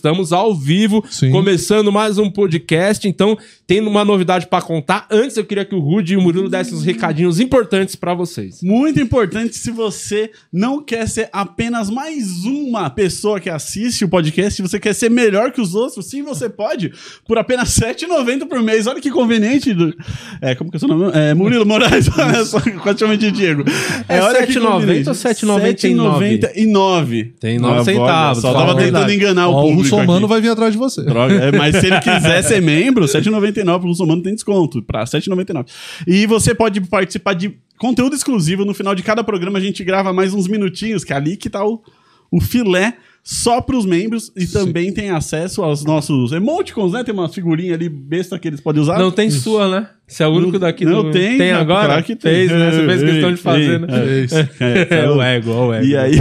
[0.00, 1.30] estamos ao vivo, Sim.
[1.30, 3.06] começando mais um podcast.
[3.06, 5.06] Então, tem uma novidade pra contar.
[5.10, 8.60] Antes, eu queria que o Rude e o Murilo dessem uns recadinhos importantes pra vocês.
[8.62, 14.54] Muito importante se você não quer ser apenas mais uma pessoa que assiste o podcast,
[14.54, 16.92] se você quer ser melhor que os outros, sim, você pode,
[17.28, 18.86] por apenas R$ 7,90 por mês.
[18.86, 19.74] Olha que conveniente.
[19.74, 19.94] do-
[20.40, 21.12] É, como que é o seu nome?
[21.14, 23.64] É, Murilo Moraes, olha quase de Diego.
[24.08, 25.08] É olha que 7,90 conveniente.
[25.10, 26.40] ou 7,99?
[26.40, 27.32] 7,99.
[27.38, 30.26] Tem nove Ah, centavos, Só tava tentando enganar o público russomano aqui.
[30.28, 31.02] vai vir atrás de você.
[31.02, 35.00] Droga, é, mas se ele quiser ser membro, R$ 7,99 pro Russomano tem desconto, pra
[35.00, 35.66] R$ 7,99.
[36.06, 38.64] E você pode participar de conteúdo exclusivo.
[38.64, 41.50] No final de cada programa a gente grava mais uns minutinhos, que é ali que
[41.50, 41.82] tá o,
[42.30, 44.32] o filé só pros membros.
[44.36, 47.04] E também tem acesso aos nossos emoticons, né?
[47.04, 48.98] Tem uma figurinha ali besta que eles podem usar.
[48.98, 49.88] Não tem sua, né?
[50.10, 51.12] Você é o único daqui não do...
[51.12, 51.86] tem, Tem agora?
[51.86, 52.48] Claro que tem.
[52.48, 52.72] Fez, né?
[52.72, 53.86] Você fez questão de fazer, né?
[53.90, 54.34] É isso.
[54.34, 55.86] É, É o ego, ó o ego.
[55.86, 56.14] E aí,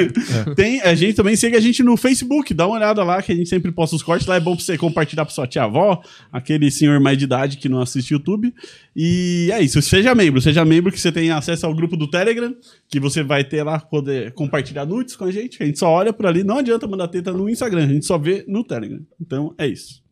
[0.56, 3.34] tem, a gente também segue a gente no Facebook, dá uma olhada lá, que a
[3.34, 4.26] gente sempre posta os cortes.
[4.26, 6.00] Lá é bom pra você compartilhar pra sua tia-avó,
[6.32, 8.54] aquele senhor mais de idade que não assiste YouTube.
[8.96, 12.54] E é isso, seja membro, seja membro que você tem acesso ao grupo do Telegram,
[12.88, 15.62] que você vai ter lá, poder compartilhar nudes com a gente.
[15.62, 18.16] A gente só olha por ali, não adianta mandar teta no Instagram, a gente só
[18.16, 19.00] vê no Telegram.
[19.20, 20.05] Então é isso.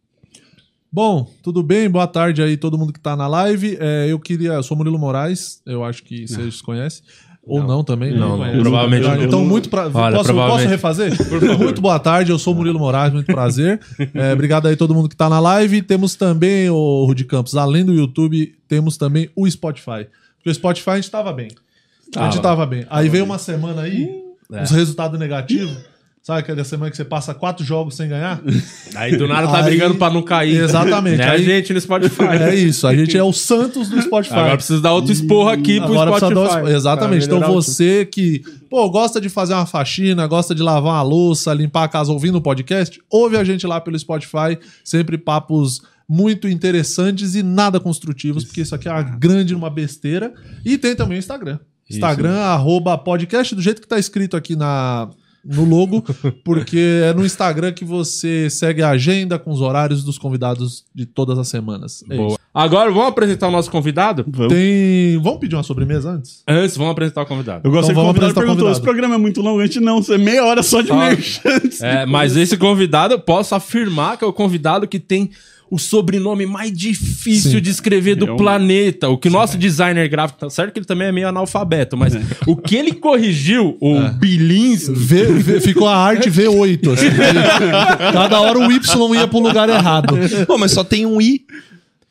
[0.95, 1.91] Bom, tudo bem?
[1.91, 3.77] Boa tarde aí todo mundo que tá na live.
[3.81, 4.53] É, eu queria.
[4.53, 7.03] Eu sou Murilo Moraes, eu acho que vocês conhecem.
[7.43, 8.17] Ou não, também?
[8.17, 9.25] Não, não, Eu provavelmente Ah, não.
[9.25, 9.91] Então, muito pra...
[9.93, 11.13] Olha, posso, posso refazer?
[11.59, 13.81] Muito boa tarde, eu sou o Murilo Moraes, muito prazer.
[14.15, 15.83] É, obrigado aí todo mundo que tá na live.
[15.83, 20.07] Temos também, o Rudy Campos, além do YouTube, temos também o Spotify.
[20.37, 21.49] Porque o Spotify a gente tava bem.
[22.17, 22.87] A gente tava bem.
[22.89, 24.09] Aí veio uma semana aí,
[24.49, 25.77] uns resultados negativos.
[26.27, 28.41] Sabe aquela semana que você passa quatro jogos sem ganhar?
[28.97, 30.57] Aí do nada tá Aí- brigando pra não cair.
[30.57, 31.21] Exatamente.
[31.21, 32.23] A Aí- gente no Spotify.
[32.41, 34.37] É isso, a gente é o Santos do Spotify.
[34.37, 36.63] Agora precisa dar outro esporro aqui pro Agora Spotify.
[36.65, 37.27] dar Exatamente.
[37.27, 41.85] Então você que, pô, gosta de fazer uma faxina, gosta de lavar uma louça, limpar
[41.85, 47.35] a casa ouvindo o podcast, ouve a gente lá pelo Spotify, sempre papos muito interessantes
[47.35, 50.33] e nada construtivos, porque isso aqui é uma grande uma besteira.
[50.65, 51.59] E tem também o Instagram.
[51.91, 55.11] Instagram, arroba podcast, do jeito que tá escrito aqui na,
[55.45, 56.03] no logo,
[56.45, 61.05] porque é no Instagram que você segue a agenda com os horários dos convidados de
[61.07, 62.05] todas as semanas.
[62.11, 62.29] É Boa.
[62.31, 62.39] isso.
[62.53, 64.25] Agora vamos apresentar o nosso convidado?
[64.29, 64.53] Vamos.
[64.53, 65.19] Tem.
[65.21, 66.43] Vamos pedir uma sobremesa antes?
[66.47, 67.63] Antes, vamos apresentar o convidado.
[67.67, 68.73] Eu gosto Então de vamos convidado o perguntou: convidado.
[68.77, 70.97] esse programa é muito longo, a gente não, é meia hora só de Ah.
[71.09, 71.83] merchantes.
[71.83, 75.31] É, mas esse convidado, eu posso afirmar que é o convidado que tem
[75.71, 77.61] o sobrenome mais difícil Sim.
[77.61, 79.09] de escrever do É um- planeta.
[79.09, 82.15] O que o nosso designer gráfico, tá certo que ele também é meio analfabeto, mas
[82.47, 86.93] o que ele corrigiu, o Bilinski, V- V- ficou a arte V8.
[86.93, 87.07] assim.
[88.13, 88.81] Cada hora o Y
[89.17, 90.15] ia pro lugar errado.
[90.47, 91.41] Pô, mas só tem um I.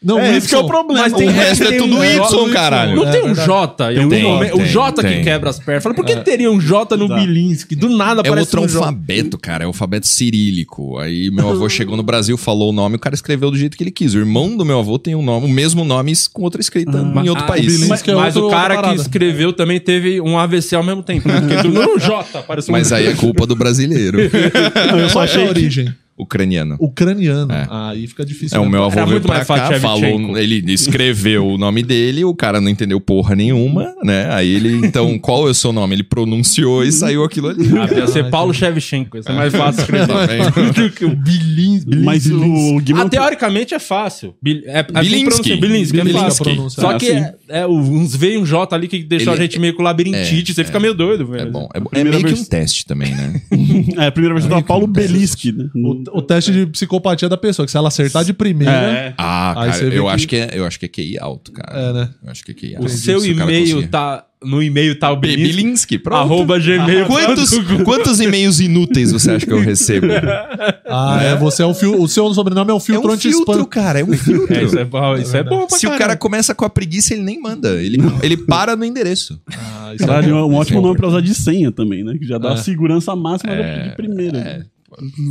[0.04, 1.02] Não, É, o esse que é o problema.
[1.04, 2.96] Mas O tem- resto é tem tudo um Y, J- caralho.
[2.96, 3.34] Não É tem um.
[3.34, 3.68] J
[4.10, 4.56] Tem, momento.
[4.56, 5.24] O tem, J que tem.
[5.24, 5.84] quebra as pernas.
[5.84, 7.76] Fala, por que teria um J no Bilinski?
[7.76, 9.64] Do nada É aparece outro um alfabeto, cara.
[9.64, 10.98] É o alfabeto cirílico.
[11.00, 13.84] Aí meu avô chegou no Brasil, falou o nome, o cara escreveu do jeito que
[13.84, 14.14] ele quis.
[14.14, 17.30] O irmão do meu avô tem um nome, o mesmo nome com outra escrita em
[17.30, 17.88] outro Ah, país.
[17.88, 21.02] Mas, que é mas outro- o cara que escreveu também teve um AVC ao mesmo
[21.02, 21.28] tempo.
[21.28, 21.40] Né?
[21.42, 22.44] Porque no J.
[22.44, 24.20] Parece um Mas aí é culpa do brasileiro.
[25.00, 25.94] Eu só Qual é achei a que origem?
[26.18, 26.76] Ucraniano.
[26.80, 27.52] Ucraniano.
[27.52, 27.68] É.
[27.70, 28.56] Aí fica difícil.
[28.58, 28.70] É, o né?
[28.70, 32.36] meu avô Era veio muito pra mais cá, falou, ele escreveu o nome dele, o
[32.36, 34.28] cara não entendeu porra nenhuma, né?
[34.32, 35.96] Aí ele, então, qual é o seu nome?
[35.96, 37.68] Ele pronunciou e saiu aquilo ali.
[37.78, 39.18] Ah, ia ser Paulo Shevchenko.
[39.18, 40.14] Isso é mais fácil escrever.
[40.74, 41.96] Do que o Bilinski.
[41.98, 43.06] Mas o Guimão.
[43.06, 44.36] Ah, teoricamente é fácil.
[44.42, 45.24] Bil, é, é Bilinski.
[45.26, 46.24] pronuncia- Bilinski, é Bilinski.
[46.26, 46.70] fácil.
[46.70, 47.18] Só Ah, que sim.
[47.18, 49.82] é, é uns V e um J ali que deixou Ele- a gente meio com
[49.84, 50.54] labirintite.
[50.54, 51.48] Você fica meio doido, velho.
[51.48, 51.68] É bom.
[51.74, 53.42] É, é Primeira meio que vez- um teste também, né?
[53.98, 55.70] É, a primeira do Paulo Belisky, né?
[56.12, 58.72] O, o teste de psicopatia da pessoa, que se ela acertar de primeira.
[58.74, 59.14] É.
[59.18, 61.80] Ah, cara, eu que- acho que é, eu acho que é QI alto, cara.
[61.80, 62.10] É, né?
[62.24, 62.90] Eu acho que é QI O alto.
[62.90, 64.26] seu Se cara e-mail tá.
[64.46, 65.54] No e-mail tá o Bilinski.
[65.56, 66.20] Bilinski, pronto.
[66.20, 67.06] Arroba gmail.
[67.08, 67.50] Quantos,
[67.86, 70.08] quantos e-mails inúteis você acha que eu recebo?
[70.96, 71.36] Ah, é.
[71.38, 72.00] Você é o fio.
[72.02, 73.46] O seu sobrenome é o É filtro um anti-spam.
[73.46, 74.54] filtro, cara, é um filtro.
[74.54, 77.14] É, isso é bom, isso é bom pra Se o cara começa com a preguiça,
[77.14, 77.70] ele nem manda.
[77.82, 79.42] Ele, ele para no endereço.
[79.52, 82.16] Ah, isso é Caralho, um ótimo nome pra usar de senha também, né?
[82.20, 82.54] Que já dá É.
[82.54, 84.38] a segurança máxima de primeira.
[84.38, 84.62] É.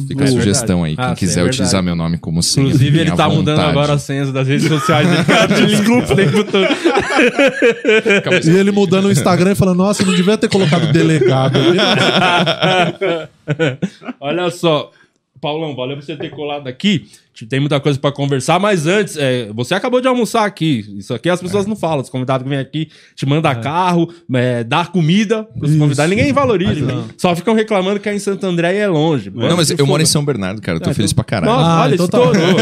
[0.08, 0.96] Fica a É sugestão aí.
[0.96, 2.66] Quem Ah, sim, quiser é utilizar meu nome como senha.
[2.66, 3.70] Inclusive, ele tá mudando vontade.
[3.70, 5.08] agora as senhas das redes sociais.
[5.08, 6.66] Ele desculpa o tempo todo.
[8.46, 11.58] E ele mudando o Instagram e falando, nossa, não devia ter colocado delegado.
[14.20, 14.90] Olha só.
[15.40, 17.06] Paulão, valeu por você ter colado aqui.
[17.48, 20.84] Tem muita coisa pra conversar, mas antes, é, você acabou de almoçar aqui.
[20.98, 22.00] Isso aqui as pessoas não falam.
[22.02, 25.78] Os convidados que vêm aqui te mandam carro, é, dar comida pros Isso.
[25.80, 26.10] convidados.
[26.14, 26.84] Ninguém valoriza.
[26.84, 27.06] Não.
[27.16, 29.30] Só ficam reclamando que é em Santo André e é longe.
[29.34, 30.06] Não, mas eu moro em.
[30.06, 30.76] São Bernardo, cara.
[30.76, 31.52] Eu tô Ah, feliz então- pra caralho.
[31.52, 32.56] Nossa, olha, então tá, estourou.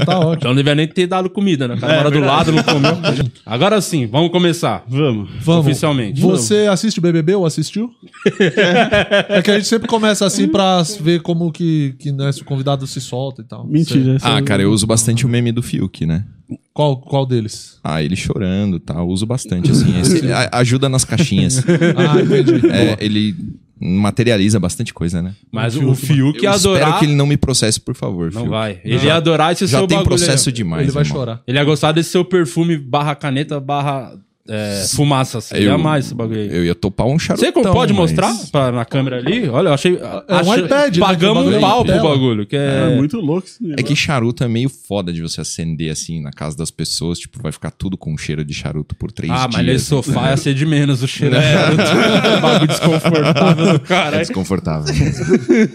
[0.00, 0.34] Ah, tá ótimo.
[0.36, 1.74] Então não devia nem ter dado comida, né?
[1.74, 2.98] O cara mora do lado, não comeu.
[3.44, 4.84] Agora sim, vamos começar.
[4.88, 5.28] Vamos.
[5.40, 5.66] Vamos.
[5.66, 6.20] Oficialmente.
[6.20, 7.90] Você assiste BBB ou assistiu?
[9.28, 12.32] é que a gente sempre começa assim pra ver como que, que né?
[12.32, 13.66] Se o convidado se solta e tal.
[13.66, 14.13] Mentira.
[14.16, 14.88] Essa Ah, cara, eu uso não.
[14.88, 16.24] bastante o meme do Fiuk, né?
[16.72, 17.78] Qual, qual deles?
[17.82, 19.08] Ah, ele chorando e tal.
[19.08, 19.96] Uso bastante, assim.
[20.00, 21.62] Esse- a- ajuda nas caixinhas.
[21.96, 22.66] Ah, entendi.
[22.70, 23.34] É, ele
[23.80, 25.34] materializa bastante coisa, né?
[25.52, 26.98] Mas O o Fiuk, ia eu espero adorar.
[26.98, 28.32] que ele não me processe, por favor.
[28.32, 28.50] Não Fiuk.
[28.50, 28.80] vai.
[28.84, 30.18] Ele ia adorar esse Já seu tem bagulho aí.
[30.18, 31.16] processo demais, Ele vai irmão.
[31.18, 31.42] chorar.
[31.46, 34.12] Ele ia gostar desse seu perfume barra caneta barra
[34.48, 35.38] é, fumaça.
[35.38, 35.54] Assim.
[35.56, 36.54] Eu- ia amar esse bagulho aí.
[36.54, 37.50] Eu ia topar um charutão.
[37.52, 39.48] Você pode mas- mostrar pra- na câmera ali?
[39.48, 39.96] Olha, eu achei.
[40.28, 41.00] É um iPad, né?
[41.00, 42.46] Pagamos bagulho um é pau pro bagulho.
[42.46, 45.90] Que é, É muito louco esse É que charuto é meio foda de você acender
[45.90, 47.18] assim na casa das pessoas.
[47.18, 49.50] Tipo, vai ficar tudo com cheiro de charuto por três Ah, dias.
[49.54, 51.34] mas nesse sofá ia ser de menos o cheiro.
[51.44, 51.74] É.
[52.40, 54.18] bagulho desconfortável do É cara.
[54.18, 54.94] desconfortável.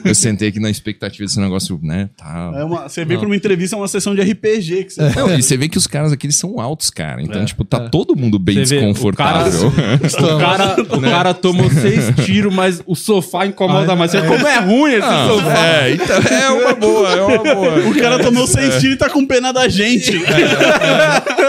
[0.06, 2.10] eu sentei aqui na expectativa desse negócio, né?
[2.18, 2.52] Tá.
[2.56, 5.34] É uma- você vem pra uma entrevista, é uma sessão de RPG que você Não,
[5.38, 7.22] e você vê que os caras aqui eles são altos, cara.
[7.22, 9.68] Então, É, tipo, tá todo mundo bem Você vê, o desconfortável.
[9.70, 14.12] O cara, o cara tomou seis tiros, mas o sofá incomoda Ah, mais.
[14.12, 15.58] Você vê como é ruim esse Não, sofá.
[15.68, 17.80] é, então é uma boa, é uma boa.
[17.90, 20.12] O cara tomou seis tiros e tá com pena da gente.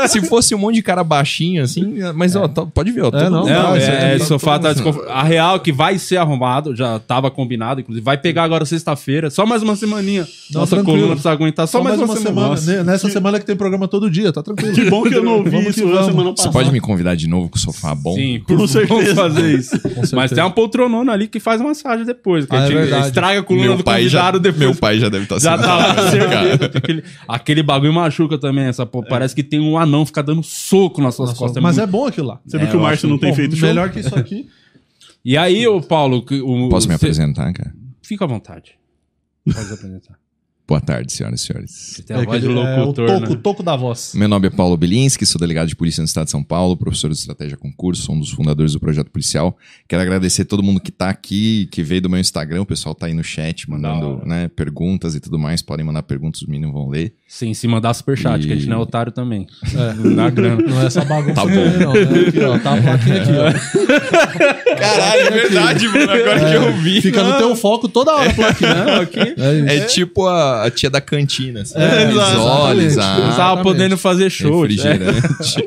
[0.09, 3.09] Se fosse um monte de cara baixinho, assim, mas ó, tá- pode ver, ó.
[3.13, 5.15] É, não, Não, é, tá sofá tá desconfortável.
[5.15, 8.05] A real é que vai ser arrumado, já tava combinado, inclusive.
[8.05, 10.27] Vai pegar agora sexta-feira, só mais uma semaninha.
[10.53, 10.97] Não, Nossa tranquilo.
[10.99, 12.61] coluna precisa aguentar só, mais, uma, semana.
[12.61, 14.73] Né, Nessa semana que tem programa todo dia, tá tranquilo.
[14.75, 16.53] Que bom que eu não ouvi Vamos isso semana Você passada.
[16.53, 18.15] pode me convidar de novo com o sofá bom?
[18.15, 19.15] Sim, Com por certeza.
[19.15, 19.71] vamos fazer isso.
[19.79, 20.17] certeza.
[20.17, 22.47] Mas tem uma poltronona ali que faz massagem depois.
[22.47, 24.57] Que Ah, a é estraga a coluna Meu do pai, já, depois.
[24.59, 26.71] meu pai já deve estar Já tá lá, certeza.
[26.79, 28.65] Aquele, aquele bagulho machuca também.
[28.65, 31.63] Essa, pô, Parece que tem um anão ficar dando soco nas suas costas.
[31.63, 32.41] Mas muito- é bom aquilo lá.
[32.47, 33.69] Você viu É, que o Márcio não tem Bom, feito show?
[33.69, 34.49] melhor que isso aqui.
[35.25, 37.73] E aí, ô Paulo, que o, Posso me cê- apresentar, cara?
[38.03, 38.73] Fica à vontade.
[39.45, 40.15] Pode apresentar.
[40.71, 41.71] Boa tarde, senhoras e senhores.
[41.73, 43.41] Você tem a voz de é, locutor, o toco, né?
[43.43, 44.13] toco da voz.
[44.15, 47.11] Meu nome é Paulo Bilinski, sou delegado de polícia no estado de São Paulo, professor
[47.11, 49.59] de estratégia concurso, sou um dos fundadores do projeto policial.
[49.89, 53.07] Quero agradecer todo mundo que tá aqui, que veio do meu Instagram, o pessoal tá
[53.07, 55.61] aí no chat mandando né, perguntas e tudo mais.
[55.61, 57.15] Podem mandar perguntas, os meninos vão ler.
[57.27, 59.49] Sim, se mandar superchat, E- que a gente não é otário também.
[59.75, 59.95] É.
[60.01, 60.63] Não dá grana.
[60.63, 61.51] Não é essa bagunça Tá bom.
[61.51, 61.93] não.
[61.95, 62.29] Né?
[62.29, 64.75] Aqui, ó, tá a plaquinha aqui, ó.
[64.79, 67.01] Caralho, é verdade, Bruno, agora que eu vi.
[67.03, 68.85] Fica no teu foco toda hora a plaquinha.
[68.85, 69.19] Não, aqui.
[69.21, 69.69] É isso.
[69.69, 71.75] É tipo a, a tia da cantina, assim.
[71.79, 73.23] É, Risoles, exatamente.
[73.25, 74.63] a Não tava podendo fazer show.
[74.63, 75.21] refrigerante.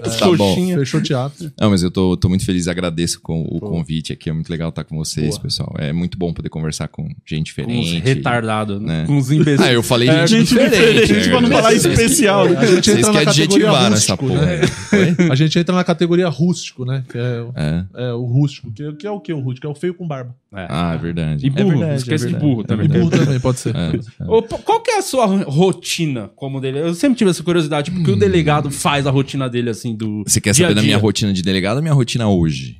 [0.19, 0.55] Tá bom.
[0.55, 1.51] Fechou o teatro.
[1.59, 4.29] Não, mas eu tô, tô muito feliz, agradeço com o convite aqui.
[4.29, 5.41] É muito legal estar com vocês, Boa.
[5.41, 5.75] pessoal.
[5.77, 7.99] É muito bom poder conversar com gente Com diferente.
[7.99, 9.01] retardados, né?
[9.01, 9.05] né?
[9.07, 9.61] Com uns imbecis.
[9.65, 11.55] Ah, eu falei É, gente, gente diferente, pra não né?
[11.55, 12.45] falar Vocês- especial.
[12.45, 14.45] A gente Vocês entra que na categoria adjetivaram essa rústico, porra.
[14.45, 14.61] né?
[15.31, 17.03] A gente entra na categoria rústico, né?
[17.09, 17.85] Que é, É.
[18.09, 18.71] é o rústico.
[18.71, 19.67] Que, que é o que o rústico?
[19.67, 20.35] É o feio com barba.
[20.55, 20.67] É.
[20.69, 21.47] Ah, é verdade.
[21.47, 22.85] E burro, é verdade, esquece é de burro também.
[22.85, 23.75] E burro também, pode ser.
[23.75, 24.25] É, é.
[24.27, 26.79] Ô, pô, qual que é a sua ro- rotina como dele?
[26.79, 30.07] Eu sempre tive essa curiosidade, porque o delegado faz a rotina dele assim do.
[30.19, 30.23] Hum.
[30.27, 31.01] Você quer dia saber da minha dia.
[31.01, 32.77] rotina de delegado ou minha rotina hoje?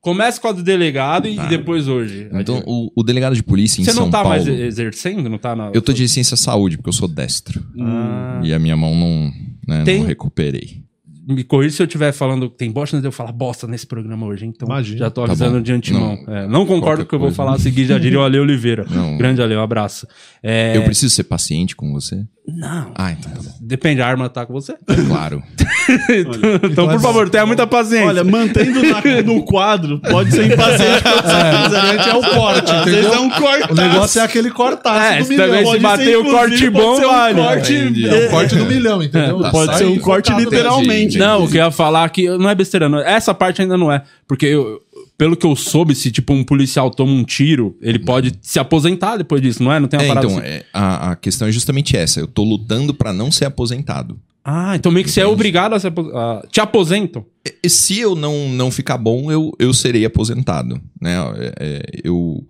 [0.00, 2.28] Começa com a do delegado e depois hoje.
[2.34, 4.28] Então, o, o delegado de polícia em Você São não tá Paulo...
[4.36, 5.30] mais exercendo?
[5.30, 5.70] Não tá na.
[5.72, 7.64] Eu tô de licença saúde, porque eu sou destro.
[7.80, 8.40] Ah.
[8.44, 9.32] E a minha mão não,
[9.66, 10.82] né, Tem- não recuperei.
[11.26, 14.26] Me corrija se eu estiver falando que tem bosta, de eu falar bosta nesse programa
[14.26, 14.44] hoje.
[14.46, 14.98] Então, Imagina.
[14.98, 15.62] já tô Tá avisando bom.
[15.62, 16.18] de antemão.
[16.26, 16.34] Não.
[16.34, 18.38] É, Não, concordo com o que eu vou falar a seguir, já diria o Ale
[18.38, 18.84] Oliveira.
[18.90, 19.16] Não.
[19.16, 20.06] Grande Ale, um abraço.
[20.42, 22.24] É, Eu preciso ser paciente com você?
[22.46, 22.92] Não.
[22.94, 23.50] Ah, então tá bom.
[23.60, 24.74] Depende, a arma tá com você?
[25.08, 25.42] Claro.
[26.62, 28.06] então, por favor, tenha muita paciência.
[28.06, 32.08] Olha, mantendo na- no quadro, pode ser impaciente quando você quiser.
[32.10, 33.14] é o corte, Às vezes entendeu?
[33.14, 33.72] é um corte.
[33.72, 35.46] O negócio é aquele cortaço É, do se milhão.
[35.48, 37.42] também se bater o corte bom, pode ser um vale.
[37.42, 38.08] corte- Entendi.
[38.08, 39.40] É o corte do milhão, entendeu?
[39.40, 41.18] Tá Pode ser um corte literalmente.
[41.18, 42.98] Não, o que eu ia falar que não é besteira, não.
[42.98, 44.02] Essa parte ainda não é.
[44.28, 44.80] Porque eu-
[45.16, 49.16] pelo que eu soube, se tipo um policial toma um tiro, ele pode se aposentar
[49.16, 49.78] depois disso, não é?
[49.78, 50.46] Não tem uma É, parada então, assim.
[50.48, 52.20] é, a, a questão é justamente essa.
[52.20, 54.18] Eu tô lutando pra não ser aposentado.
[54.44, 56.42] Ah, então meio que você é obrigado a se aposentar.
[56.50, 57.24] Te aposentam.
[57.62, 60.78] E se eu não, não ficar bom, eu, eu serei aposentado.
[61.00, 61.14] Né?
[61.36, 62.44] É, é, eu,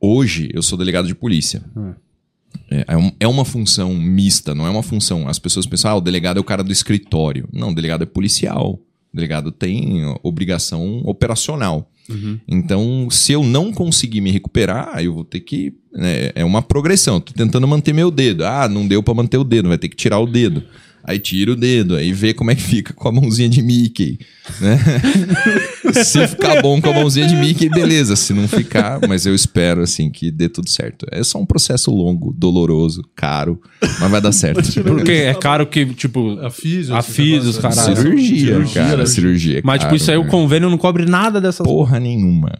[0.00, 1.62] hoje, eu sou delegado de polícia.
[2.70, 5.26] É, é um- é uma função mista, não é uma função.
[5.28, 7.48] As pessoas pensam, ah, o delegado é o cara do escritório.
[7.52, 8.74] Não, o delegado é policial.
[9.12, 11.90] O delegado tem obrigação operacional.
[12.46, 15.72] Então, se eu não conseguir me recuperar, eu vou ter que.
[15.92, 17.20] né, é uma progressão.
[17.20, 18.44] Tô tentando manter meu dedo.
[18.44, 20.62] Ah, não deu pra manter o dedo, vai ter que tirar o dedo.
[21.06, 24.18] Aí tira o dedo, aí vê como é que fica com a mãozinha de Mickey.
[24.58, 24.78] Né?
[26.02, 28.16] se ficar bom com a mãozinha de Mickey, beleza.
[28.16, 31.04] Se não ficar, mas eu espero assim que dê tudo certo.
[31.10, 33.60] É só um processo longo, doloroso, caro,
[34.00, 34.62] mas vai dar certo.
[34.82, 36.38] Porque é caro que, tipo.
[36.40, 36.94] A físio.
[36.94, 37.60] A né?
[37.60, 37.96] caralho.
[37.96, 39.58] cirurgia, Cirurgia, cara, cirurgia.
[39.58, 42.58] é Mas, tipo, caro, isso aí o convênio não cobre nada dessas Porra nenhuma.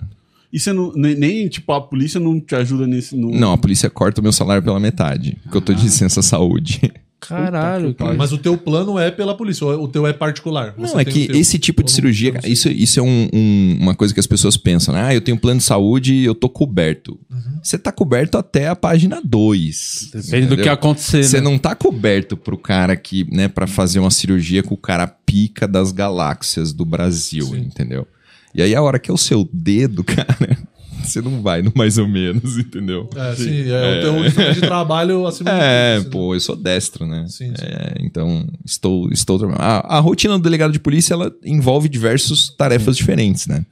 [0.52, 3.16] E você não, nem, nem, tipo, a polícia não te ajuda nesse.
[3.16, 3.30] No...
[3.30, 6.92] Não, a polícia corta o meu salário pela metade, porque eu tô de licença saúde.
[7.28, 8.14] Caralho, cara.
[8.14, 10.74] Mas o teu plano é pela polícia, ou o teu é particular.
[10.76, 13.28] Não, Você é tem que esse tipo de não- cirurgia, não isso, isso é um-
[13.32, 15.02] um- uma coisa que as pessoas pensam, né?
[15.06, 17.18] Ah, eu tenho plano de saúde e eu tô coberto.
[17.30, 17.58] Uhum.
[17.62, 20.10] Você tá coberto até a página 2.
[20.14, 21.42] Depende do que acontecer, Você né?
[21.44, 25.66] não tá coberto pro cara que, né, pra fazer uma cirurgia com o cara pica
[25.66, 28.06] das galáxias do Brasil, entendeu?
[28.54, 30.58] E aí a hora que é o seu dedo, cara,
[31.08, 33.08] você não vai no mais ou menos, entendeu?
[33.14, 34.00] É, sim, é, o
[34.32, 37.26] teu de trabalho acima de É, tudo, assim, pô, eu sou destro, né?
[37.28, 37.64] Sim, sim.
[37.66, 39.62] É, então, estou, estou trabalhando.
[39.62, 43.64] A, a rotina do delegado de polícia, ela envolve diversas tarefas diferentes, né?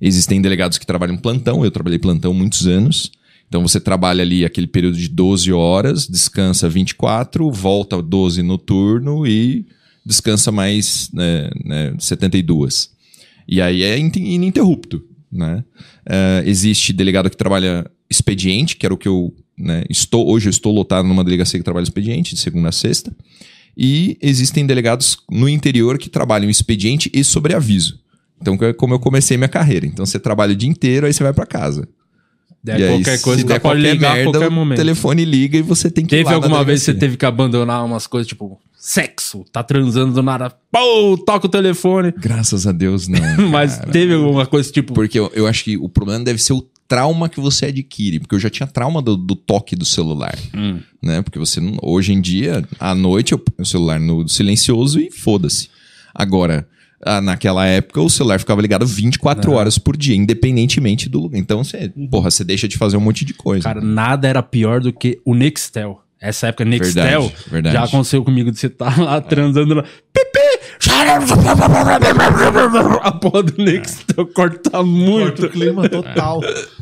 [0.00, 3.10] Existem delegados que trabalham plantão, eu trabalhei plantão muitos anos.
[3.48, 9.26] Então, você trabalha ali aquele período de 12 horas, descansa 24, volta 12 no turno
[9.26, 9.64] e
[10.04, 12.90] descansa mais né, né, 72.
[13.48, 15.64] E aí é in- ininterrupto, né?
[16.08, 20.50] É, existe delegado que trabalha expediente, que era o que eu né, estou hoje eu
[20.50, 23.14] estou lotado numa delegacia que trabalha expediente de segunda a sexta.
[23.76, 28.00] E existem delegados no interior que trabalham expediente e sobreaviso.
[28.40, 29.86] Então, é como eu comecei minha carreira.
[29.86, 31.88] Então, você trabalha o dia inteiro, aí você vai pra casa.
[32.66, 34.76] Der e aí, qualquer coisa, se der pode qualquer ligar a merda, qualquer o momento.
[34.78, 38.08] telefone liga e você tem que Teve alguma vez que você teve que abandonar umas
[38.08, 42.12] coisas, tipo, sexo, tá transando do nada, pô, toca o telefone.
[42.18, 43.20] Graças a Deus, não.
[43.50, 46.66] Mas teve alguma coisa, tipo, Porque eu, eu acho que o problema deve ser o
[46.88, 48.18] trauma que você adquire.
[48.18, 50.36] Porque eu já tinha trauma do, do toque do celular.
[50.52, 50.80] Hum.
[51.00, 51.22] Né?
[51.22, 55.08] Porque você, não- hoje em dia, à noite, eu ponho o celular no silencioso e
[55.10, 55.68] foda-se.
[56.12, 56.66] Agora,
[57.02, 61.38] ah, naquela época, o celular ficava ligado 24 horas por dia, independentemente do lugar.
[61.38, 63.64] Então, você, porra, você deixa de fazer um monte de coisa.
[63.64, 66.00] cara, nada era pior do que o Nextel.
[66.18, 67.74] Essa época, Nextel, Verdade, verdade.
[67.76, 70.35] já aconteceu comigo de você estar lá transando lá, pipi,
[73.02, 75.46] a porra do Nextel corta Corta muito.
[75.46, 76.40] o clima total.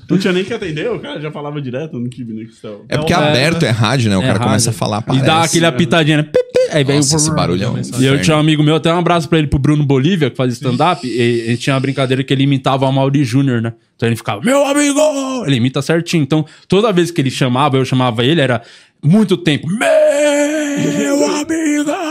[0.09, 2.85] Não tinha nem que atender, o cara já falava direto no Kibe Nextel.
[2.89, 4.17] É porque é, aberto é, rádio, né?
[4.17, 4.47] O É cara rádio.
[4.49, 5.25] começa a falar, E parece.
[5.27, 6.27] dá aquele apitadinho, né?
[6.73, 8.99] Aí veio Nossa, esse barulho é um E eu tinha um amigo meu, até um
[8.99, 12.33] abraço pra ele, pro Bruno Bolívia, que fazia stand-up, e ele tinha uma brincadeira que
[12.33, 13.73] ele imitava o Mauri Júnior, né?
[13.97, 15.01] Então ele ficava, meu amigo!
[15.47, 16.23] Ele imita certinho.
[16.23, 18.61] Então, toda vez que ele chamava, eu chamava ele, era
[19.03, 19.69] muito tempo.
[19.69, 22.04] Meu amigo!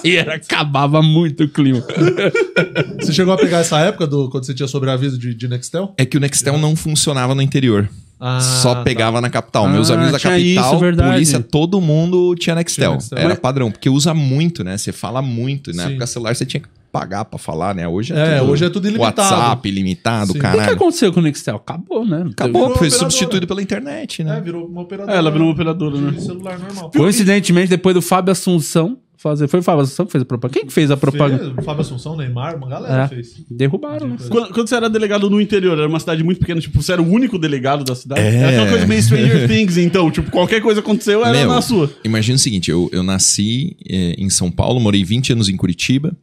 [0.04, 1.82] e era, acabava muito o clima.
[3.00, 5.94] Você chegou a pegar essa época do, quando você tinha sobreaviso de, de Nextel?
[5.96, 7.88] É que o Nextel não funcionava no interior.
[8.18, 8.82] Ah, Só tá.
[8.82, 9.64] pegava na capital.
[9.64, 12.90] Ah, Meus amigos da capital, isso, polícia, todo mundo tinha Nextel.
[12.90, 13.18] Tinha Nextel.
[13.18, 14.76] Era Mas- padrão, porque usa muito, né?
[14.76, 15.72] Você fala muito.
[15.74, 15.90] Na Sim.
[15.90, 17.88] época celular você tinha que pagar pra falar, né?
[17.88, 19.20] Hoje É, hoje é tudo ilimitado.
[19.22, 20.30] WhatsApp ilimitado, Sim.
[20.32, 20.72] O que caralho.
[20.74, 21.56] aconteceu com o Nextel?
[21.56, 22.26] Acabou, né?
[22.32, 22.90] Acabou, Virou foi operadora.
[23.10, 24.36] substituído pela internet, né?
[24.36, 25.14] É, virou uma operadora.
[25.16, 26.20] É, ela virou uma operadora, né?
[26.20, 26.90] celular normal.
[26.94, 29.48] Coincidentemente, depois do Fábio Assunção fazer.
[29.48, 30.58] Foi o Fábio Assunção que fez a propaganda?
[30.58, 31.52] Quem que fez a propaganda?
[31.54, 33.08] Fez, Fábio Assunção, Neymar, uma galera É.
[33.08, 33.34] fez.
[33.50, 34.16] Derrubaram, né?
[34.28, 37.02] Quando, quando você era delegado no interior, era uma cidade muito pequena, tipo, você era
[37.02, 38.20] o único delegado da cidade?
[38.20, 38.34] É.
[38.36, 41.90] Era aquela coisa meio Stranger Things, então, tipo, qualquer coisa aconteceu, era Meu, na sua.
[42.04, 46.16] Imagina o seguinte, eu, eu nasci eh, em São Paulo, morei 20 anos em Curitiba,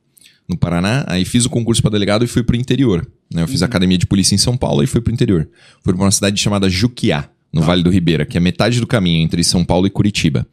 [0.50, 3.06] no Paraná, aí fiz o concurso para delegado e fui pro interior.
[3.34, 3.44] né?
[3.44, 5.48] Eu fiz academia de polícia em São Paulo e fui pro interior.
[5.84, 9.22] Fui pra uma cidade chamada Juquiá, no Vale do Ribeira, que é metade do caminho
[9.24, 10.48] entre São Paulo e Curitiba.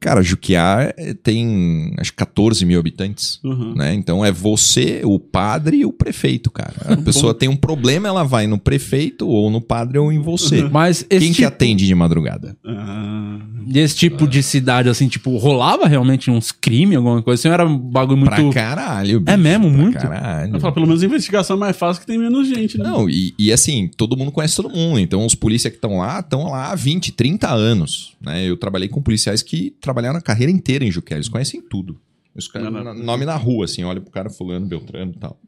[0.00, 3.74] Cara, Juquiá eh, tem acho que 14 mil habitantes, Uhum.
[3.74, 3.94] né?
[3.94, 6.74] Então é você, o padre e o prefeito, cara.
[6.84, 10.62] A pessoa tem um problema, ela vai no prefeito ou no padre ou em você.
[10.64, 12.56] Mas esse Quem que tipo, atende de madrugada?
[12.66, 13.38] Ah,
[13.74, 17.48] esse tipo de cidade, assim, tipo, rolava realmente uns crimes, alguma coisa assim?
[17.52, 18.30] Era um bagulho muito.
[18.34, 19.22] Pra caralho.
[19.26, 19.68] É mesmo?
[19.70, 19.98] Pra Muito?
[19.98, 20.54] Caralho.
[20.54, 22.84] eu falo, pelo menos a investigação é mais fácil que tem menos gente, né?
[22.84, 24.98] Não, e, e assim, todo mundo conhece todo mundo.
[24.98, 28.12] Então, os polícias que estão lá, estão lá há 20, 30 anos.
[28.20, 28.44] Né?
[28.48, 31.18] Eu trabalhei com policiais que trabalharam a carreira inteira em Juquel.
[31.18, 32.00] Eles conhecem tudo.
[32.34, 32.94] Os caras, Não, não.
[32.94, 35.40] nome na rua, assim, olha pro cara fulano, Beltrano e tal.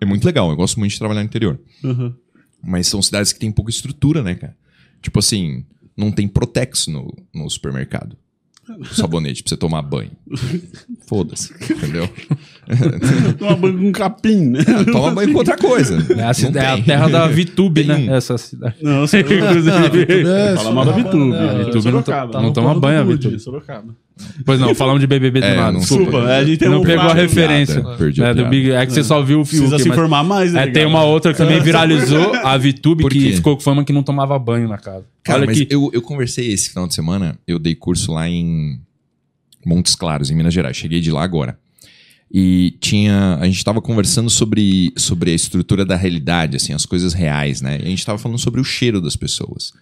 [0.00, 1.60] É muito legal, eu gosto muito de trabalhar no interior.
[1.84, 2.12] Uhum.
[2.62, 4.56] Mas são cidades que têm pouca estrutura, né, cara?
[5.00, 5.64] Tipo assim,
[5.96, 8.16] não tem Protex no, no supermercado.
[8.92, 10.10] Sabonete pra você tomar banho.
[11.06, 12.08] Foda-se, entendeu?
[13.38, 14.60] Toma banho com capim, né?
[14.92, 15.98] Toma banho com outra coisa.
[16.16, 18.12] É a, cida- Não é a terra da VTube, Tem né?
[18.12, 18.14] um.
[18.14, 18.76] Essa cidade.
[18.80, 20.06] Não, Inclusive.
[20.28, 21.64] É, Fala mal da Sorocaba, Vitube.
[21.64, 22.32] Vitube não Sorocaba.
[22.32, 23.04] Tá não toma banho, a.
[23.04, 23.38] Vitube.
[23.38, 23.96] Sorocaba.
[24.44, 25.72] Pois não, falamos de BBB do É, nada.
[25.72, 26.04] não Desculpa.
[26.04, 27.80] Desculpa, a gente Não um pegou a referência.
[27.80, 28.46] Piada, perdi a É, do.
[28.46, 29.68] Big, é que você só viu o filme.
[29.68, 30.64] Precisa se informar mais, né?
[30.64, 34.02] É, tem uma outra que também viralizou, a VTube, que ficou com fama que não
[34.02, 35.04] tomava banho na casa.
[35.22, 38.28] Cara, Olha mas que eu, eu conversei esse final de semana, eu dei curso lá
[38.28, 38.80] em
[39.64, 40.76] Montes Claros, em Minas Gerais.
[40.76, 41.58] Cheguei de lá agora.
[42.32, 43.36] E tinha.
[43.40, 47.78] A gente tava conversando sobre, sobre a estrutura da realidade, assim, as coisas reais, né?
[47.82, 49.72] E a gente tava falando sobre o cheiro das pessoas.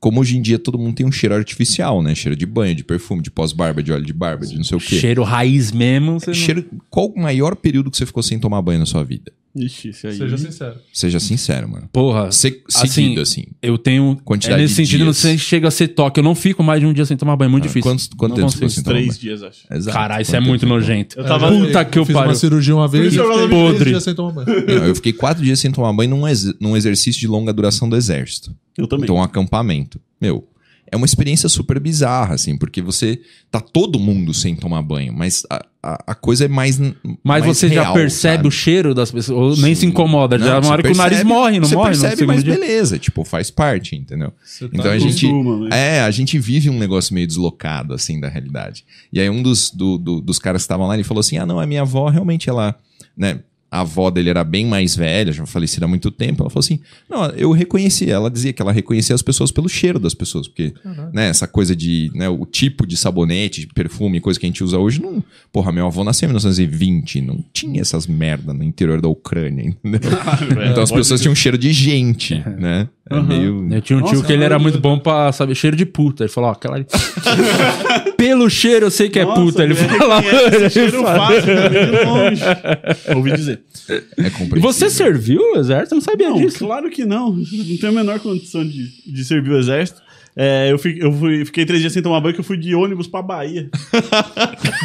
[0.00, 2.14] Como hoje em dia todo mundo tem um cheiro artificial, né?
[2.14, 4.80] Cheiro de banho, de perfume, de pós-barba, de óleo de barba, de não sei o
[4.80, 4.96] quê.
[4.96, 6.20] cheiro raiz mesmo.
[6.20, 9.02] Você não- Cheiro, qual o maior período que você ficou sem tomar banho na sua
[9.04, 9.32] vida?
[9.56, 10.16] Ixi, isso aí.
[10.16, 10.74] Seja sincero.
[10.92, 11.88] Seja sincero, mano.
[11.92, 12.30] Porra.
[12.30, 13.44] Se, Assim, seguido, assim.
[13.60, 14.16] Eu tenho.
[14.24, 15.16] Quantidade é nesse de sentido, não dias.
[15.16, 16.20] sei se chega a ser toque.
[16.20, 17.48] Eu não fico mais de um dia sem tomar banho.
[17.48, 17.82] É muito difícil.
[17.82, 19.18] Quantos, quanto Não tempo você tomar Três banho?
[19.20, 19.60] dias, acho.
[19.70, 19.96] Exato.
[19.96, 20.74] Caralho, isso é Quanto muito tempo?
[20.74, 21.18] nojento.
[21.18, 22.36] Eu tava- Puta que eu fiz uma pariu.
[22.36, 23.90] cirurgia uma vez e eu fiquei podre.
[23.90, 24.66] dias sem tomar banho.
[24.66, 27.88] Não, eu fiquei quatro dias sem tomar banho num, ex- num exercício de longa duração
[27.88, 28.54] do exército.
[28.76, 29.04] Eu também.
[29.04, 30.00] Então, um acampamento.
[30.20, 30.46] Meu,
[30.90, 35.42] é uma experiência super bizarra, assim, porque você tá todo mundo sem tomar banho, mas
[35.50, 36.78] a, a, a coisa é mais.
[36.78, 36.92] Mas
[37.22, 38.48] mais você já real, percebe sabe?
[38.48, 40.38] o cheiro das pessoas, ou nem se incomoda.
[40.38, 42.26] já é você uma hora que o nariz percebe- morre, não você morre no percebe,
[42.26, 42.54] mas dia.
[42.54, 44.32] beleza, tipo, faz parte, entendeu?
[44.42, 45.26] Você tá Então a gente.
[45.28, 45.96] Costuma, né?
[45.96, 48.84] É, a gente vive um negócio meio deslocado, assim, da realidade.
[49.12, 51.44] E aí um dos, do- do- dos caras que estavam lá, ele falou assim: ah,
[51.46, 52.74] não, a minha avó realmente, ela,
[53.16, 53.40] né?
[53.70, 56.42] A avó dele era bem mais velha, já falecida há muito tempo.
[56.42, 58.10] Ela falou assim: Não, eu reconheci.
[58.10, 60.72] Ela dizia que ela reconhecia as pessoas pelo cheiro das pessoas, porque
[61.12, 62.10] né, essa coisa de.
[62.14, 65.22] Né, o tipo de sabonete, de perfume, coisa que a gente usa hoje, não.
[65.52, 70.10] Porra, meu avô nasceu em 1920, não tinha essas merda no interior da Ucrânia, entendeu?
[70.70, 72.88] então as pessoas tinham cheiro de gente, né?
[73.10, 73.22] É Aham.
[73.22, 73.68] meio.
[73.72, 76.24] Eu tinha um tio Nossa, que ele era muito bom pra saber cheiro de puta.
[76.24, 76.84] Ele falou, ó, aquela.
[78.16, 79.62] Pelo cheiro eu sei que é Nossa, puta.
[79.62, 82.42] Ele é esse cheiro fácil, de longe.
[83.16, 83.57] Ouvi dizer.
[83.88, 84.60] É E compreensível.
[84.62, 85.94] você serviu o exército?
[85.94, 86.58] Eu não sabia Não, disso.
[86.58, 87.32] claro que não.
[87.32, 90.02] Não tenho a menor condição de, de servir o exército.
[90.40, 92.72] É, eu, fi- eu fui- fiquei três dias sem tomar banho, que eu fui de
[92.72, 93.68] ônibus pra Bahia.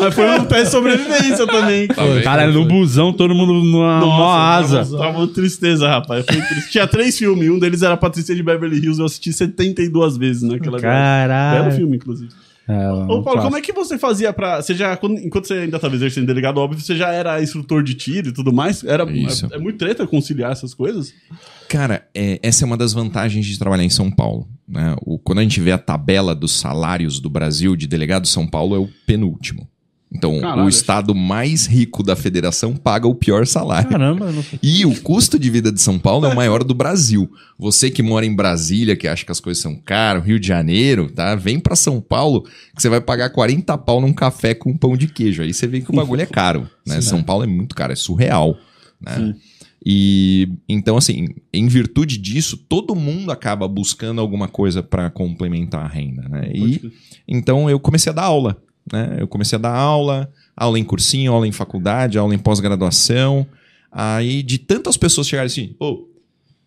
[0.00, 1.86] Mas foi um teste de sobrevivência também.
[1.88, 1.94] Tá?
[2.24, 4.78] Cara, no busão, todo mundo numa numa asa.
[4.84, 6.24] Tava, tava uma tristeza, rapaz.
[6.26, 6.70] Triste.
[6.72, 7.48] Tinha três filmes.
[7.50, 8.98] Um deles era Patrícia de Beverly Hills.
[8.98, 10.80] Eu assisti 72 vezes naquela.
[10.80, 11.64] Caralho.
[11.64, 12.30] Belo filme, inclusive.
[12.68, 14.62] É, Ô, Paulo, como é que você fazia pra.
[14.62, 17.94] Você já, quando- enquanto você ainda estava exercendo delegado, óbvio, você já era instrutor de
[17.94, 18.84] tiro e tudo mais?
[18.84, 19.48] Era, Isso.
[19.50, 21.12] É, é muito treta conciliar essas coisas?
[21.68, 24.48] Cara, é, essa é uma das vantagens de trabalhar em São Paulo.
[24.68, 24.94] Né?
[25.04, 28.76] O, quando a gente vê a tabela dos salários do Brasil de delegado, São Paulo
[28.76, 29.68] é o penúltimo.
[30.14, 30.64] Então, Caralho.
[30.64, 33.88] o estado mais rico da federação paga o pior salário.
[33.88, 34.44] Caramba, não...
[34.62, 37.30] E o custo de vida de São Paulo é o maior do Brasil.
[37.58, 41.10] Você que mora em Brasília, que acha que as coisas são caras, Rio de Janeiro,
[41.10, 41.34] tá?
[41.34, 42.42] Vem pra São Paulo
[42.74, 45.42] que você vai pagar 40 pau num café com pão de queijo.
[45.42, 47.00] Aí você vê que o bagulho é caro, né?
[47.00, 48.56] São Paulo é muito caro, é surreal,
[49.00, 49.16] né?
[49.16, 49.34] Sim.
[49.84, 55.88] E então assim, em virtude disso, todo mundo acaba buscando alguma coisa pra complementar a
[55.88, 56.52] renda, né?
[56.54, 56.92] E
[57.26, 59.16] então eu comecei a dar aula, né?
[59.18, 63.46] Eu comecei a dar aula, aula em cursinho, aula em faculdade, aula em pós-graduação.
[63.90, 66.06] Aí de tantas pessoas chegarem assim, ô,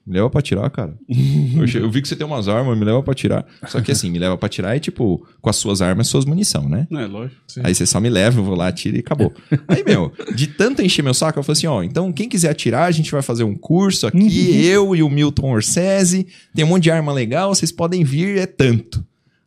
[0.06, 0.94] me leva pra tirar, cara.
[1.10, 3.44] eu, eu vi que você tem umas armas, me leva pra tirar.
[3.68, 6.70] Só que assim, me leva pra tirar é tipo, com as suas armas, suas munição,
[6.70, 6.88] né?
[6.92, 7.42] É lógico.
[7.64, 9.34] Aí você só me leva, eu vou lá, tiro e acabou.
[9.68, 12.88] Aí, meu, de tanto encher meu saco, eu falei assim: ó, então quem quiser atirar,
[12.88, 16.84] a gente vai fazer um curso aqui, eu e o Milton Orsese, tem um monte
[16.84, 19.04] de arma legal, vocês podem vir, é tanto.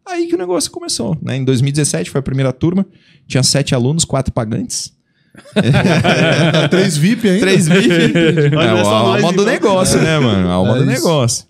[0.08, 1.36] Aí que o negócio começou, né?
[1.36, 2.86] Em 2017 foi a primeira turma,
[3.26, 4.92] tinha sete alunos, quatro pagantes.
[6.70, 7.40] Três VIP ainda?
[7.40, 7.92] Três VIP.
[8.54, 10.48] É, a alma do negócio, né, mano?
[10.48, 11.04] A alma É do isso.
[11.04, 11.44] negócio.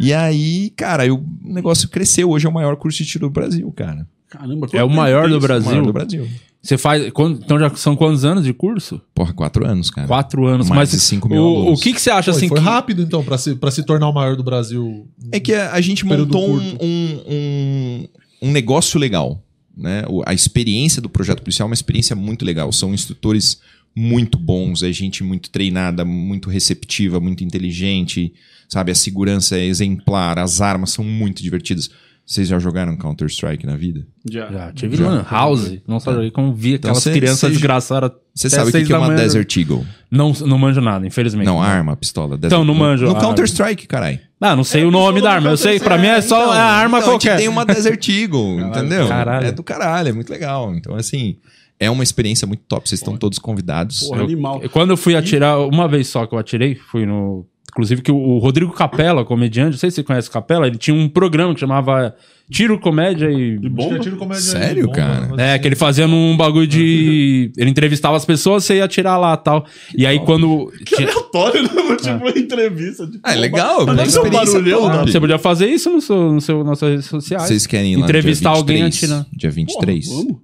[0.00, 2.30] E aí, cara, o negócio cresceu.
[2.30, 4.06] Hoje é o maior curso de tiro do Brasil, cara.
[4.30, 5.68] Caramba, É o maior do Brasil.
[5.68, 6.28] O maior do Brasil.
[6.60, 7.10] Você faz.
[7.12, 9.00] quando- então já são quantos anos de curso?
[9.14, 10.06] Porra, quatro anos, cara.
[10.08, 10.68] Quatro anos.
[10.68, 11.78] Mais mas de cinco mil o, alunos.
[11.78, 12.48] o que, que você acha Pô, assim?
[12.48, 15.06] foi que- rápido, então, pra se, pra se tornar o maior do Brasil.
[15.30, 18.08] É que a, a gente montou um, um, um,
[18.42, 19.42] um negócio legal.
[19.76, 20.04] Né?
[20.08, 22.70] O- A experiência do projeto policial é uma experiência muito legal.
[22.72, 23.60] São instrutores
[23.96, 28.32] muito bons, é gente muito treinada, muito receptiva, muito inteligente,
[28.68, 28.90] sabe?
[28.92, 31.88] A segurança é exemplar, as armas são muito divertidas.
[32.30, 34.06] Vocês já jogaram Counter-Strike na vida?
[34.30, 34.52] Já.
[34.52, 35.06] Já tive Já.
[35.08, 35.78] Lan House.
[35.88, 38.10] Não só joguei, como vi Então aquelas cê- crianças desgraçadas.
[38.34, 39.16] Você sabe o que, que é uma manhã.
[39.20, 39.86] Desert Eagle?
[40.10, 41.46] Não, não manjo nada, infelizmente.
[41.46, 42.36] Não, arma, pistola.
[42.36, 44.20] Desert Então, não manjo No, Counter-Strike, caralho.
[44.38, 45.48] Ah, não sei o nome da arma.
[45.48, 47.30] Eu sei, pra mim é só é a arma então, A qualquer.
[47.30, 49.08] gente tem uma Desert Eagle, entendeu?
[49.08, 49.46] caralho.
[49.46, 50.74] É do caralho, é muito legal.
[50.74, 51.38] Então, assim,
[51.80, 52.86] é uma experiência muito top.
[52.86, 54.02] Vocês estão todos convidados.
[54.06, 54.60] Porra, animal.
[54.70, 57.46] Quando eu fui atirar, uma vez só que eu atirei, fui no.
[57.70, 60.96] Inclusive que o- Rodrigo Capella, comediante, não sei se você conhece o Capella, ele tinha
[60.96, 62.14] um programa que chamava
[62.50, 63.52] Tiro, Comédia e.
[63.52, 63.98] Acho que é Bomba?
[63.98, 65.26] tiro comédia Sério, bomba, cara?
[65.30, 67.52] mas É, assim, que ele fazia num bagulho de.
[67.58, 69.66] Ele entrevistava as pessoas, você ia atirar lá e tal.
[69.96, 70.72] E aí quando.
[70.86, 71.68] Que tinha- aleatório, né?
[72.00, 73.06] Tipo, entrevista.
[73.06, 75.02] Tipo, Ah, é legal, Mas uma deve ser um barulhão, né?
[75.12, 77.42] Você podia fazer isso no seu, no seu, nas suas redes sociais.
[77.48, 79.26] Vocês querem ir lá Entrevistar dia alguém 23, atirando.
[79.36, 80.06] Dia 23.
[80.08, 80.24] Vamos.
[80.24, 80.40] Vamos,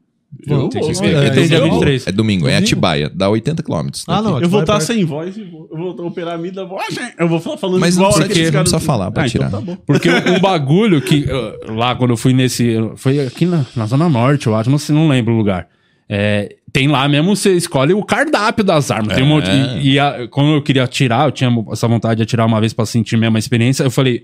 [0.47, 0.91] Eu tem vou.
[0.93, 1.27] que É, ver.
[1.27, 2.07] É, tem dia eu- 23.
[2.07, 2.57] É domingo, é?
[2.57, 4.05] Atibaia, dá 80 quilômetros.
[4.09, 4.87] Ah, não, Eu vou estar perto.
[4.87, 6.65] sem voz e vou, eu vou operar a mida.
[6.65, 6.85] Vou, ah,
[7.19, 9.47] eu vou falar falando Mas não igual precisa- aqueles não precisa falar pra ah, tirar.
[9.49, 9.77] Então tá bom.
[9.87, 11.25] Porque o, bagulho que.
[11.69, 12.77] lá quando eu fui nesse.
[12.97, 15.69] Foi aqui na, na Zona Norte, eu acho, não, sei, não lembro o lugar.
[16.09, 19.15] É, tem lá mesmo, você escolhe o cardápio das armas.
[19.15, 19.49] Tem um monte,
[19.81, 22.73] e e a- como eu queria atirar, eu tinha essa vontade de atirar uma vez
[22.75, 24.23] pra sentir mesmo a experiência, eu falei,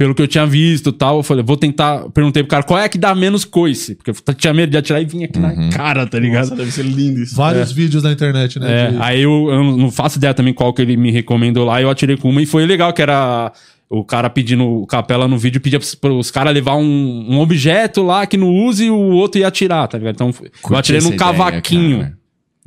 [0.00, 2.80] pelo que eu tinha visto e tal, eu falei, vou tentar, perguntei pro cara, qual
[2.80, 3.94] é que dá menos coice?
[3.96, 6.44] Porque eu tinha medo de atirar e vinha aqui na cara, tá ligado?
[6.44, 7.36] Nossa, deve ser lindo isso.
[7.36, 8.86] Vários vídeos na internet, né?
[8.86, 11.82] É, de- aí eu, eu não faço ideia também qual que ele me recomendou lá,
[11.82, 13.52] eu atirei com uma e foi legal, que era
[13.90, 18.24] o cara pedindo, o Capela no vídeo pedia pros, caras levar um, um objeto lá
[18.24, 20.14] que não use e o outro ia atirar, tá ligado?
[20.14, 20.32] Então
[20.70, 21.98] eu atirei num ideia, cavaquinho.
[21.98, 22.19] cara.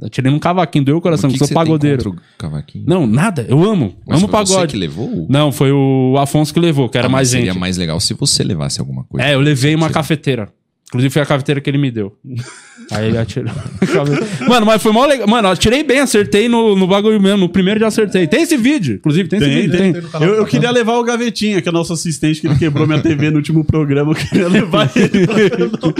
[0.03, 2.13] Eu atirei num cavaquinho, doeu o coração, que, que sou você pagodeiro.
[2.37, 2.83] cavaquinho?
[2.85, 3.95] Não, nada, eu amo.
[4.05, 4.73] Mas amo foi você pagode.
[4.73, 5.25] que levou?
[5.29, 7.59] Não, foi o Afonso que levou, que era Ah, mais Seria gente.
[7.59, 9.25] mais legal se você levasse alguma coisa.
[9.25, 10.49] É, eu levei uma cafeteira.
[10.93, 12.15] Inclusive foi a cafeteira que ele me deu.
[12.91, 13.51] Aí ele atirou.
[14.47, 15.25] Mano, mas foi mó legal.
[15.27, 17.37] Mano, eu atirei bem, acertei no, no bagulho mesmo.
[17.37, 18.27] No primeiro já acertei.
[18.27, 19.77] Tem esse vídeo, inclusive, tem, esse Tem, vídeo.
[19.77, 19.93] tem.
[19.93, 20.01] Tem.
[20.01, 22.85] canal Eu, eu queria levar o Gavetinha, que é o nosso assistente, que ele quebrou
[22.85, 24.11] minha TV no último programa.
[24.11, 25.25] Eu queria levar ele.
[25.27, 25.93] pra-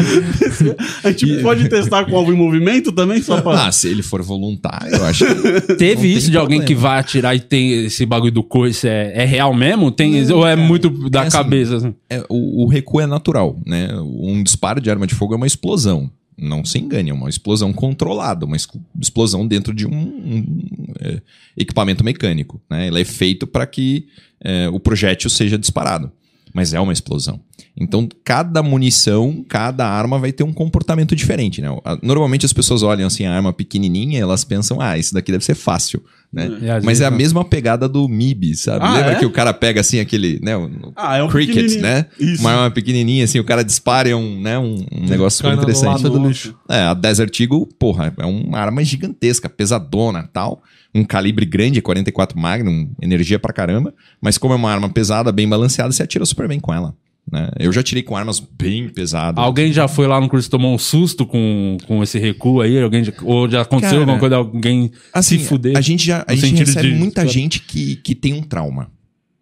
[1.04, 3.68] A gente pode testar com algo em movimento também, só pra.
[3.68, 5.76] Ah, se ele for voluntário, eu acho que.
[5.76, 6.66] Teve tem isso de alguém problema.
[6.68, 9.90] que vai atirar e tem esse bagulho do coice, é, é real mesmo?
[9.92, 11.78] Tem, ou é muito da É assim, cabeça?
[11.78, 11.94] assim?
[12.10, 13.90] É, o, o recuo é natural, né?
[14.02, 16.12] Um disparo de arma de fogo é uma explosão.
[16.38, 18.58] Não se engane, é uma explosão controlada, uma
[19.00, 20.68] explosão dentro de um, um,
[21.00, 21.22] é,
[21.56, 22.62] equipamento mecânico.
[22.70, 22.88] Né?
[22.88, 24.08] Ele é feito para que
[24.42, 26.12] é, o projétil seja disparado.
[26.54, 27.40] Mas é uma explosão.
[27.76, 31.60] Então, cada munição, cada arma vai ter um comportamento diferente.
[31.62, 31.68] Né?
[32.04, 35.44] Normalmente as pessoas olham assim a arma pequenininha e elas pensam, ah, isso daqui deve
[35.44, 36.04] ser fácil.
[36.32, 36.50] Né?
[36.64, 37.18] É, às Mas é a não.
[37.18, 38.86] mesma pegada do MIB, sabe?
[38.86, 39.16] Ah, Lembra é?
[39.20, 41.82] que o cara pega assim aquele, né, o- Ah, é um cricket, pequenininho.
[41.82, 42.06] né?
[42.20, 42.42] Isso.
[42.42, 45.54] Uma arma pequenininha, assim, o cara dispara e é um, né, um, um negócio super
[45.54, 46.04] interessante.
[46.04, 46.56] do lixo.
[46.70, 50.62] É, a Desert Eagle, porra, é uma arma gigantesca, pesadona tal.
[50.96, 53.94] Um calibre grande, 44 Magnum, energia pra caramba.
[54.22, 56.96] Mas como é uma arma pesada, bem balanceada, você atira super bem com ela.
[57.32, 57.50] Né?
[57.60, 59.44] Eu já tirei com armas bem pesadas.
[59.44, 62.80] Alguém já foi lá no curso e tomou um susto com, com esse recuo aí?
[62.82, 65.76] Alguém já- ou já aconteceu Cara, alguma coisa, alguém Assim, se fuder?
[65.78, 68.92] A gente já a gente recebe de- muita gente que, que tem um trauma,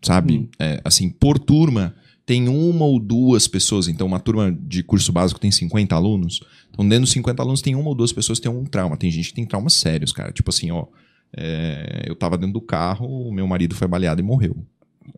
[0.02, 0.50] sabe?
[0.60, 1.94] É, assim, por turma,
[2.26, 3.88] tem uma ou duas pessoas.
[3.88, 6.40] Então, uma turma de curso básico tem 50 alunos.
[6.70, 8.96] Então, dentro dos 50 alunos, tem uma ou duas pessoas que tem um trauma.
[8.96, 10.32] Tem gente que tem traumas sérios, cara.
[10.32, 10.86] Tipo assim, ó.
[11.36, 14.56] É, eu tava dentro do carro, o meu marido foi baleado e morreu.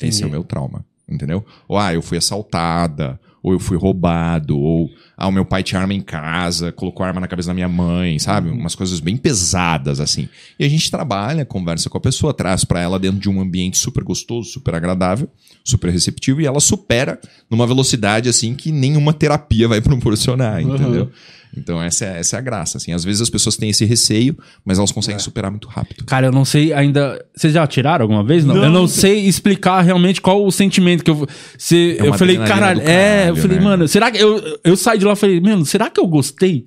[0.02, 1.45] Esse é o meu trauma, entendeu?
[1.67, 5.82] Ou, ah, eu fui assaltada, ou eu fui roubado, ou, ah, o meu pai tinha
[5.82, 8.49] arma em casa, colocou arma na cabeça da minha mãe, sabe?
[8.49, 10.30] Umas coisas bem pesadas, assim.
[10.58, 13.78] E a gente trabalha, conversa com a pessoa, traz pra ela dentro de um ambiente
[13.78, 15.30] super gostoso, super agradável,
[15.63, 21.12] super receptivo, e ela supera numa velocidade, assim, que nenhuma terapia vai proporcionar, entendeu?
[21.55, 22.93] Então essa é, essa é a graça, assim.
[22.93, 26.03] Às vezes as pessoas têm esse receio, mas elas conseguem superar muito rápido.
[26.05, 27.23] Cara, eu não sei ainda.
[27.35, 28.43] Vocês já atiraram alguma vez?
[28.43, 28.55] Não.
[28.55, 28.63] Não.
[28.63, 31.27] Eu não sei explicar realmente qual o sentimento que eu.
[31.57, 32.89] Se, É uma eu falei, caralho, do é.
[32.89, 33.63] Eu caralho, falei, né?
[33.63, 34.17] mano, será que.
[34.17, 36.65] Eu, eu saí de lá e falei, mano, será que eu gostei?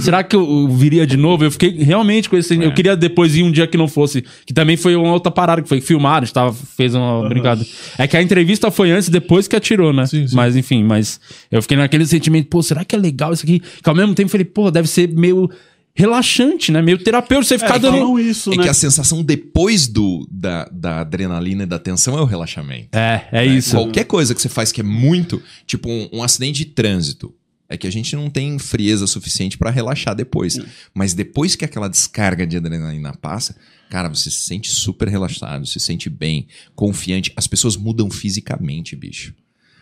[0.00, 1.44] Será que eu viria de novo?
[1.44, 2.54] Eu fiquei realmente com esse.
[2.60, 2.64] É.
[2.64, 4.24] Eu queria depois ir um dia que não fosse.
[4.46, 7.68] Que também foi uma outra parada que foi filmado, a gente tava, fez uma brincadeira.
[7.98, 10.06] É que a entrevista foi antes, depois que atirou, né?
[10.06, 10.36] Sim, sim.
[10.36, 11.18] Mas enfim, mas
[11.50, 13.60] eu fiquei naquele sentimento, pô, será que é legal isso aqui?
[13.82, 15.50] Que ao mesmo tempo eu falei, pô, deve ser meio
[15.96, 16.82] relaxante, né?
[16.82, 17.98] Meio terapêutico você ficar É, dando.
[17.98, 18.62] falam isso, É né?
[18.64, 22.88] que a sensação depois do, da, da adrenalina e da tensão é o relaxamento.
[22.92, 23.76] É, é isso.
[23.76, 27.32] Qualquer coisa que você faz que é muito, tipo um, um acidente de trânsito,
[27.68, 30.58] é que a gente não tem frieza suficiente pra relaxar depois.
[30.92, 33.56] Mas depois que aquela descarga de adrenalina passa,
[33.90, 37.32] cara, você se sente super relaxado, se sente bem, confiante.
[37.36, 39.34] As pessoas mudam fisicamente, bicho.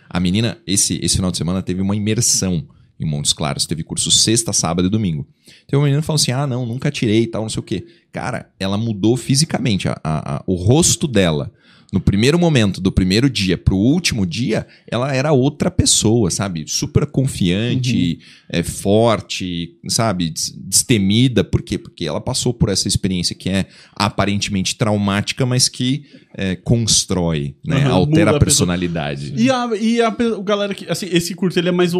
[0.08, 2.66] A menina, esse, esse final de semana, teve uma imersão
[3.00, 3.66] em Montes Claros.
[3.66, 5.26] Teve curso sexta, sábado e domingo.
[5.66, 7.62] Tem uma menina que falou assim: ah, não, nunca tirei e tal, não sei o
[7.64, 7.86] quê.
[8.12, 9.88] Cara, ela mudou fisicamente.
[9.88, 11.50] A, a- a- o rosto dela,
[11.92, 16.64] no primeiro momento, do primeiro dia pro último dia, ela era outra pessoa, sabe?
[16.66, 20.30] Super confiante, é, forte, sabe?
[20.30, 21.44] Des- Destemida.
[21.44, 21.76] Por quê?
[21.76, 27.82] Porque ela passou por essa experiência que é aparentemente traumática, mas que é, constrói, né?
[27.82, 29.34] Aham, Altera a a personalidade.
[29.36, 30.90] E a, e a pe- o galera que.
[30.90, 31.92] Assim, esse curso ele é mais.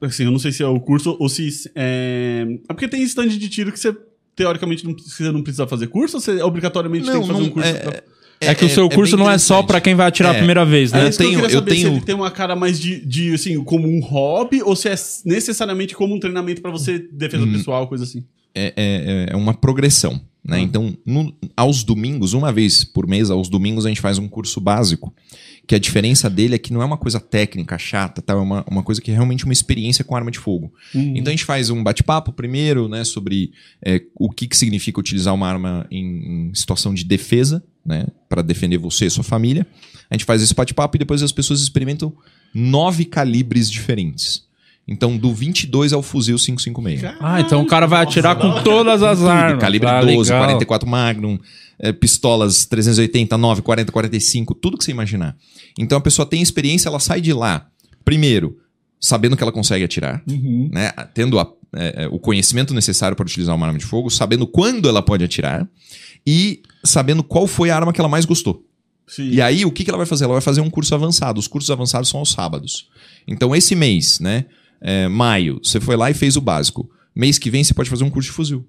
[0.00, 1.48] Assim, eu não sei se é o curso ou se.
[1.74, 3.96] É, é porque tem stand de tiro que você,
[4.34, 7.68] teoricamente, não, você não precisa fazer curso ou você obrigatoriamente tem que fazer um curso?
[7.68, 8.02] é,
[8.42, 10.36] É, que o seu curso bem não é só pra quem vai atirar É.
[10.36, 11.00] a primeira vez, né?
[11.00, 12.56] É Eu isso que eu tenho- queria eu saber se tenho- ele tem uma cara
[12.56, 14.94] mais de, de assim, como um hobby ou se é
[15.26, 17.52] necessariamente como um treinamento pra você defesa Hum.
[17.52, 18.24] pessoal, coisa assim.
[18.52, 20.20] é, é- é uma progressão.
[20.42, 20.58] Né?
[20.60, 24.58] Então, no- aos domingos, uma vez por mês, aos domingos, a gente faz um curso
[24.60, 25.14] básico.
[25.68, 28.64] Que a diferença dele é que não é uma coisa técnica, chata, tal, é uma,
[28.68, 30.72] uma coisa que é realmente uma experiência com arma de fogo.
[30.92, 33.52] Então a gente faz um bate-papo primeiro, né, sobre
[33.84, 38.42] é, o que, que significa utilizar uma arma em, em situação de defesa, né, para
[38.42, 39.66] defender você e sua família.
[40.10, 42.12] A gente faz esse bate-papo e depois as pessoas experimentam
[42.54, 44.48] nove calibres diferentes.
[44.88, 47.14] Então, do 22 ao fuzil 556.
[47.20, 49.60] Ah, então o cara vai atirar com todas as armas.
[49.60, 50.46] Calibre Ah, 12, legal.
[50.46, 51.38] 44 Magnum,
[51.78, 55.36] eh, pistolas 380, 9, 40, 45, tudo que você imaginar.
[55.78, 57.68] Então a pessoa tem experiência, ela sai de lá,
[58.04, 58.58] primeiro,
[58.98, 60.22] sabendo que ela consegue atirar,
[60.72, 60.90] né?
[61.14, 64.88] Tendo a- eh, eh, o conhecimento necessário para utilizar uma arma de fogo, sabendo quando
[64.88, 65.68] ela pode atirar
[66.26, 68.64] e sabendo qual foi a arma que ela mais gostou.
[69.06, 69.28] Sim.
[69.30, 70.24] E aí, o que, que ela vai fazer?
[70.24, 71.40] Ela vai fazer um curso avançado.
[71.40, 72.88] Os cursos avançados são aos sábados.
[73.26, 74.46] Então, esse mês, né?
[74.80, 76.90] é, maio, você foi lá e fez o básico.
[77.14, 78.66] Mês que vem, você pode fazer um curso de fuzil.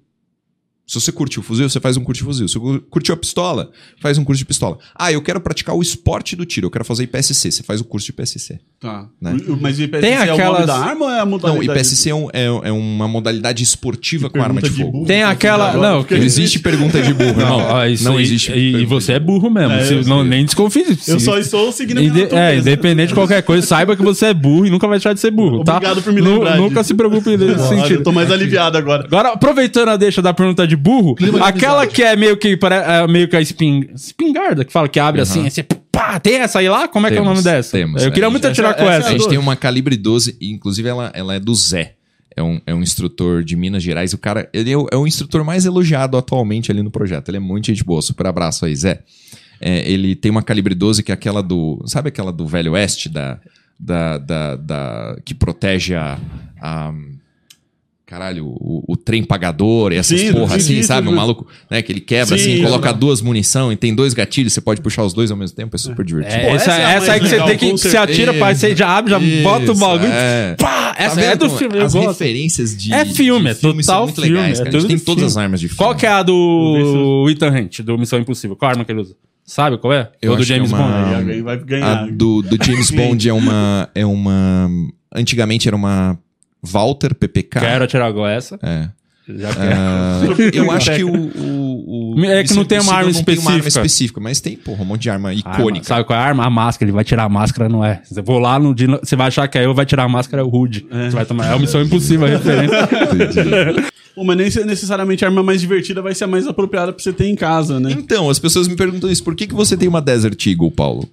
[0.84, 2.48] Se você curtiu o fuzil, você faz um curso de fuzil.
[2.48, 4.76] Se você curtiu a pistola, faz um curso de pistola.
[4.94, 7.50] Ah, eu quero praticar o esporte do tiro, eu quero fazer IPSC.
[7.50, 8.58] Você faz o curso de PSC.
[8.80, 9.06] Tá.
[9.20, 9.36] Né?
[9.60, 11.64] Mas o IPSC Tem é o nome aquelas- da arma ou é a Não, modalidade?
[11.78, 14.90] IPSC é, um- é- é uma modalidade esportiva com arma de de fogo.
[14.92, 15.06] burro.
[15.06, 15.72] Tem aquela.
[15.76, 17.58] Não, Porque Não existe pergunta de burro, irmão.
[17.60, 18.52] Não, ah, isso não aí- existe.
[18.52, 19.72] E, e você é burro mesmo.
[19.72, 20.98] É, eu não, nem desconfie.
[21.06, 24.34] Eu só estou seguindo a Inde- é, independente de qualquer coisa, saiba que você é
[24.34, 25.76] burro e nunca vai deixar de ser burro, tá?
[25.76, 27.94] Obrigado por me lembrar Nunca se preocupe nesse sentido.
[28.00, 29.04] Eu tô mais aliviado agora.
[29.06, 31.94] Agora, aproveitando a deixa da pergunta de burro, de aquela amizade.
[31.94, 35.44] que é meio que, é meio que a espin- espingarda, que fala que abre assim,
[35.44, 36.88] aí você, pá, tem essa aí lá?
[36.88, 37.72] Como é que é o Temos, nome dessa?
[37.72, 38.30] temos, Eu queria é.
[38.30, 39.08] muito Essa- atirar com essa é essa.
[39.08, 41.94] A gente tem uma calibre 12, e inclusive ela, ela é do Zé.
[42.34, 44.14] É um, é um instrutor de Minas Gerais.
[44.14, 47.28] O cara, ele é o, é o instrutor mais elogiado atualmente ali no projeto.
[47.28, 48.00] Ele é muito gente boa.
[48.00, 49.00] Super abraço aí, Zé.
[49.60, 51.82] É, ele tem uma calibre 12 que é aquela do.
[51.86, 53.10] Sabe aquela do Velho Oeste?
[53.10, 53.38] Da,
[53.78, 56.18] da, da, da- que protege a.
[56.58, 56.94] a-
[58.12, 61.06] Caralho, o, o trem pagador e essas Sim, porra sim, assim, sim, sabe?
[61.08, 61.12] sim.
[61.14, 61.80] O maluco, né?
[61.80, 65.02] Que ele quebra Sim, assim, coloca duas munição e tem dois gatilhos, você pode puxar
[65.02, 66.36] os dois ao mesmo tempo, é super divertido.
[66.42, 68.54] É, Pô, essa, essa é a essa aí que você tem que se atira, pai,
[68.54, 70.12] você já abre, já bota o Isso, bagulho.
[70.12, 70.56] é.
[70.58, 71.78] Pá, essa Tá é do filme.
[71.78, 72.08] Eu As gosto.
[72.08, 74.68] referências de, É filme, de é filme total são muito filme, legais, é cara.
[74.68, 75.78] A gente tudo tem todas as armas de filme.
[75.78, 78.56] Qual que é a do Ethan Hunt, do Missão Impossível?
[78.56, 79.16] Qual arma que ele usa?
[79.42, 80.10] Sabe qual é?
[80.20, 80.78] Eu Ou do é James uma-
[81.16, 81.40] Bond?
[81.42, 82.06] Vai A ganhar.
[82.12, 84.68] do, do James Bond é uma, é uma...
[85.14, 86.18] Antigamente era uma
[86.62, 87.60] Walter PPK.
[87.60, 88.58] Quero atirar com essa.
[88.62, 88.88] É.
[89.28, 89.72] Já quero.
[89.76, 90.20] Ah,
[90.52, 93.58] eu acho que o, o, o- É que não tem uma arma tem uma arma
[93.60, 93.68] específica.
[93.86, 95.40] específica, mas tem, porra, um monte de arma Arma.
[95.40, 95.86] icônica.
[95.86, 96.44] Sabe qual é a arma?
[96.44, 96.84] A máscara.
[96.88, 98.02] Ele vai tirar a máscara, não é.
[98.04, 100.42] Você vou lá no dia, você vai achar que é eu, vai tirar a máscara,
[100.42, 100.86] é o Rude.
[100.90, 101.46] Você vai tomar.
[101.46, 102.76] É uma missão impossível a referência.
[104.14, 107.12] Pô, mas nem necessariamente a arma mais divertida vai ser a mais apropriada pra você
[107.14, 107.90] ter em casa, né?
[107.92, 109.24] Então, as pessoas me perguntam isso.
[109.24, 111.08] Por que, que você tem uma Desert Eagle, Paulo?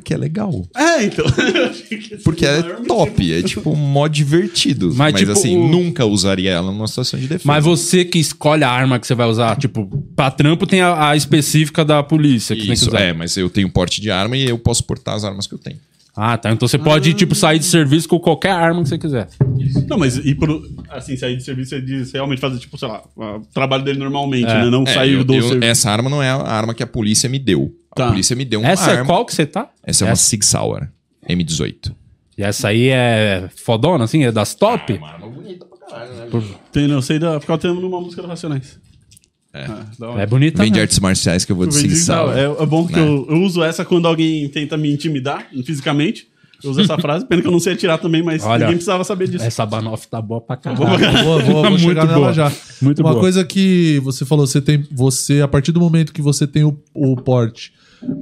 [0.00, 0.66] Porque é legal.
[0.76, 1.24] É, então.
[2.24, 3.32] Porque é top.
[3.32, 4.88] É tipo mó divertido.
[4.94, 7.44] Mas, Mas, tipo, assim, o- nunca usaria ela numa situação de defesa.
[7.46, 11.10] Mas você que escolhe a arma que você vai usar, tipo, pra trampo tem a,
[11.10, 13.00] a específica da polícia que tem que Isso, usar.
[13.00, 15.58] é, mas eu tenho porte de arma e eu posso portar as armas que eu
[15.58, 15.76] tenho.
[16.20, 16.50] Ah, tá.
[16.50, 19.28] Então você pode, tipo, sair de serviço com qualquer arma que você quiser.
[19.88, 23.02] Não, mas e pro, assim, sair de serviço é de realmente fazer, tipo, sei lá,
[23.16, 24.64] o trabalho dele normalmente, É.
[24.64, 24.70] né?
[24.70, 25.64] Não É, sair eu- do eu- serviço.
[25.64, 27.72] essa arma não é a arma que a polícia me deu.
[28.02, 28.08] A Tá.
[28.10, 29.02] polícia me deu uma Essa arma.
[29.02, 29.68] é qual que você tá?
[29.82, 30.88] Essa é uma Sig Sauer
[31.28, 31.92] M18.
[32.36, 34.24] E essa aí é fodona, assim?
[34.24, 34.98] É das top?
[36.72, 37.40] Tem, não sei da.
[37.40, 38.78] Ficava tendo uma música do Racionais.
[39.52, 39.66] É.
[40.04, 40.22] hora.
[40.22, 40.62] É bonita.
[40.62, 40.82] Vem de né?
[40.82, 42.36] artes marciais que eu vou de Sig Sauer.
[42.36, 43.00] É, é bom que né?
[43.00, 46.28] eu, eu uso essa quando alguém tenta me intimidar fisicamente.
[46.62, 49.04] Eu uso essa frase, pena que eu não sei atirar também, mas Olha, ninguém precisava
[49.04, 49.44] saber disso.
[49.44, 50.84] Essa Banoff tá boa pra caralho.
[50.84, 52.32] Vou, vou, vou Muito chegar nela boa.
[52.32, 52.52] já.
[52.82, 53.20] Muito Uma boa.
[53.22, 54.86] coisa que você falou, você tem.
[54.92, 57.72] Você, a partir do momento que você tem o, o porte.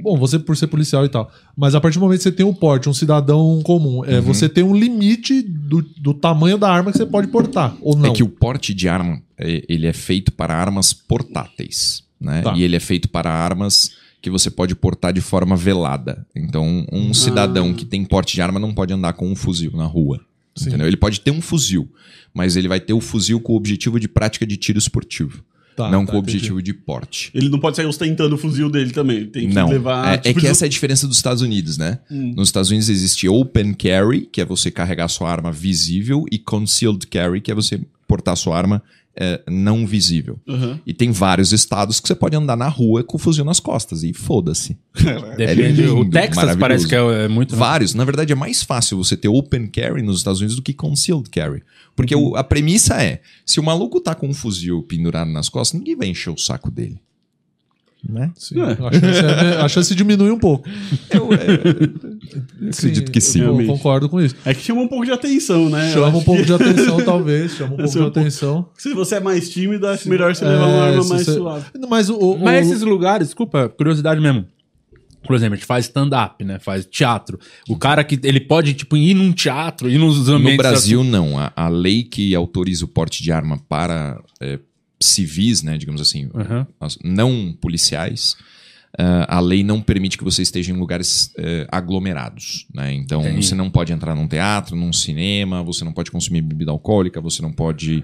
[0.01, 1.31] Bom, você por ser policial e tal.
[1.55, 4.05] Mas a partir do momento que você tem o porte, um cidadão comum, Uhum.
[4.05, 7.75] é, você tem um limite do, do tamanho da arma que você pode portar.
[7.81, 8.09] Ou não.
[8.09, 12.41] É que o porte de arma, é, ele é feito para armas portáteis, né?
[12.41, 12.53] Tá.
[12.55, 16.25] E ele é feito para armas que você pode portar de forma velada.
[16.35, 19.85] Então, um cidadão que tem porte de arma não pode andar com um fuzil na
[19.85, 20.19] rua.
[20.55, 20.69] Sim.
[20.69, 20.87] Entendeu?
[20.87, 21.87] Ele pode ter um fuzil,
[22.33, 25.43] mas ele vai ter o fuzil com o objetivo de prática de tiro esportivo.
[25.77, 26.37] Tá, não tá, com o entendi.
[26.37, 27.29] objetivo de porte.
[27.35, 29.17] Ele não pode sair ostentando o fuzil dele também.
[29.17, 30.09] Ele Tem que Não, levar.
[30.09, 31.99] é, é tipo, que de- essa é a diferença dos Estados Unidos, né?
[32.09, 37.05] Nos Estados Unidos existe open carry, que é você carregar sua arma visível, e concealed
[37.05, 38.81] carry, que é você portar sua arma
[39.19, 40.39] é, não visível.
[40.47, 40.79] Aham.
[40.85, 44.03] E tem vários estados que você pode andar na rua com o fuzil nas costas,
[44.03, 44.77] e foda-se.
[44.95, 45.43] Depende.
[45.43, 47.55] É lindo, o Texas parece que é, é muito.
[47.55, 47.93] Vários.
[47.93, 51.29] Na verdade, é mais fácil você ter open carry nos Estados Unidos do que concealed
[51.29, 51.63] carry.
[51.95, 52.29] Porque Uhum.
[52.31, 55.95] o- a premissa é: se o maluco tá com um fuzil pendurado nas costas, ninguém
[55.95, 56.99] vai encher o saco dele.
[58.09, 58.31] Né?
[58.35, 60.65] Sim, a, chance é- a chance diminui um pouco.
[61.11, 63.39] Eu, é, acredito que sim.
[63.39, 63.67] Eu realmente.
[63.67, 64.33] concordo com isso.
[64.45, 65.89] É que chama um pouco de atenção, né?
[65.89, 67.51] Eu Chama um pouco que- de atenção, talvez.
[67.55, 68.69] Chama um pouco de é um pouco- atenção.
[68.77, 71.65] Se você é mais tímido, acho melhor você levar uma É, arma mais você- suave.
[71.89, 72.15] Mas o.
[72.17, 74.45] o- Mas esses lugares, desculpa, curiosidade mesmo.
[75.25, 76.57] Por exemplo, a gente faz stand-up, né?
[76.59, 77.37] Faz teatro.
[77.67, 80.51] O cara que ele pode, tipo, ir num teatro, ir nos ambientes.
[80.53, 81.09] No Brasil, assim.
[81.09, 81.37] não.
[81.37, 84.57] A, a lei que autoriza o porte de arma para é,
[84.99, 86.65] civis, né, digamos assim, Uhum.
[87.03, 88.35] não policiais,
[88.97, 92.65] ah, a lei não permite que você esteja em lugares eh, aglomerados.
[92.73, 92.93] Né?
[92.93, 93.45] Então, Entendi.
[93.45, 97.41] você não pode entrar num teatro, num cinema, você não pode consumir bebida alcoólica, você
[97.41, 98.03] não pode.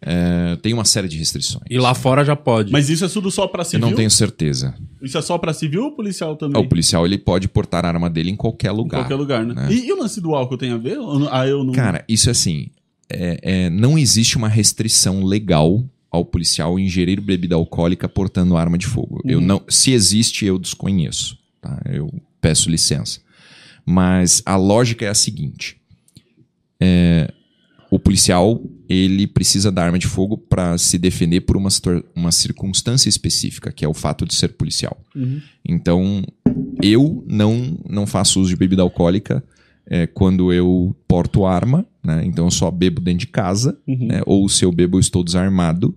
[0.00, 1.64] eh, tem uma série de restrições.
[1.68, 2.70] E lá fora já pode.
[2.70, 3.88] Mas isso é tudo só pra Eu civil?
[3.88, 4.72] não tenho certeza.
[5.02, 6.62] Isso é só pra civil ou policial também?
[6.62, 9.00] O policial ele pode portar a arma dele em qualquer Em lugar.
[9.00, 9.54] qualquer lugar, né?
[9.54, 9.66] né?
[9.72, 10.98] E, e o lance do álcool tem a ver?
[11.32, 11.72] Ah, eu não...
[11.72, 12.68] Cara, isso é assim.
[13.10, 18.86] é- é, não existe uma restrição legal ao policial ingerir bebida alcoólica portando arma de
[18.86, 19.20] fogo.
[19.24, 21.38] Eu não, se existe, eu desconheço.
[21.60, 21.80] tá?
[21.86, 23.20] Eu peço licença.
[23.84, 25.76] Mas a lógica é a seguinte:
[26.80, 27.32] é,
[27.90, 31.68] o policial ele precisa da arma de fogo para se defender por uma,
[32.14, 34.98] uma circunstância específica, que é o fato de ser policial.
[35.66, 36.24] Então,
[36.82, 39.44] eu não, não faço uso de bebida alcoólica
[39.88, 42.22] é, quando eu porto arma, né?
[42.24, 44.20] Então eu só bebo dentro de casa, né?
[44.26, 45.96] ou se eu bebo eu estou desarmado.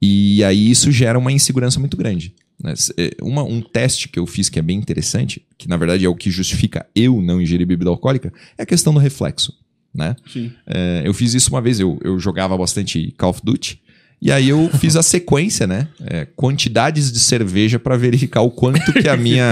[0.00, 2.34] E aí isso gera uma insegurança muito grande.
[2.62, 2.72] né?
[2.96, 6.08] É, Uma, um teste que eu fiz que é bem interessante, que na verdade é
[6.08, 9.52] o que justifica eu não ingerir bebida alcoólica, é a questão do reflexo.
[9.94, 10.14] Né?
[10.66, 13.80] É, eu fiz isso uma vez, eu, eu jogava bastante Call of Duty.
[14.20, 15.88] E aí eu fiz a sequência, né?
[16.00, 19.50] É, quantidades de cerveja para verificar o quanto que a minha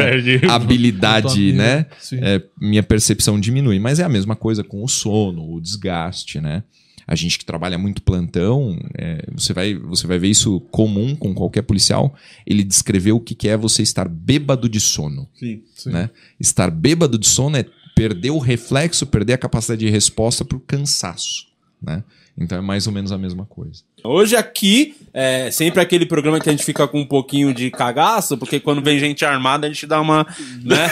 [0.50, 1.86] habilidade, né?
[2.14, 3.78] É, minha percepção diminui.
[3.78, 6.64] Mas é a mesma coisa com o sono, o desgaste, né?
[7.06, 11.32] A gente que trabalha muito plantão, é, você, vai, você vai ver isso comum com
[11.32, 12.12] qualquer policial.
[12.44, 15.28] Ele descreveu o que que é você estar bêbado de sono.
[15.34, 15.62] Sim.
[15.76, 15.90] Sim.
[15.90, 16.10] Né?
[16.40, 20.60] Estar bêbado de sono é perder o reflexo, perder a capacidade de resposta para o
[20.60, 21.46] cansaço.
[21.80, 22.02] Né?
[22.38, 23.82] Então é mais ou menos a mesma coisa.
[24.04, 28.36] Hoje aqui, é sempre aquele programa que a gente fica com um pouquinho de cagaço,
[28.36, 30.26] porque quando vem gente armada a gente dá uma.
[30.62, 30.88] Né?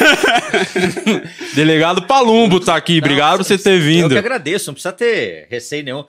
[1.54, 4.08] Delegado Palumbo tá aqui, obrigado por você ter Eu vindo.
[4.08, 6.04] que agradeço, não precisa ter receio nenhum.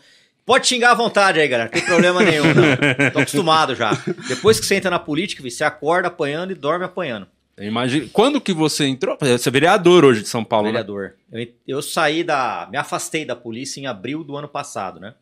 [0.46, 1.70] Pode xingar à vontade aí, galera.
[1.74, 3.12] Não tem problema nenhum, não.
[3.12, 3.92] Tô acostumado já.
[4.28, 7.28] Depois que você entra na política, você acorda apanhando e dorme apanhando.
[7.58, 9.18] Imagina, quando que você entrou?
[9.20, 10.74] Você é vereador hoje de São Paulo, né?
[10.74, 11.14] Vereador.
[11.32, 12.68] Eu, eu saí da.
[12.70, 15.16] Me afastei da polícia em abril do ano passado, né?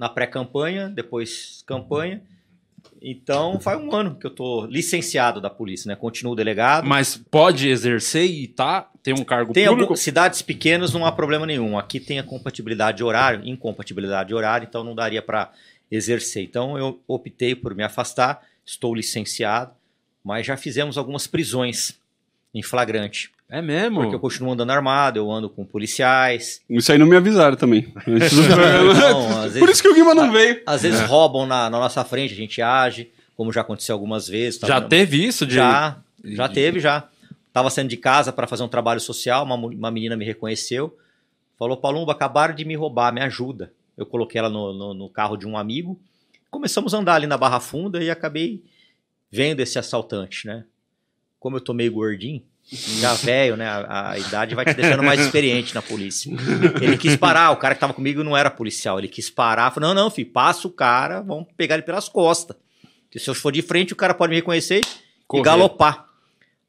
[0.00, 2.22] Na pré-campanha, depois campanha.
[3.02, 5.94] Então faz um ano que eu tô licenciado da polícia, né?
[5.94, 6.86] Continuo delegado.
[6.86, 8.90] Mas pode exercer e tá?
[9.02, 9.82] Tem um cargo Tem público?
[9.82, 11.78] algumas cidades pequenas, não há problema nenhum.
[11.78, 15.52] Aqui tem a compatibilidade de horário, incompatibilidade de horário, então não daria para
[15.90, 16.44] exercer.
[16.44, 19.72] Então eu optei por me afastar, estou licenciado,
[20.24, 22.00] mas já fizemos algumas prisões
[22.54, 23.30] em flagrante.
[23.50, 24.00] É mesmo?
[24.00, 26.62] Porque eu continuo andando armado, eu ando com policiais.
[26.70, 27.92] Isso aí não me avisaram também.
[28.06, 30.62] Então, às Por vezes, isso que o Guima não veio.
[30.66, 34.60] às vezes roubam na, na nossa frente, a gente age, como já aconteceu algumas vezes.
[34.60, 34.88] tá Já vendo?
[34.88, 35.54] teve isso de.
[35.54, 37.08] Já, já teve, já.
[37.52, 40.96] Tava saindo de casa para fazer um trabalho social, uma, uma menina me reconheceu,
[41.58, 43.72] falou, Palumbo, acabaram de me roubar, me ajuda.
[43.98, 45.98] Eu coloquei ela no, no- no carro de um amigo,
[46.50, 48.62] começamos a andar ali na Barra Funda e acabei
[49.30, 50.64] vendo esse assaltante, né?
[51.40, 52.40] Como eu tô meio gordinho,
[52.72, 53.66] já velho, né?
[53.68, 56.30] A, a idade vai te deixando mais experiente na polícia.
[56.80, 59.92] Ele quis parar, o cara que tava comigo não era policial, ele quis parar, falou,
[59.92, 62.56] não, não, filho, passa o cara, vamos pegar ele pelas costas.
[63.04, 64.82] Porque se eu for de frente, o cara pode me reconhecer
[65.26, 65.40] Correr.
[65.40, 66.06] e galopar.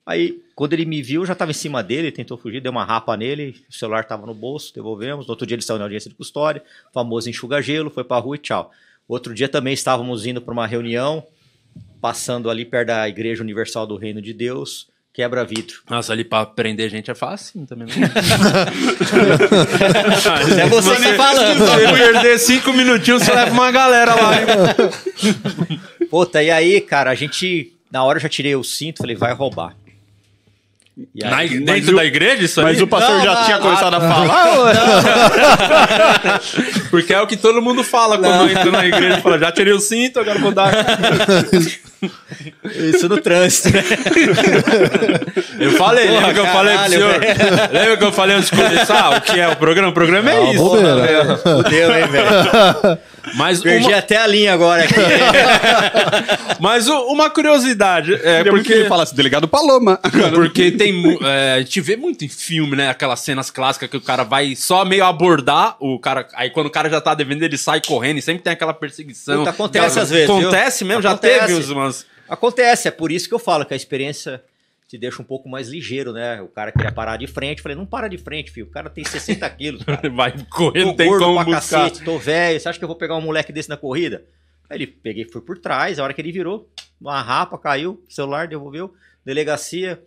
[0.04, 2.72] Aí, quando ele me viu, eu já estava em cima dele, ele tentou fugir, deu
[2.72, 5.28] uma rapa nele, o celular estava no bolso, devolvemos.
[5.28, 8.40] No outro dia ele saiu na audiência de custódia, famoso enxuga-gelo, foi pra rua e
[8.40, 8.72] tchau.
[9.08, 11.24] Outro dia também estávamos indo para uma reunião,
[12.02, 15.78] passando ali perto da Igreja Universal do Reino de Deus, quebra vidro.
[15.90, 17.88] Nossa, ali pra prender gente é fácil também.
[17.88, 18.10] né?
[20.62, 21.66] É você que tá falando.
[21.66, 24.34] Se perder cinco minutinhos, você leva uma galera lá.
[24.36, 24.46] hein?
[26.10, 29.34] Puta, e aí, cara, a gente, na hora eu já tirei o cinto, falei, vai
[29.34, 29.76] roubar.
[31.16, 32.66] E Na, aí, dentro o- da igreja, isso aí?
[32.68, 34.06] Mas o pastor Não, já não, tinha não, começado não.
[34.06, 34.60] a falar?
[34.60, 34.66] ou-
[36.92, 39.22] Porque é o que todo mundo fala quando entra na igreja.
[39.22, 40.72] Fala, já tirei o cinto, agora vou dar.
[42.94, 43.84] isso no trânsito, né?
[45.60, 47.20] Eu falei, Porra, lembra que eu falei pro senhor?
[47.72, 49.90] Lembra que eu falei antes de começar o que é o programa?
[49.90, 50.64] O programa é Ah, isso.
[50.64, 50.96] bobeira.
[50.96, 51.38] né?
[51.38, 52.98] Fudeu, hein, velho?
[53.36, 54.96] Mas, Perdi uma, até a linha agora aqui.
[56.60, 58.74] mas o- uma curiosidade, é muito que porque...
[58.74, 60.00] ele falasse, delegado Paloma.
[60.34, 61.18] Porque tem.
[61.28, 62.90] é, a gente vê muito em filme, né?
[62.90, 66.28] Aquelas cenas clássicas que o cara vai só meio abordar o cara.
[66.34, 69.40] Aí quando o cara já tá devendo, ele sai correndo e sempre tem aquela perseguição.
[69.40, 70.38] Puta, acontece Já- às vezes, viu?
[70.40, 71.40] Acontece mesmo, já Acontece.
[71.48, 72.06] teve os umas.
[72.30, 74.42] Acontece, é por isso que eu falo que a experiência
[74.88, 76.42] te deixa um pouco mais ligeiro, né?
[76.42, 78.66] O cara queria parar de frente, falei, não para de frente, filho.
[78.68, 80.08] O cara tem 60 quilos, cara.
[80.12, 81.84] Vai Tô não tem gordo como pra buscar.
[81.90, 82.60] cacete, tô velho.
[82.60, 84.24] Você acha que eu vou pegar um moleque desse na corrida?
[84.70, 88.48] Aí ele peguei, fui por trás, a hora que ele virou, uma rapa, caiu, celular,
[88.48, 88.94] devolveu,
[89.26, 90.02] delegacia.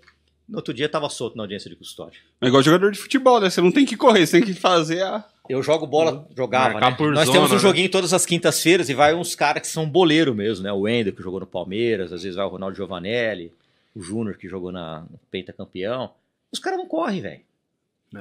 [0.49, 2.21] No outro dia tava solto na audiência de custódia.
[2.41, 3.49] É igual jogador de futebol, né?
[3.49, 5.25] Você não tem que correr, você tem que fazer a.
[5.49, 6.97] Eu jogo bola, jogava, Marcar né?
[6.97, 7.61] por Nós zona, temos um né?
[7.61, 10.73] joguinho todas as quintas-feiras e vai uns caras que são boleiro mesmo, né?
[10.73, 13.53] O Wender, que jogou no Palmeiras, às vezes vai o Ronaldo Giovanelli.
[13.95, 16.11] o Júnior que jogou na no Peita Campeão.
[16.53, 17.41] Os caras não correm, velho.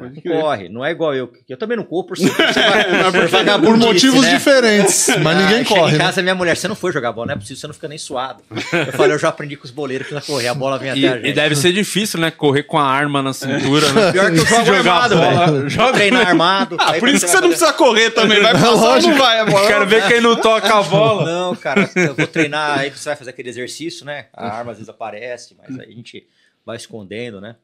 [0.02, 0.42] Não crer.
[0.42, 0.70] corre.
[0.70, 1.32] Não é igual eu.
[1.48, 4.34] Eu também não corro por, por, por, Por motivos né?
[4.34, 5.96] diferentes, mas ninguém Ah, chega corre.
[5.96, 6.04] em né?
[6.06, 7.98] casa, minha mulher, você não foi jogar bola, não é possível, você não fica nem
[7.98, 8.44] suado.
[8.52, 10.90] Eu falei, eu já aprendi com os boleiros que não é correr, a bola vem
[10.90, 11.30] E, até a gente.
[11.30, 12.32] e deve ser difícil, né?
[12.32, 14.12] Correr com a arma na cintura, né?
[14.14, 15.70] Pior que eu jogo Jogar armado, bola, velho.
[15.70, 16.78] joga- Treinar armado.
[16.80, 18.42] Ah, por isso que você não precisa correr também.
[18.42, 19.68] Vai passar ou não vai a bola?
[19.68, 21.26] Quero ver quem não toca a bola.
[21.32, 24.26] Não, cara, eu vou treinar, aí você vai fazer aquele exercício, né?
[24.34, 26.26] A arma às vezes aparece, mas aí a gente
[26.66, 27.56] vai escondendo, né?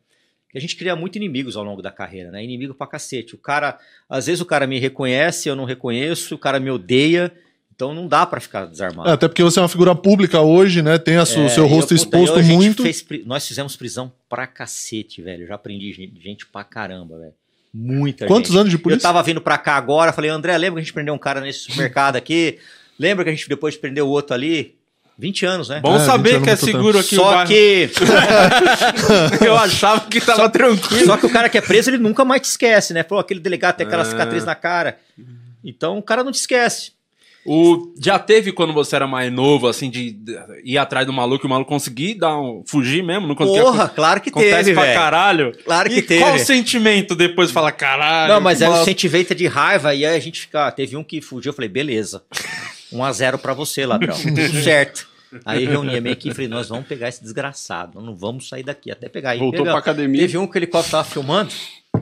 [0.50, 2.44] Porque a gente cria muito inimigos ao longo da carreira, né?
[2.44, 3.36] Inimigo pra cacete.
[3.36, 3.78] O cara,
[4.10, 7.32] às vezes o cara me reconhece, eu não reconheço, o cara me odeia,
[7.76, 9.08] então não dá pra ficar desarmado.
[9.08, 10.98] É, até porque você é uma figura pública hoje, né?
[10.98, 12.82] Tem o É, seu rosto eu, exposto eu, muito.
[12.82, 15.44] fez nós fizemos prisão pra cacete, velho.
[15.44, 17.34] Eu já aprendi gente, gente pra caramba, velho.
[17.72, 18.60] Muita Quantos gente.
[18.60, 19.04] anos de Eu polícia?
[19.04, 21.60] tava vindo pra cá agora, falei, André, lembra que a gente prendeu um cara nesse
[21.60, 22.58] supermercado aqui?
[22.98, 24.79] Lembra que a gente depois prendeu o outro ali?
[25.20, 25.82] 20 anos, né?
[25.82, 27.48] Bom É, saber 20 que é seguro aqui o Só bairro.
[27.50, 27.90] que,
[29.46, 31.06] Eu achava que tava tranquilo.
[31.06, 33.04] só que o cara que é preso, ele nunca mais te esquece, né?
[33.04, 34.06] Pô, aquele delegado tem aquela Ah.
[34.06, 34.98] cicatriz na cara.
[35.64, 36.92] Então o cara não te esquece.
[37.46, 41.46] O, já teve quando você era mais novo, assim, de, de ir atrás do maluco
[41.46, 43.28] e o maluco conseguir dar um, fugir mesmo?
[43.28, 44.94] Não conseguia- Porra, claro que Acontece teve, pra velho.
[45.00, 45.52] caralho.
[45.66, 46.22] Claro que e teve.
[46.22, 48.34] qual o sentimento depois de falar, caralho?
[48.34, 50.70] Não, mas aí o sentimento é de raiva e aí a gente fica.
[50.72, 52.22] Teve um que fugiu, eu falei, beleza.
[52.94, 54.16] 1x0 pra você, ladrão.
[54.18, 55.08] Tudo certo.
[55.46, 57.92] Aí reuni a minha equipe e falei, nós vamos pegar esse desgraçado.
[57.96, 59.32] Nós não vamos sair daqui até pegar.
[59.32, 59.72] Aí Voltou pegamos.
[59.72, 60.22] pra academia.
[60.22, 61.52] Teve um que o helicóptero tava filmando.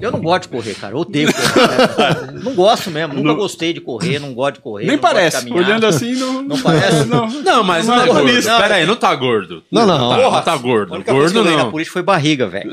[0.01, 0.93] Eu não gosto de correr, cara.
[0.93, 1.88] Eu odeio correr.
[1.95, 2.32] cara.
[2.43, 3.13] não gosto mesmo.
[3.13, 4.86] Nunca Não- gostei de correr, não gosto de correr.
[4.86, 5.51] Nem não gosto de parece.
[5.53, 6.41] Olhando assim, não.
[6.47, 7.05] Não parece?
[7.05, 7.28] Não.
[7.28, 8.21] Não, mas Não não, é é gordo.
[8.28, 8.57] polícia.
[8.57, 9.63] Pera aí, não tá gordo.
[9.71, 10.09] Não, não.
[10.09, 10.93] Tá, não tá A gordo.
[10.93, 11.71] única coisa que eu Gordo ganhei na não.
[11.71, 12.71] polícia foi barriga, velho.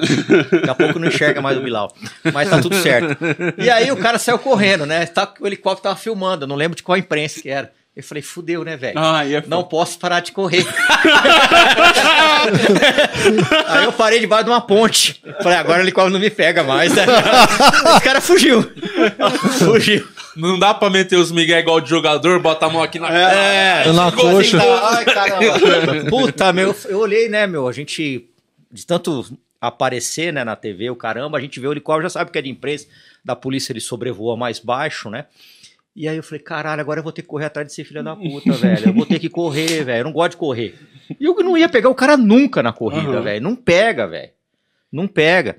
[0.50, 1.92] Daqui a pouco não enxerga mais o Bilal.
[2.32, 3.16] Mas tá tudo certo.
[3.58, 5.06] E aí o cara saiu correndo, né?
[5.06, 7.72] Tá, o helicóptero tava filmando, eu não lembro de qual imprensa que era.
[7.96, 8.98] Eu falei, fudeu, né, velho?
[8.98, 10.66] Ah, é Não posso parar de correr.
[13.68, 15.22] Aí eu parei debaixo de uma ponte.
[15.42, 16.92] Falei, agora o helicóptero não me pega mais.
[16.98, 18.62] Esse cara fugiu.
[19.58, 20.06] Fugiu.
[20.36, 23.92] Não dá pra meter os migué igual de jogador, bota a mão aqui na É,
[23.92, 24.58] Na ficou coxa.
[24.58, 26.10] tá- Ai, caramba.
[26.10, 27.68] Puta, meu, eu olhei, né, meu?
[27.68, 28.28] A gente,
[28.72, 29.24] de tanto
[29.60, 32.42] aparecer, né, na TV, o caramba, a gente vê o helicóptero, já sabe que é
[32.42, 32.86] de imprensa,
[33.24, 35.26] da polícia ele sobrevoa mais baixo, né?
[35.96, 38.16] E aí eu falei, caralho, agora eu vou ter que correr atrás desse filho da
[38.16, 38.88] puta, velho.
[38.88, 40.00] Eu vou ter que correr, velho.
[40.00, 40.74] Eu não gosto de correr.
[41.20, 43.22] E eu não ia pegar o cara nunca na corrida, Aham.
[43.22, 43.42] velho.
[43.42, 44.30] Não pega, velho.
[44.90, 45.58] Não pega.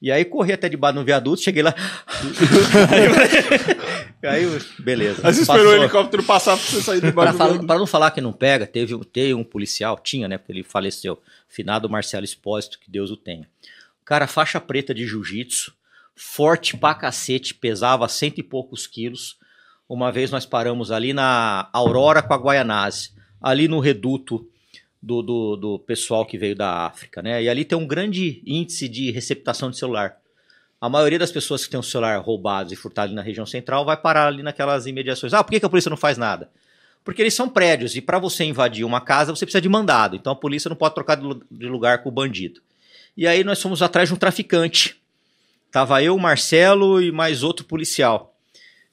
[0.00, 1.74] E aí corri até debaixo do viaduto, cheguei lá.
[4.22, 4.44] aí,
[4.78, 5.26] beleza.
[5.26, 5.78] Aí você esperou Passou.
[5.78, 8.32] o helicóptero passar pra você sair Para, debaixo fala- do para não falar que não
[8.32, 10.38] pega, teve, um- teve um policial, tinha, né?
[10.38, 11.20] Porque ele faleceu.
[11.48, 13.46] Finado Marcelo Espósito, que Deus o tenha.
[14.00, 15.72] O cara, faixa preta de jiu-jitsu,
[16.16, 19.36] forte pra cacete, pesava cento e poucos quilos.
[19.92, 24.48] Uma vez nós paramos ali na Aurora com a Guaianazes, ali no reduto
[25.02, 27.42] do, do, do pessoal que veio da África, né?
[27.42, 30.16] E ali tem um grande índice de receptação de celular.
[30.80, 33.84] A maioria das pessoas que tem o celular roubado e furtado ali na região central
[33.84, 35.34] vai parar ali naquelas imediações.
[35.34, 36.50] Ah, por que, a polícia não faz nada?
[37.04, 40.16] Porque eles são prédios e para você invadir uma casa você precisa de mandado.
[40.16, 42.62] Então a polícia não pode trocar de lugar com o bandido.
[43.14, 44.96] E aí nós fomos atrás de um traficante.
[45.70, 48.31] Tava eu, o Marcelo e mais outro policial.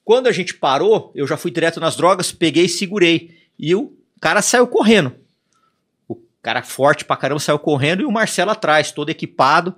[0.10, 3.38] Quando a gente parou, eu já fui direto nas drogas, peguei e segurei.
[3.60, 5.14] E o cara saiu correndo.
[6.08, 9.76] O cara forte pra caramba saiu correndo e o Marcelo atrás, todo equipado.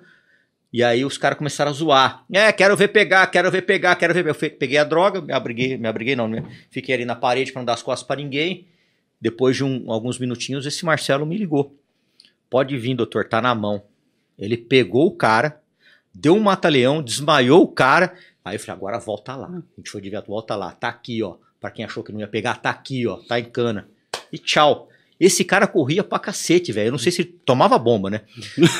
[0.71, 2.23] E aí os caras começaram a zoar.
[2.31, 4.25] É, quero ver pegar, quero ver pegar, quero ver.
[4.25, 6.45] Eu peguei a droga, me abriguei, me abriguei não, né?
[6.69, 8.65] fiquei ali na parede pra não dar as costas pra ninguém.
[9.19, 11.75] Depois de um- alguns minutinhos, esse Marcelo me ligou.
[12.49, 13.83] Pode vir, doutor, tá na mão.
[14.39, 15.59] Ele pegou o cara,
[16.15, 18.15] deu um mata-leão, desmaiou o cara.
[18.43, 19.47] Aí eu falei, agora volta lá.
[19.47, 20.71] A gente foi de viatura, volta lá.
[20.71, 21.37] Tá aqui, ó.
[21.59, 23.17] Pra quem achou que não ia pegar, tá aqui, ó.
[23.17, 23.87] Tá em cana.
[24.31, 24.89] E tchau.
[25.23, 26.87] Esse cara corria pra cacete, velho.
[26.87, 28.21] Eu não sei se tomava bomba, né?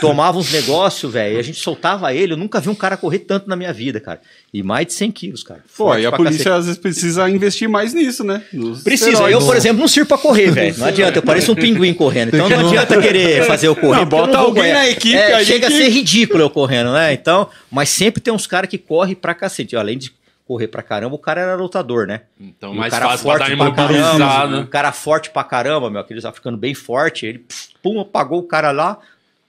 [0.01, 1.37] Tomava uns negócios, velho.
[1.37, 2.33] A gente soltava ele.
[2.33, 4.19] Eu nunca vi um cara correr tanto na minha vida, cara.
[4.51, 5.63] E mais de 100 quilos, cara.
[5.77, 6.57] Pô, e a polícia cacete.
[6.59, 8.41] às vezes precisa investir mais nisso, né?
[8.51, 9.11] Nos Precisa.
[9.11, 9.39] esteroides.
[9.39, 10.75] Eu, por exemplo, não sirvo pra correr, velho.
[10.79, 11.19] Não adianta.
[11.19, 12.29] Eu pareço um pinguim correndo.
[12.33, 13.97] Então não adianta querer fazer eu correr.
[13.97, 16.49] Não, eu bota vou alguém na equipe É, aí chega que- a ser ridículo eu
[16.49, 17.13] correndo, né?
[17.13, 19.75] Então, mas sempre tem uns caras que correm pra cacete.
[19.75, 20.11] Além de
[20.51, 22.21] correr pra caramba, o cara era lutador, né?
[22.39, 24.57] Então, E mais o cara fácil pra dar forte pra caramba, imobilizado.
[24.59, 27.45] um cara forte pra caramba, meu, aqueles africanos bem forte, ele
[27.81, 28.97] pum, apagou o cara lá.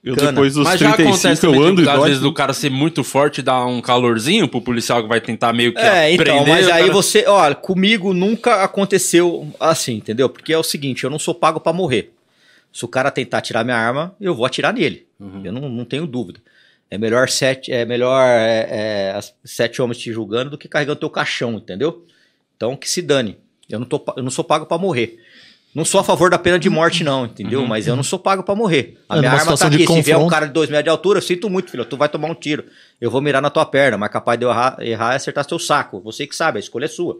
[0.04, 0.32] Eu Cana.
[0.32, 3.38] depois dos Mas já 35 acontece eu ando às vezes do cara ser muito forte
[3.38, 6.82] e dar um calorzinho pro policial que vai tentar meio que É, então, mas aí
[6.82, 10.28] cara- você, olha, comigo nunca aconteceu assim, entendeu?
[10.28, 12.12] Porque é o seguinte, eu não sou pago pra morrer.
[12.72, 15.06] Se o cara tentar tirar minha arma, eu vou atirar nele.
[15.44, 16.40] Eu não, não tenho dúvida.
[16.92, 18.66] É melhor sete, é melhor é,
[19.16, 22.04] é, sete homens te julgando do que carregando teu caixão, entendeu?
[22.54, 23.38] Então que se dane.
[23.66, 25.18] Eu não, tô, eu não sou pago pra morrer.
[25.74, 27.66] Não sou a favor da pena de morte, não, entendeu?
[27.66, 28.98] Mas eu não sou pago pra morrer.
[29.08, 29.86] A É, minha arma tá aqui.
[29.86, 30.30] Se vier um confronto.
[30.30, 31.82] cara de dois metros de altura, eu sinto muito, filho.
[31.86, 32.66] Tu vai tomar um tiro.
[33.00, 35.58] Eu vou mirar na tua perna, mas capaz de eu errar, errar é acertar seu
[35.58, 35.98] saco.
[36.00, 37.18] Você que sabe, a escolha é sua.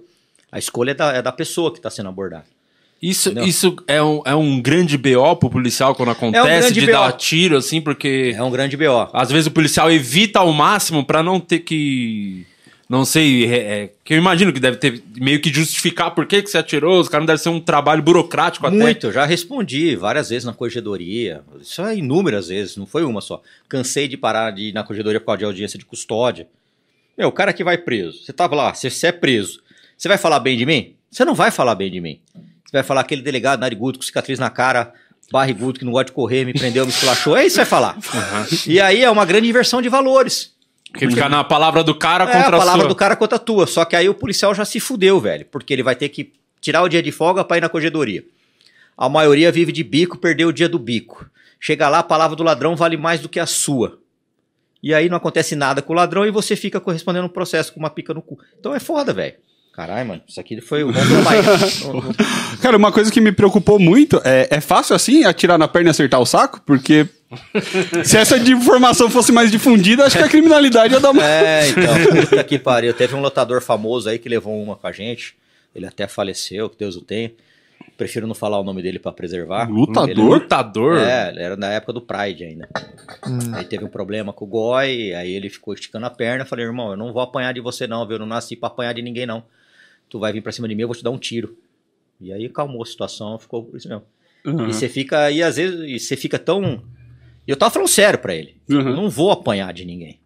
[0.51, 2.45] A escolha é da, é da pessoa que tá sendo abordada.
[3.03, 3.49] Isso, Entendeu?
[3.49, 6.93] isso é, um, é um grande BO pro policial quando acontece grande de BO.
[6.93, 9.09] dar tiro, assim, porque É um grande BO.
[9.13, 12.47] às vezes o policial evita ao máximo pra não ter que.
[12.89, 16.43] Não sei, é, é, que eu imagino que deve ter meio que justificar por que,
[16.43, 18.77] que você atirou, os caras não deve ser um trabalho burocrático até.
[18.77, 21.41] Muito, eu já respondi várias vezes na corregedoria.
[21.61, 23.41] Isso é inúmeras vezes, não foi uma só.
[23.67, 26.47] Cansei de parar de ir na corregedoria por causa de audiência de custódia.
[27.17, 29.61] Meu, o cara que vai preso, você tava lá, você, você é preso.
[29.97, 30.93] Você vai falar bem de mim?
[31.11, 32.21] Você não vai falar bem de mim.
[32.65, 34.93] Você vai falar aquele delegado narigudo com cicatriz na cara,
[35.31, 37.37] barrigudo que não gosta de correr, me prendeu, me esculachou.
[37.37, 37.99] É isso que você vai falar.
[38.67, 40.53] E aí é uma grande inversão de valores.
[40.91, 42.89] Porque ficar na palavra do cara É a contra a, palavra sua.
[42.89, 43.67] do cara contra a tua.
[43.67, 45.47] Só que aí o policial já se fudeu, velho.
[45.51, 48.23] Porque ele vai ter que tirar o dia de folga pra ir na corregedoria.
[48.97, 51.27] A maioria vive de bico, perdeu o dia do bico.
[51.59, 53.99] Chega lá, a palavra do ladrão vale mais do que a sua.
[54.83, 57.81] E aí não acontece nada com o ladrão e você fica correspondendo um processo com
[57.81, 58.39] uma pica no cu.
[58.59, 59.35] Então é foda, velho.
[59.73, 60.23] Caralho, mano.
[60.29, 60.99] Isso aqui foi o bom.
[62.61, 65.93] Cara, uma coisa que me preocupou muito é, é fácil assim atirar na perna e
[65.93, 66.61] acertar o saco?
[66.67, 67.07] Porque
[68.05, 71.23] se essa informação fosse mais difundida, acho que a criminalidade ia dar uma.
[71.27, 72.93] É, então, puta que pariu.
[72.93, 75.35] Teve um lotador famoso aí que levou uma com a gente.
[75.75, 77.33] Ele até faleceu, que Deus o tenha.
[77.97, 79.71] Prefiro não falar o nome dele pra preservar.
[79.71, 80.11] Lutador?
[80.11, 80.99] Ele- Lutador?
[80.99, 82.69] É, ele era na época do Pride ainda.
[83.55, 86.45] Aí teve um problema com o Goi, aí ele ficou esticando a perna.
[86.45, 88.17] Falei, irmão, eu não vou apanhar de você não, viu?
[88.17, 89.43] Eu não nasci pra apanhar de ninguém não.
[90.13, 91.57] Tu vai vir pra cima de mim, eu vou te dar um tiro.
[92.21, 94.05] E aí calmou a situação, ficou por isso mesmo.
[94.45, 94.69] Uhum.
[94.69, 96.83] E você fica, e às vezes, e você fica tão...
[97.49, 98.57] Eu tava falando sério pra ele.
[98.69, 98.81] Uhum.
[98.91, 100.21] Eu não vou apanhar de ninguém.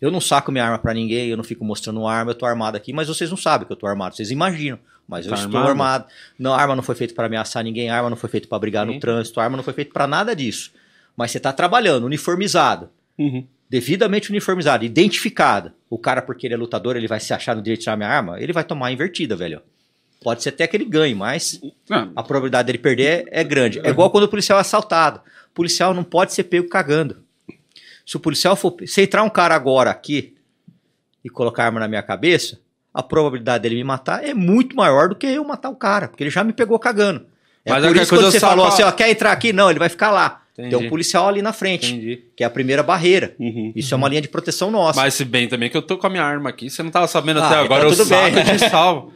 [0.00, 2.74] Eu não saco minha arma pra ninguém, eu não fico mostrando arma, eu tô armado
[2.74, 4.78] aqui, mas vocês não sabem que eu tô armado, vocês imaginam.
[5.06, 5.68] Mas eu Tá estou armado?
[5.68, 6.06] armado.
[6.38, 8.58] Não, a arma não foi feita pra ameaçar ninguém, a arma não foi feita pra
[8.58, 8.94] brigar Sim.
[8.94, 10.72] no trânsito, a arma não foi feita pra nada disso.
[11.14, 12.88] Mas você tá trabalhando, uniformizado,
[13.18, 13.46] Uhum.
[13.72, 15.72] Devidamente uniformizado, identificado.
[15.88, 18.10] O cara, porque ele é lutador, ele vai se achar no direito de tirar minha
[18.10, 19.62] arma, ele vai tomar a invertida, velho.
[20.22, 21.58] Pode ser até que ele ganhe, mas
[22.14, 23.80] a probabilidade dele perder é grande.
[23.82, 25.20] É igual quando o policial é assaltado.
[25.50, 27.24] O policial não pode ser pego cagando.
[28.06, 28.76] Se o policial for.
[28.86, 30.34] Se entrar um cara agora aqui
[31.24, 32.60] e colocar a arma na minha cabeça,
[32.92, 36.22] a probabilidade dele me matar é muito maior do que eu matar o cara, porque
[36.22, 37.24] ele já me pegou cagando.
[37.64, 39.50] É Mas por é isso que você falou assim, ó, quer entrar aqui?
[39.50, 40.41] Não, ele vai ficar lá.
[40.58, 40.76] Entendi.
[40.76, 42.20] Tem um policial ali na frente, Entendi.
[42.36, 43.34] que é a primeira barreira.
[43.40, 43.72] Uhum.
[43.74, 45.00] Isso é uma linha de proteção nossa.
[45.00, 47.06] Mas se bem também que eu tô com a minha arma aqui, você não tava
[47.06, 48.44] sabendo Ah, até então agora, eu tudo saco bem.
[48.44, 49.12] te salvo.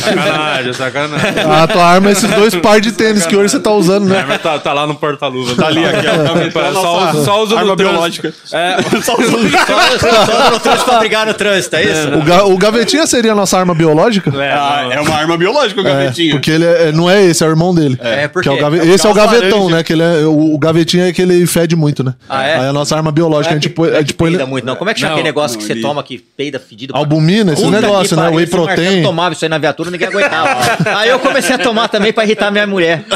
[0.00, 1.42] sacanagem, sacanagem.
[1.42, 4.08] A tua arma é esses dois par de tênis que hoje você tá usando, A
[4.14, 4.18] né?
[4.20, 5.54] arma tá, tá lá no porta-luva.
[5.56, 6.38] Tá ali, aqui, ó?
[6.68, 8.32] É, só, só usa arma biológica.
[8.52, 12.08] É, Só só no trânsito pra brigar no trânsito, é isso?
[12.14, 14.30] O, ga- o gavetinha seria a nossa arma biológica?
[14.42, 16.32] é, Ah, é uma arma biológica o É, gavetinho.
[16.32, 17.98] porque ele é- não é esse, é o irmão dele.
[18.00, 18.60] É, por Que é o quê?
[18.62, 19.82] gave- É Esse é o porque é gavetão, né?
[19.82, 22.14] Que ele é, o, o gavetinho é que ele fede muito, né?
[22.28, 22.58] Ah, é?
[22.58, 23.88] Aí a nossa arma biológica, a gente põe.
[23.88, 24.76] Não A é gente põe peida muito, não.
[24.76, 26.96] Como é que chama aquele negócio não, que você ele- toma que peida fedido?
[26.96, 28.28] albumina, esse negócio, né?
[28.28, 29.02] Whey protein.
[29.02, 30.60] tomava isso aí na viatura, ninguém aguentava.
[30.98, 33.04] aí eu comecei a tomar também pra irritar minha mulher.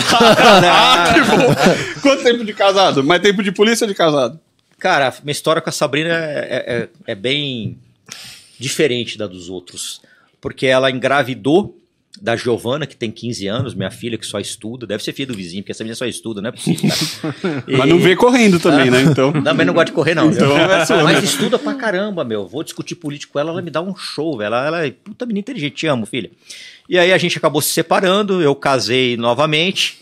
[0.74, 2.00] Ah, que bom.
[2.00, 3.02] Quanto tempo de casado?
[3.04, 4.38] Mais tempo de polícia ou de casado?
[4.78, 7.78] Cara, minha história com a Sabrina é, é- é bem
[8.58, 10.00] diferente da dos outros.
[10.40, 11.76] Porque ela engravidou
[12.20, 14.86] da Giovana, que tem 15 anos, minha filha, que só estuda.
[14.86, 16.90] Deve ser filha do vizinho, porque essa menina só estuda, não é possível.
[16.90, 17.64] cara.
[17.78, 19.02] Mas não vê correndo também, né?
[19.02, 19.32] Então.
[19.42, 20.30] Também não gosta de correr, não.
[20.30, 21.24] Então é sua, Mas né?
[21.24, 22.46] estuda pra caramba, meu.
[22.46, 24.48] Vou discutir político com ela, ela me dá um show, velho.
[24.48, 26.30] Ela, ela é puta menina inteligente, te amo, filha.
[26.88, 30.00] E aí a gente acabou se separando, eu casei novamente,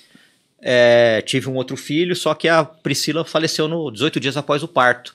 [0.60, 4.68] é, tive um outro filho, só que a Priscila faleceu no 18 dias após o
[4.68, 5.14] parto.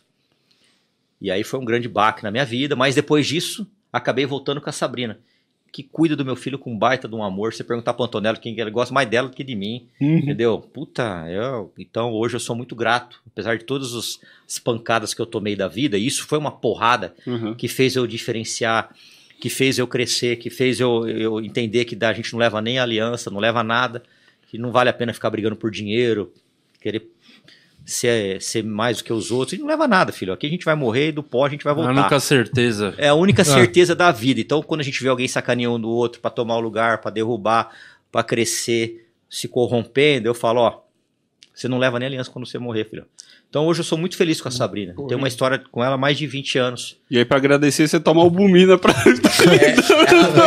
[1.21, 4.69] E aí foi um grande baque na minha vida, mas depois disso, acabei voltando com
[4.69, 5.19] a Sabrina,
[5.75, 7.53] que cuida do meu filho com baita de um amor.
[7.53, 9.87] Você perguntar pro Antonello quem ele gosta mais dela do que de mim.
[9.99, 10.57] Entendeu?
[10.59, 15.21] Puta, eu, então hoje eu sou muito grato, apesar de todas os- as pancadas que
[15.21, 17.53] eu tomei da vida, isso foi uma porrada Uhum.
[17.53, 18.95] que fez eu diferenciar,
[19.41, 22.79] que fez eu crescer, que fez eu, eu entender que a gente não leva nem
[22.79, 24.01] aliança, não leva nada,
[24.49, 26.31] que não vale a pena ficar brigando por dinheiro,
[26.79, 27.01] querer
[27.85, 30.33] ser, ser mais do que os outros, e não leva nada, filho.
[30.33, 31.91] Aqui a gente vai morrer e do pó a gente vai A voltar.
[31.91, 32.93] única certeza.
[32.97, 34.41] É a única certeza da vida.
[34.41, 37.11] Então, quando a gente vê alguém sacaneando um do outro pra tomar o lugar, pra
[37.11, 37.69] derrubar,
[38.11, 40.81] pra crescer, se corrompendo, eu falo, ó,
[41.53, 43.05] você não leva nem aliança quando você morrer, filho.
[43.49, 44.93] Então, hoje eu sou muito feliz com a Sabrina.
[45.07, 46.97] Tenho uma história com ela há mais de 20 anos.
[47.09, 48.93] E aí, pra agradecer, você toma albumina pra.
[49.45, 49.75] É,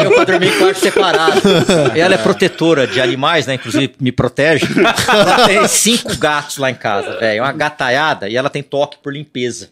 [0.00, 1.40] ela pra dormir em quarto separado.
[1.96, 3.54] Ela é protetora de animais, né?
[3.54, 4.66] Inclusive me protege.
[5.08, 7.42] Ela tem cinco gatos lá em casa, velho.
[7.42, 9.70] Uma gataiada e ela tem toque por limpeza.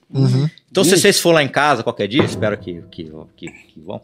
[0.70, 4.00] Então, se vocês for lá em casa qualquer dia, espero que, que, que, que vão.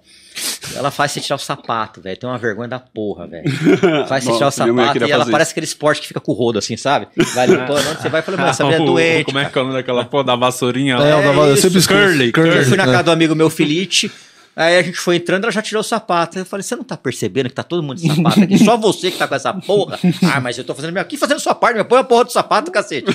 [0.74, 2.16] Ela faz você tirar o sapato, velho.
[2.16, 3.44] Tem uma vergonha da porra, velho.
[4.08, 6.58] Faz você tirar o sapato e ela parece aquele esporte que fica com o rodo,
[6.58, 7.08] assim, sabe?
[7.34, 9.24] Vai limpando, onde você vai e fala, mano, essa mulher é doente.
[9.24, 10.96] Como é que é o nome daquela porra da vassourinha?
[10.96, 12.86] É, eu isso, sempre curly, Curly, Eu fui na é.
[12.86, 14.10] casa do amigo meu, Filite.
[14.54, 16.36] Aí a gente foi entrando, ela já tirou o sapato.
[16.36, 18.58] Aí eu falei, você não tá percebendo que tá todo mundo de sapato aqui?
[18.62, 19.98] Só você que tá com essa porra.
[20.22, 21.02] Ah, mas eu tô fazendo minha...
[21.02, 23.06] aqui fazendo sua parte, me põe a porra do sapato, cacete.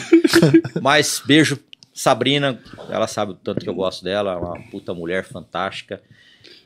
[0.82, 1.60] mas beijo,
[1.93, 2.60] Sabrina.
[2.89, 4.34] Ela sabe o tanto que eu gosto dela.
[4.34, 6.02] É uma puta mulher fantástica.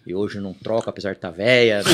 [0.05, 1.83] E hoje não troca, apesar de estar tá velha.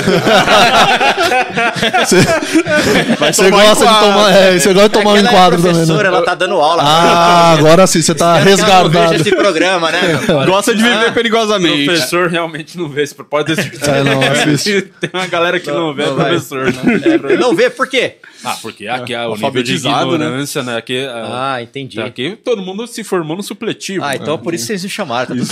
[3.20, 6.10] Mas você gosta de tomar, é, você gosta de tomar um é enquadro também, professora,
[6.10, 6.16] né?
[6.16, 6.84] ela tá dando aula.
[6.84, 9.14] Ah, agora sim, você tá Espero não resguardado.
[9.16, 10.00] esse programa, né?
[10.46, 11.86] Gosta de viver Ah, perigosamente.
[11.86, 13.92] professor realmente não vê esse pode ter certeza.
[13.92, 14.84] É, não, assiste.
[15.02, 16.72] Tem uma galera que não, vê, é não professor.
[16.72, 17.38] Né?
[17.38, 18.16] Não vê, por quê?
[18.42, 19.90] Ah, porque aqui é o nível de né?
[19.90, 20.78] ignorância, né?
[20.78, 22.00] Aqui, ah, Ah, entendi.
[22.00, 24.06] aqui todo mundo se formou no supletivo.
[24.06, 25.28] Ah, então por isso vocês me chamaram.
[25.28, 25.46] Tá tudo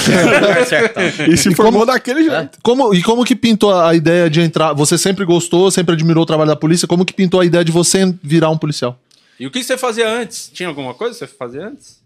[0.65, 0.95] certo.
[1.29, 2.44] E se formou daquele jeito.
[2.63, 4.73] Como, e como que pintou a ideia de entrar?
[4.73, 6.87] Você sempre gostou, sempre admirou o trabalho da polícia.
[6.87, 8.99] Como que pintou a ideia de você virar um policial?
[9.39, 10.49] E o que você fazia antes?
[10.53, 12.01] Tinha alguma coisa que você fazia antes?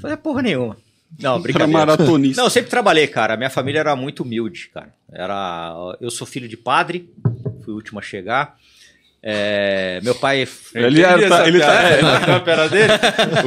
[0.00, 0.76] Fazia porra nenhuma.
[1.20, 1.72] Não, Era brincadeira.
[1.78, 2.40] maratonista.
[2.40, 3.36] Não, eu sempre trabalhei, cara.
[3.36, 4.88] Minha família era muito humilde, cara.
[5.12, 7.08] Era, eu sou filho de padre,
[7.64, 8.58] fui o último a chegar.
[9.26, 10.46] É, meu pai.
[10.74, 11.82] Ele era- tá- ele tá-.
[11.82, 12.00] É,
[12.36, 12.92] a piada dele.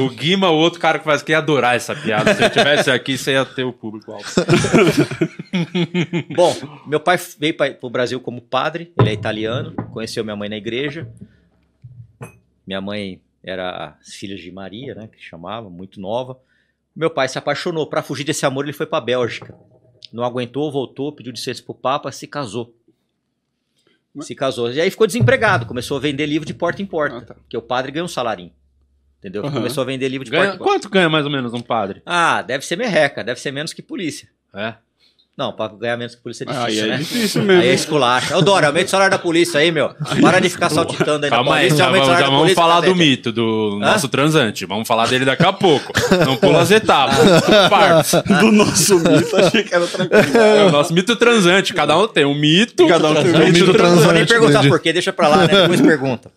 [0.00, 2.34] O Guima, o outro cara que faz que ia adorar essa piada.
[2.34, 4.24] Se eu tivesse aqui, você ia ter o público alto.
[6.34, 6.54] Bom,
[6.86, 10.56] meu pai veio para o Brasil como padre, ele é italiano, conheceu minha mãe na
[10.56, 11.08] igreja.
[12.66, 16.36] Minha mãe era filha de Maria, né, que chamava, muito nova.
[16.94, 19.54] Meu pai se apaixonou, para fugir desse amor ele foi para Bélgica.
[20.12, 22.74] Não aguentou, voltou, pediu licença pro Papa, se casou.
[24.22, 24.70] Se casou.
[24.72, 27.34] E aí ficou desempregado, começou a vender livro de porta em porta, Ah, tá.
[27.34, 28.52] porque o padre ganhou um salarinho.
[29.18, 29.44] Entendeu?
[29.44, 29.52] Aham.
[29.54, 30.72] Começou a vender livro de Ganha- porta em porta.
[30.72, 32.02] quanto ganha mais ou menos um padre?
[32.06, 34.28] Ah, deve ser merreca, deve ser menos que polícia.
[34.54, 34.74] É.
[35.38, 36.96] Não, pra ganhar menos que polícia é Aí difícil, é né?
[36.96, 37.62] difícil mesmo.
[37.62, 38.36] Aí é esculacha.
[38.36, 39.94] Ô, Dória, aumenta o salário da polícia aí, meu.
[40.20, 42.80] Para de ficar saltitando aí na Calma aí, polícia, o vamos, já vamos polícia, falar
[42.80, 44.66] do mito do nosso transante.
[44.66, 45.92] Vamos falar dele daqui a pouco.
[46.26, 47.16] Não pula as etapas.
[48.40, 50.38] Do nosso mito, achei que era coisa.
[50.38, 51.72] É o nosso mito transante.
[51.72, 52.88] Cada um tem um mito.
[52.88, 55.36] Cada um tem um mito Não vou nem transante, perguntar por quê, deixa pra lá,
[55.46, 55.46] né?
[55.46, 56.32] Depois pergunta.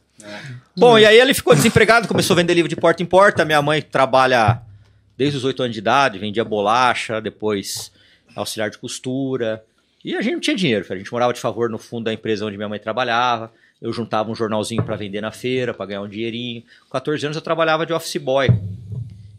[0.77, 3.43] Bom, e aí ele ficou desempregado, começou a vender livro de porta em porta.
[3.43, 4.61] Minha mãe trabalha
[5.17, 7.91] desde os 8 anos de idade, vendia bolacha, depois
[8.36, 9.63] auxiliar de costura.
[10.03, 12.45] E a gente não tinha dinheiro, a gente morava de favor no fundo da empresa
[12.45, 13.51] onde minha mãe trabalhava.
[13.82, 16.63] Eu juntava um jornalzinho pra vender na feira, pra ganhar um dinheirinho.
[16.84, 18.47] Com 14 anos eu trabalhava de office boy.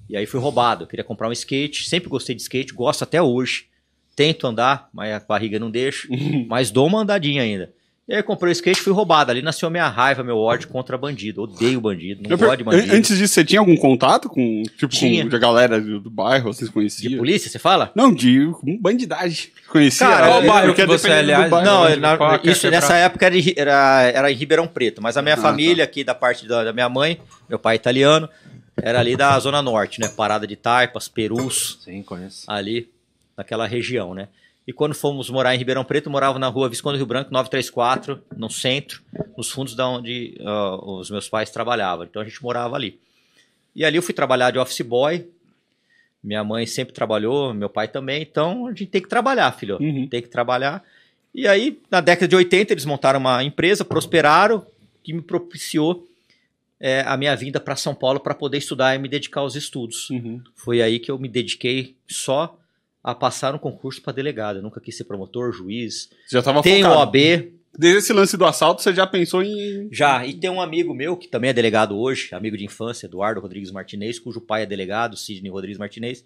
[0.08, 0.84] E aí fui roubado.
[0.84, 3.66] Eu queria comprar um skate, sempre gostei de skate, gosto até hoje.
[4.14, 6.08] Tento andar, mas a barriga não deixa.
[6.48, 7.72] mas dou uma andadinha ainda.
[8.08, 9.30] E aí eu comprei o skate e fui roubado.
[9.30, 11.42] Ali nasceu minha raiva, meu ódio contra bandido.
[11.42, 12.92] Odeio bandido, não gosto de bandido.
[12.92, 15.28] An- Antes disso, você tinha algum contato com, tipo, Tinha.
[15.28, 17.18] com a galera do, do bairro, vocês De conheciam?
[17.18, 17.92] polícia, você fala?
[17.94, 18.50] Não, de
[18.80, 19.50] bandidagem.
[19.68, 20.06] Conhecia?
[20.06, 21.66] Cara, Qual eu- bairro que você, dependendo do aliás, bairro.
[21.66, 22.80] Não, na- é isso, quebrar?
[22.80, 26.14] nessa época era, era, era em Ribeirão Preto, mas a minha Ah, família aqui da
[26.14, 28.28] parte da, da minha mãe, meu pai é italiano,
[28.82, 30.08] era ali da Zona Norte, né?
[30.08, 32.50] Parada de Taipas, Perus, Sim, conheço.
[32.50, 32.88] ali
[33.36, 34.26] naquela região, né?
[34.66, 38.48] E quando fomos morar em Ribeirão Preto, morava na rua Visconde Rio Branco, 934, no
[38.48, 39.02] centro,
[39.36, 42.04] nos fundos da onde ah, os meus pais trabalhavam.
[42.04, 42.98] Então a gente morava ali.
[43.74, 45.26] E ali eu fui trabalhar de office boy.
[46.22, 48.22] Minha mãe sempre trabalhou, meu pai também.
[48.22, 49.78] Então a gente tem que trabalhar, filho.
[49.80, 50.06] Uhum.
[50.06, 50.84] Tem que trabalhar.
[51.34, 54.64] E aí, na década de 80, eles montaram uma empresa, prosperaram,
[55.02, 56.06] que me propiciou
[56.78, 60.10] é, a minha vinda para São Paulo para poder estudar e me dedicar aos estudos.
[60.10, 60.40] Uhum.
[60.54, 62.56] Foi aí que eu me dediquei só
[63.02, 64.56] a passar um concurso para delegado.
[64.56, 66.08] Eu nunca quis ser promotor, juiz.
[66.26, 67.00] Você já tava Tem focado.
[67.00, 67.16] OAB,
[67.76, 69.88] Desde esse lance do assalto, você já pensou em...
[69.90, 70.26] já.
[70.26, 73.70] E tem um amigo meu, que também é delegado hoje, amigo de infância, Eduardo Rodrigues
[73.70, 76.22] Martinez, cujo pai é delegado, Sidney Rodrigues Martinez.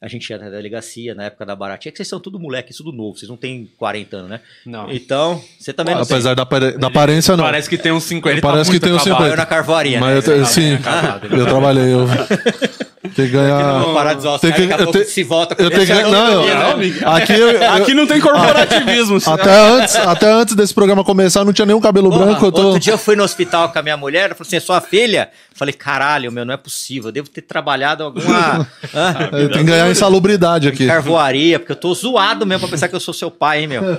[0.00, 2.92] A gente ia na delegacia na época da Baratinha, que vocês são tudo moleque, tudo
[2.92, 4.40] novo, vocês não têm 40 anos, né?
[4.64, 4.90] Não.
[4.90, 6.16] Então, você também não tem.
[6.16, 7.44] Apesar da, da aparência, não.
[7.44, 8.34] Parece que tem uns 50.
[8.34, 9.24] Ele Parece tá que tem uns acabado.
[9.24, 9.34] 50.
[9.34, 10.38] Eu na carvoaria, Mas né?
[10.38, 10.78] eu, sim,
[11.24, 11.92] ele eu trabalhei.
[11.92, 12.06] Eu
[13.18, 13.72] tem que ganhar.
[13.80, 15.92] Vamos parar de Tem que- daqui a eu pouco se volta com Eu tenho que.
[15.92, 17.00] esse Não, eu, anônimo, né?
[17.04, 19.18] aqui, eu- Aqui não tem corporativismo.
[19.26, 22.46] até, antes, até antes desse programa começar, não tinha nenhum cabelo Porra, branco.
[22.46, 22.62] Eu tô.
[22.66, 24.80] Outro dia eu fui no hospital com a minha mulher, ela falou assim, é sua
[24.80, 25.30] filha?
[25.52, 29.28] Eu falei, caralho, meu, não é possível, eu devo ter trabalhado alguma hã?
[29.32, 30.86] Eu tenho que ganhar insalubridade aqui.
[30.86, 33.82] carvoaria, porque eu tô zoado mesmo pra pensar que eu sou seu pai, hein, meu.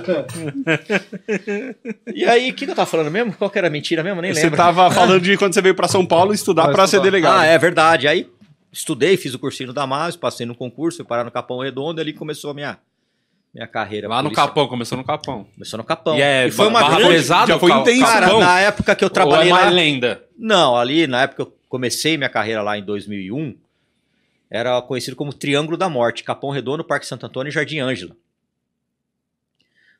[2.14, 3.32] e aí, o que, que eu tava falando mesmo?
[3.34, 4.22] Qual que era a mentira mesmo?
[4.22, 4.56] Nem Você lembro.
[4.56, 7.40] tava falando de quando você veio pra São Paulo estudar pra ser delegado.
[7.40, 8.08] Ah, é verdade.
[8.08, 8.26] Aí
[8.72, 12.02] estudei, fiz o cursinho da Damasio, passei no concurso, fui parar no Capão Redondo e
[12.02, 12.78] ali começou a minha,
[13.52, 14.08] minha carreira.
[14.08, 14.32] Lá no.
[14.32, 15.46] Capão, começou no Capão.
[15.54, 16.16] Começou no Capão.
[16.16, 17.08] E é foi uma grande...
[17.08, 18.02] pesada, já foi intenso.
[18.02, 18.40] Cara, Capão?
[18.40, 19.70] na época que eu Ou é trabalhei mais lá...
[19.70, 20.24] lenda?
[20.38, 23.56] Não, ali na época que eu comecei minha carreira lá em 2001,
[24.50, 28.16] era conhecido como Triângulo da Morte, Capão Redondo, Parque Santo Antônio e Jardim Ângela.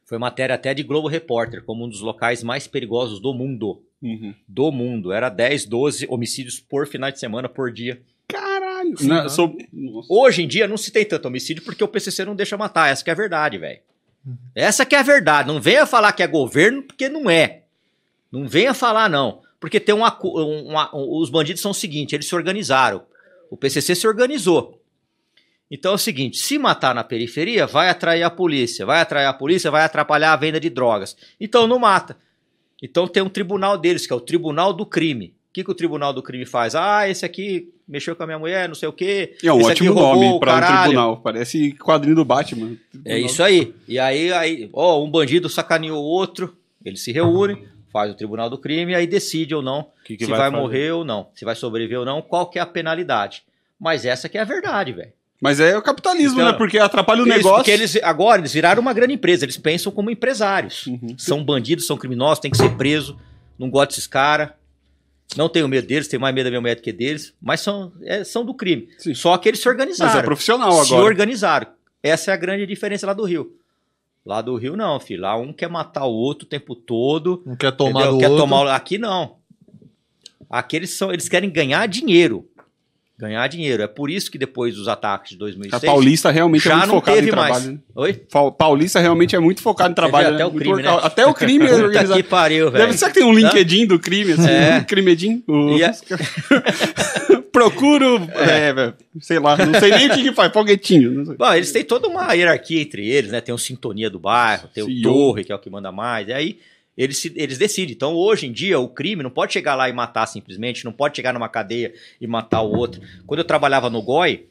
[0.05, 3.81] Foi matéria até de Globo Repórter, como um dos locais mais perigosos do mundo.
[4.03, 4.35] Uhum.
[4.49, 5.13] Do mundo.
[5.13, 8.03] Era 10, 12 homicídios por final de semana, por dia.
[9.01, 9.57] Não, sou...
[9.73, 10.09] Nossa.
[10.11, 12.89] Hoje em dia não se tem tanto homicídio porque o PCC não deixa matar.
[12.91, 13.81] Essa que é a verdade, velho.
[14.55, 15.49] Essa que é a verdade.
[15.49, 17.63] Não venha falar que é governo porque não é.
[18.31, 19.43] Não venha falar não.
[19.59, 23.03] Porque tem um, acu- um- um- os bandidos são o seguinte, eles se organizaram.
[23.51, 24.81] O PCC se organizou.
[25.71, 28.85] Então é o seguinte, se matar na periferia, vai atrair a polícia.
[28.85, 31.17] Vai atrair a polícia, vai atrapalhar a venda de drogas.
[31.41, 32.17] Então não mata.
[32.83, 35.35] Então tem um tribunal deles, que é o Tribunal do Crime.
[35.51, 36.77] O que, que o Tribunal do Crime faz?
[36.77, 39.35] Ah, esse aqui mexeu com a minha mulher, não sei o quê.
[39.43, 41.17] É um esse ótimo nome o pra um tribunal.
[41.17, 42.77] Parece quadrinho do Batman.
[43.05, 43.75] É isso aí.
[43.89, 48.49] E aí, aí, ó, um bandido sacaneou o outro, eles se reúnem, faz o tribunal
[48.49, 51.27] do crime e aí decide ou não Que que se vai vai, morrer ou não,
[51.35, 53.43] se vai sobreviver ou não, qual que é a penalidade.
[53.79, 55.13] Mas essa que é a verdade, velho.
[55.41, 56.57] Mas é o capitalismo, Então, né?
[56.57, 57.57] Porque atrapalha o Isso, negócio.
[57.57, 60.87] Porque eles agora eles viraram uma grande empresa, eles pensam como empresários.
[60.87, 61.17] Uhum.
[61.19, 63.19] São bandidos, são criminosos, tem que ser preso.
[63.59, 64.51] Não gosto desses caras.
[65.37, 67.93] Não tenho medo deles, tenho mais medo da minha mulher do que deles, mas são,
[68.03, 68.89] é, são do crime.
[68.99, 69.15] Sim.
[69.15, 70.13] Só que eles se organizaram.
[70.13, 71.07] Mas é profissional se agora.
[71.07, 71.67] organizaram.
[72.03, 73.55] Essa é a grande diferença lá do Rio.
[74.27, 75.23] Lá do Rio não, filho.
[75.23, 77.43] Lá um quer matar o outro o tempo todo.
[77.47, 78.13] Não quer tomar entendeu?
[78.13, 78.43] do quer outro.
[78.43, 79.37] tomar o- Aqui não.
[80.49, 82.49] Aqui eles, são, eles querem ganhar dinheiro.
[83.21, 83.83] Ganhar dinheiro.
[83.83, 85.83] É por isso que depois dos ataques de A 2006...
[85.85, 87.53] Paulista realmente é já muito não focado em teve mais.
[87.53, 87.73] trabalho.
[87.73, 87.79] né?
[87.95, 88.13] Oi?
[88.15, 90.29] Pa- Paulista realmente é muito focado em trabalho.
[90.29, 90.45] até né?
[90.47, 90.89] o crime, né?
[91.03, 92.23] Até o crime é Puta organizado.
[92.23, 92.87] que pariu, velho.
[92.87, 94.79] Deve ser que tem um LinkedIn do crime, assim, É.
[94.79, 95.43] um.
[95.47, 95.93] O- a-
[97.53, 101.35] Procuro, é, velho, sei lá, não sei nem o que que faz, foguetinho.
[101.37, 103.41] Bom, eles têm toda uma hierarquia entre eles, né?
[103.41, 105.03] Tem o Sintonia do bairro, tem o.
[105.03, 106.29] Torre, que é o que manda mais.
[106.29, 106.59] E aí
[107.03, 107.95] eles, se- eles decidem.
[107.95, 111.17] Então, hoje em dia, o crime não pode chegar lá e matar simplesmente, não pode
[111.17, 113.01] chegar numa cadeia e matar o outro.
[113.27, 114.47] Quando eu trabalhava no GOI,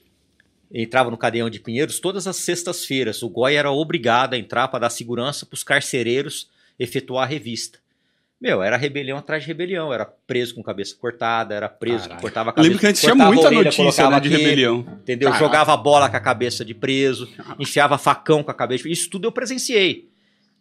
[0.74, 4.80] entrava no cadeião de Pinheiros, todas as sextas-feiras, o GOI era obrigado a entrar para
[4.80, 7.80] dar segurança para os carcereiros efetuar a revista.
[8.42, 12.22] Meu, era rebelião atrás de rebelião, era preso com cabeça cortada, era preso, Caralho.
[12.22, 12.68] cortava a cabeça.
[12.70, 14.80] lembro que antes tinha cortava a muita orelha, notícia né, de rebelião.
[14.80, 15.28] Entendeu?
[15.30, 15.44] Caraca.
[15.46, 17.28] Jogava bola com a cabeça de preso,
[17.60, 18.88] enfiava facão com a cabeça.
[18.88, 20.08] Isso tudo eu presenciei.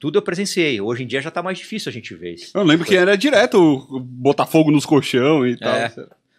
[0.00, 0.80] Tudo eu presenciei.
[0.80, 2.56] Hoje em dia já tá mais difícil a gente ver isso.
[2.56, 5.74] Eu lembro que era direto botar fogo nos colchão e tal.
[5.74, 5.88] É.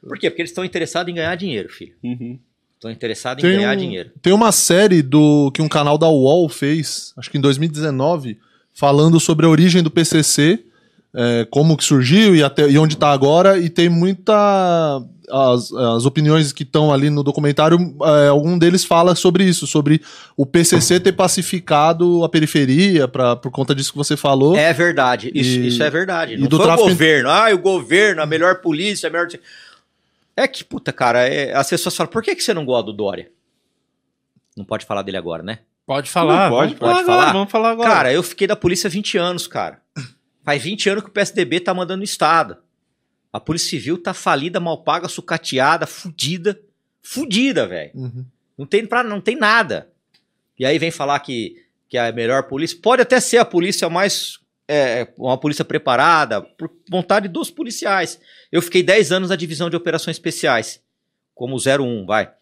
[0.01, 0.30] Por quê?
[0.30, 1.93] Porque eles estão interessados em ganhar dinheiro, filho.
[2.03, 2.39] Uhum.
[2.76, 4.12] Estão interessados em Tem, ganhar um- dinheiro.
[4.22, 8.38] tem uma série do que um canal da UOL fez, acho que em 2019,
[8.74, 10.64] falando sobre a origem do PCC,
[11.14, 15.01] é, como que surgiu e, até, e onde está agora, e tem muita...
[15.32, 20.01] As, as opiniões que estão ali no documentário, é, algum deles fala sobre isso, sobre
[20.36, 24.55] o PCC ter pacificado a periferia pra, por conta disso que você falou.
[24.55, 25.30] É verdade.
[25.36, 26.34] Isso, E- isso é verdade.
[26.34, 27.30] e Não do foi tráfico o governo.
[27.30, 29.28] Ah, o governo, a melhor polícia, a melhor...
[30.36, 32.93] É que, puta, cara, é- as pessoas falam, por que, que você não gosta do
[32.93, 33.30] Dória?
[34.57, 35.60] Não pode falar dele agora, né?
[35.86, 36.49] Pode falar.
[36.49, 37.34] Não pode, falar pode agora, falar?
[37.34, 37.89] Vamos falar agora.
[37.89, 39.80] Cara, eu fiquei da polícia 20 anos, cara.
[40.50, 42.58] Faz 20 anos que o PSDB tá mandando no Estado.
[43.32, 46.60] A Polícia Civil tá falida, mal paga, sucateada, fudida.
[47.04, 47.91] Fudida, velho.
[47.93, 48.26] Uhum.
[48.58, 49.89] Não tem, pra, não tem nada.
[50.58, 52.76] E aí vem falar que, que é a melhor polícia.
[52.82, 54.39] Pode até ser a polícia mais.
[54.68, 58.20] é, uma polícia preparada, por vontade dos policiais.
[58.52, 60.82] Eu fiquei 10 anos na divisão de operações especiais,
[61.36, 62.34] como 01, vai.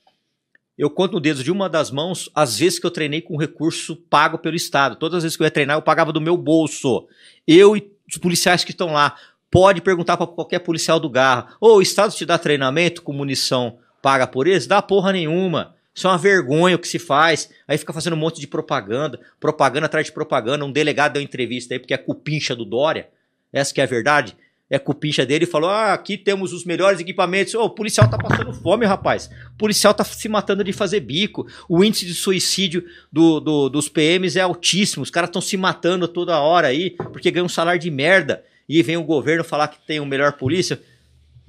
[0.78, 3.97] Eu conto no dedo de uma das mãos as vezes que eu treinei com recurso
[3.97, 4.95] pago pelo Estado.
[4.95, 7.05] Todas as vezes que eu ia treinar, eu pagava do meu bolso.
[7.45, 9.16] Eu e os policiais que estão lá.
[9.49, 11.55] Pode perguntar para qualquer policial do Garra.
[11.60, 14.68] Ô, o Estado te dá treinamento com munição paga por eles?
[14.68, 15.76] Dá porra nenhuma.
[15.93, 17.49] Isso é uma vergonha o que se faz.
[17.68, 20.64] Aí fica fazendo um monte de propaganda, propaganda atrás de propaganda.
[20.64, 23.10] Um delegado deu entrevista aí porque é cupincha do Dória.
[23.51, 24.38] Essa que é a verdade.
[24.70, 27.53] É cupincha dele e falou: Ah, aqui temos os melhores equipamentos.
[27.55, 29.30] Ô, o policial tá passando fome, rapaz.
[29.53, 31.47] O policial tá se matando de fazer bico.
[31.70, 35.03] O índice de suicídio do, do- dos PMs é altíssimo.
[35.03, 38.43] Os caras estão se matando toda hora aí porque ganham um salário de merda.
[38.68, 40.82] E vem o governo falar que tem o melhor polícia.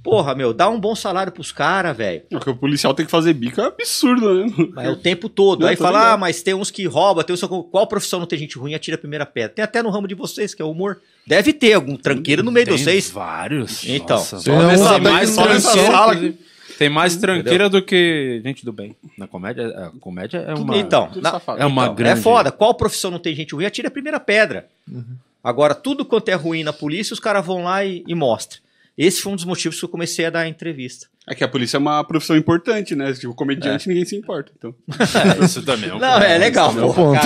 [0.02, 2.22] Porra, meu, dá um bom salário pros caras, velho.
[2.32, 4.52] O que o policial tem que fazer bico é absurdo, né?
[4.74, 5.60] Mas é o tempo todo.
[5.62, 6.14] Não, Aí tô fala, ligado.
[6.14, 7.46] ah, mas tem uns que roubam, tem uns que...
[7.48, 8.74] Qual profissão não tem gente ruim?
[8.74, 9.50] Atira a primeira pedra.
[9.50, 11.00] Tem até no ramo de vocês, que é o humor.
[11.26, 13.10] Deve ter algum tranqueiro no meio de Tem vocês.
[13.10, 13.84] vários.
[13.86, 14.16] Então.
[14.18, 16.14] Nossa, só nessa- mais só nessa sala.
[16.78, 18.94] Tem mais tranqueira do que gente do bem.
[19.18, 20.76] Na comédia, a comédia é uma.
[20.76, 22.20] então, na- é uma então, grande.
[22.20, 22.52] é foda.
[22.52, 23.64] Qual profissão não tem gente ruim?
[23.66, 24.68] Atira a primeira pedra.
[25.42, 28.60] Agora, tudo quanto é ruim na polícia, os caras vão lá e, e mostram.
[28.98, 31.06] Esse foi um dos motivos que eu comecei a dar a entrevista.
[31.30, 33.12] É que a polícia é uma profissão importante, né?
[33.12, 34.50] Tipo, comediante ninguém se importa.
[34.58, 34.74] Então.
[35.40, 36.92] É, isso também é um Não, é legal, é pô.
[36.94, 37.20] ponto.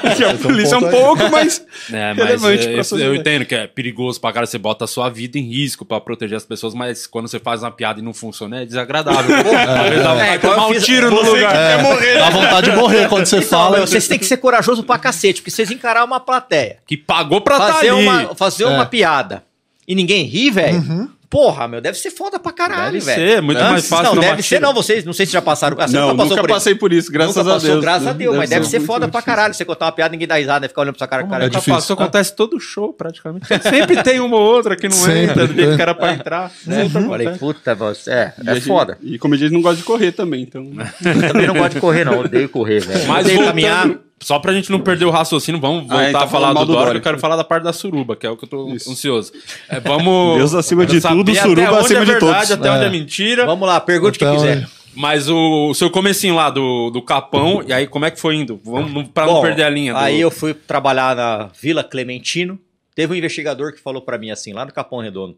[0.00, 0.90] Porque a polícia é um aí.
[0.90, 3.18] pouco mais É, mas relevante é, pra eu, sociedade.
[3.20, 6.36] entendo que é perigoso pra cara, você bota a sua vida em risco pra proteger
[6.36, 9.28] as pessoas, mas quando você faz uma piada e não funciona, é desagradável.
[9.36, 11.52] Dá vontade É, de tomar eu um tiro no lugar.
[11.52, 12.18] que quer morrer?
[12.18, 13.76] Dá vontade de morrer quando você Então, fala.
[13.78, 17.40] meu, vocês têm que ser corajoso pra cacete, porque vocês encararam uma plateia, Que pagou
[17.40, 18.02] pra estar fazer, ali.
[18.02, 18.68] uma, fazer É.
[18.68, 19.42] uma piada
[19.88, 21.10] e ninguém ri, velho.
[21.30, 23.28] Porra, meu, deve ser foda pra caralho, Deve velho.
[23.34, 24.72] ser, muito Não, mais fácil Não, deve ser, não.
[24.72, 25.76] Vocês, não sei se já passaram.
[25.78, 26.54] Ah, você Não, nunca passou nunca por isso.
[26.56, 27.80] passei por isso, graças Nunca a passou, Deus.
[27.82, 29.36] graças a Deus, mas deve ser foda pra difícil.
[29.36, 29.52] caralho.
[29.52, 30.68] Você contar uma piada, ninguém dá risada, né?
[30.68, 31.44] Ficar olhando pra sua cara, cara.
[31.44, 31.74] É difícil.
[31.74, 33.46] passou, acontece todo show, praticamente.
[33.62, 36.50] Sempre tem uma ou outra que não Sempre, entra, do jeito que era pra entrar.
[36.50, 38.96] Sempre Falei, puta, você, é, E a é gente- foda.
[39.02, 40.66] E comediante não gosta de correr também, então.
[41.04, 42.20] Eu também não gosto de correr, não.
[42.20, 43.06] Odeio correr, velho.
[43.06, 43.90] Mas Odeio voltando, caminhar.
[44.20, 46.72] Só pra gente não perder o raciocínio, vamos Ah, voltar tá a falar do do
[46.72, 49.32] Dória, eu quero falar da parte da suruba, que é o que eu tô ansioso.
[49.68, 50.36] É, vamos...
[50.38, 52.50] Deus acima de tudo, suruba onde acima é de verdade, todos.
[52.52, 52.90] Até onde é É.
[52.90, 53.46] mentira.
[53.46, 54.68] Vamos lá, pergunte o que Então, quiser.
[54.94, 58.34] Mas o, o seu comecinho lá do, do Capão, e aí como é que foi
[58.34, 58.60] indo?
[58.64, 59.92] Vamos, não- pra não Bom, perder a linha.
[59.92, 62.58] do- Aí eu fui trabalhar na Vila Clementino.
[62.96, 65.36] Teve um investigador que falou pra mim assim, lá no Capão Redondo,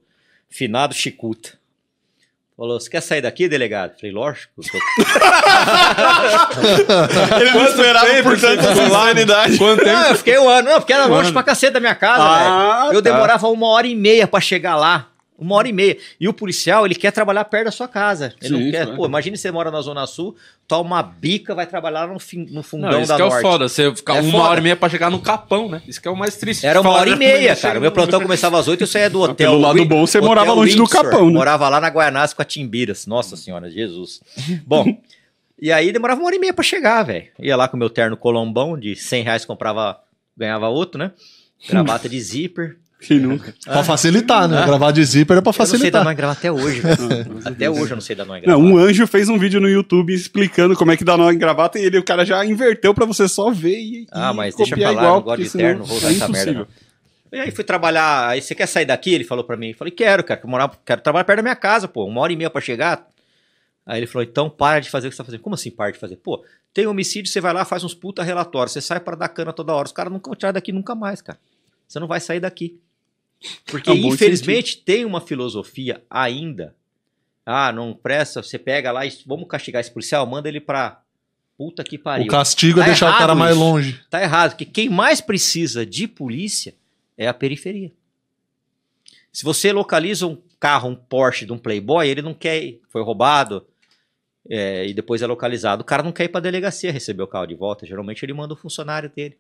[0.49, 1.60] finado Chicuta.
[2.61, 3.95] Falou, você quer sair daqui, delegado?
[3.99, 4.53] Falei, lógico.
[4.61, 4.77] tô-
[7.41, 9.57] Ele não esperava por tanta sinceridade.
[9.57, 9.99] Quanto tempo?
[9.99, 10.69] Não, eu fiquei um ano.
[10.69, 12.99] Não, porque era longe pra cacete da minha casa, Ah, velho.
[12.99, 13.11] Eu tá.
[13.11, 15.07] demorava uma hora e meia pra chegar lá.
[15.41, 15.97] Uma hora e meia.
[16.21, 18.35] E o policial, ele quer trabalhar perto da sua casa.
[18.43, 18.83] Ele Sim, não quer.
[18.85, 18.97] claro.
[18.97, 20.37] Pô, imagine você mora na Zona Sul,
[20.69, 23.41] toma uma bica, vai trabalhar no, fim, no fundão Não, isso da que é Norte.
[23.43, 24.45] foda, você ficar É uma foda.
[24.51, 25.81] hora e meia pra chegar no Capão, né?
[25.89, 26.67] Isso que é o mais triste.
[26.67, 27.79] Era uma hora e meia, cara.
[27.79, 29.35] O meu plantão começava às oito e eu saía do hotel.
[29.35, 30.87] pelo lado bom, você Hotel morava longe do.
[30.87, 31.33] Capão, né?
[31.33, 33.07] Morava lá na Guaianazes com a Timbiras.
[33.07, 34.21] Nossa senhora, Jesus.
[34.67, 34.95] Bom,
[35.61, 37.29] e aí demorava uma hora e meia pra chegar, velho.
[37.39, 39.99] Ia lá com o meu terno colombão, de 100 reais comprava,
[40.37, 41.13] ganhava outro, né?
[41.69, 42.77] Gravata de zíper.
[43.01, 43.55] Quem nunca?
[43.65, 44.59] Pra facilitar, né?
[44.59, 44.67] Ah.
[44.67, 46.05] Gravar de zíper é pra Eu não sei dar facilitar.
[46.05, 47.41] nó em gravar até hoje, velho.
[47.45, 48.63] Até hoje eu não sei dar nó em Não, gravar.
[48.63, 51.79] um anjo fez um vídeo no YouTube explicando como é que dá nó em gravata
[51.79, 54.77] e ele, o cara já inverteu pra você só ver e, Ah, e mas deixa
[54.77, 56.67] pra lá, eu não gosto de terno, vou usar é essa merda, impossível.
[57.33, 59.15] E aí fui trabalhar, aí você quer sair daqui?
[59.15, 59.69] Ele falou pra mim.
[59.69, 62.33] Eu falei, quero, cara, quero, morar, quero trabalhar perto da minha casa, pô, uma hora
[62.33, 63.07] e meia pra chegar.
[63.87, 65.41] Aí ele falou, então para de fazer o que você tá fazendo.
[65.41, 66.17] Como assim para de fazer?
[66.17, 66.45] Pô,
[66.75, 69.73] tem homicídio, você vai lá, faz uns puta relatórios, você sai para dar cana toda
[69.73, 69.87] hora.
[69.87, 71.39] Os caras nunca vão tirar daqui nunca mais, cara.
[71.89, 72.79] Você não vai sair daqui.
[73.67, 76.75] Porque, É um infelizmente, tem uma filosofia ainda.
[77.45, 81.03] Ah, não presta, você pega lá vamos castigar esse policial, manda ele pra
[81.57, 82.27] puta que O pariu.
[82.27, 83.61] castigo é Tá deixar o cara mais isso.
[83.65, 84.01] longe.
[84.11, 86.75] Tá errado, porque quem mais precisa de polícia
[87.17, 87.93] é a periferia.
[89.33, 93.03] Se você localiza um carro, um Porsche de um Playboy, ele não quer ir, foi
[93.03, 93.67] roubado
[94.49, 95.83] é, e depois é localizado.
[95.83, 97.87] O cara não quer ir pra delegacia receber o carro de volta.
[97.87, 99.37] Geralmente ele manda o funcionário dele.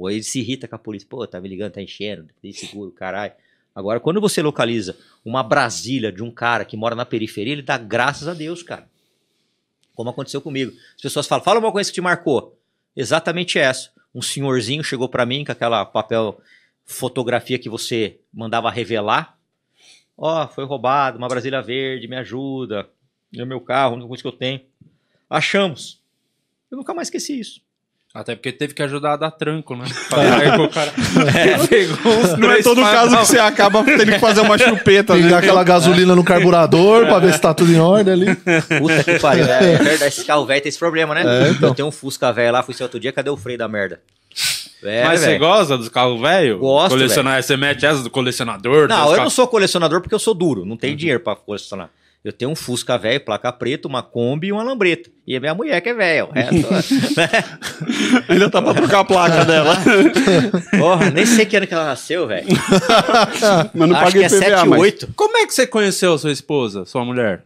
[0.00, 1.06] Ou ele se irrita com a polícia.
[1.08, 3.34] Pô, tá me ligando, tá enchendo, tem seguro, caralho.
[3.74, 7.76] Agora, quando você localiza uma Brasília de um cara que mora na periferia, ele dá
[7.76, 8.88] graças a Deus, cara.
[9.94, 10.72] Como aconteceu comigo.
[10.96, 12.58] As pessoas falam, fala uma coisa que te marcou.
[12.96, 13.90] Exatamente essa.
[14.14, 16.40] Um senhorzinho chegou pra mim com aquela papel
[16.84, 19.38] fotografia que você mandava revelar.
[20.16, 22.88] Ó, foi roubado, uma Brasília verde, me ajuda.
[23.36, 24.60] É meu carro, a única coisa que eu tenho.
[25.28, 26.02] Achamos.
[26.70, 27.60] Eu nunca mais esqueci isso.
[28.12, 29.84] Até porque teve que ajudar a dar tranco, né?
[30.12, 30.92] Aí o cara
[31.70, 35.28] pegou uns Não é todo caso que você acaba tendo que fazer uma chupeta, Pegar
[35.28, 35.36] né?
[35.36, 38.34] aquela gasolina no carburador pra ver se tá tudo em ordem ali.
[38.34, 39.44] Puta que pariu.
[39.44, 41.22] É, é esse carro velho tem esse problema, né?
[41.24, 41.68] É, então.
[41.68, 44.00] Eu tenho um Fusca velho lá, fui ser outro dia, cadê o freio da merda?
[44.82, 45.38] É, Mas você velho.
[45.38, 46.58] gosta dos carros velhos?
[46.58, 48.88] Gosto, Colecionar, você mete essa do colecionador?
[48.88, 51.90] Não, eu não sou colecionador porque eu sou duro, não tenho dinheiro pra colecionar.
[52.22, 55.10] Eu tenho um Fusca velho, placa preta, uma Kombi e uma lambreta.
[55.26, 56.28] E a minha mulher que é velha.
[56.34, 56.48] né?
[58.28, 59.74] Ainda tá pra trocar a placa dela.
[60.78, 62.46] Porra, nem sei que ano que ela nasceu, velho.
[63.72, 64.82] Mas não Acho paguei que é PVA 7, mais.
[64.82, 65.08] 8.
[65.16, 67.44] Como é que você conheceu sua esposa, sua mulher?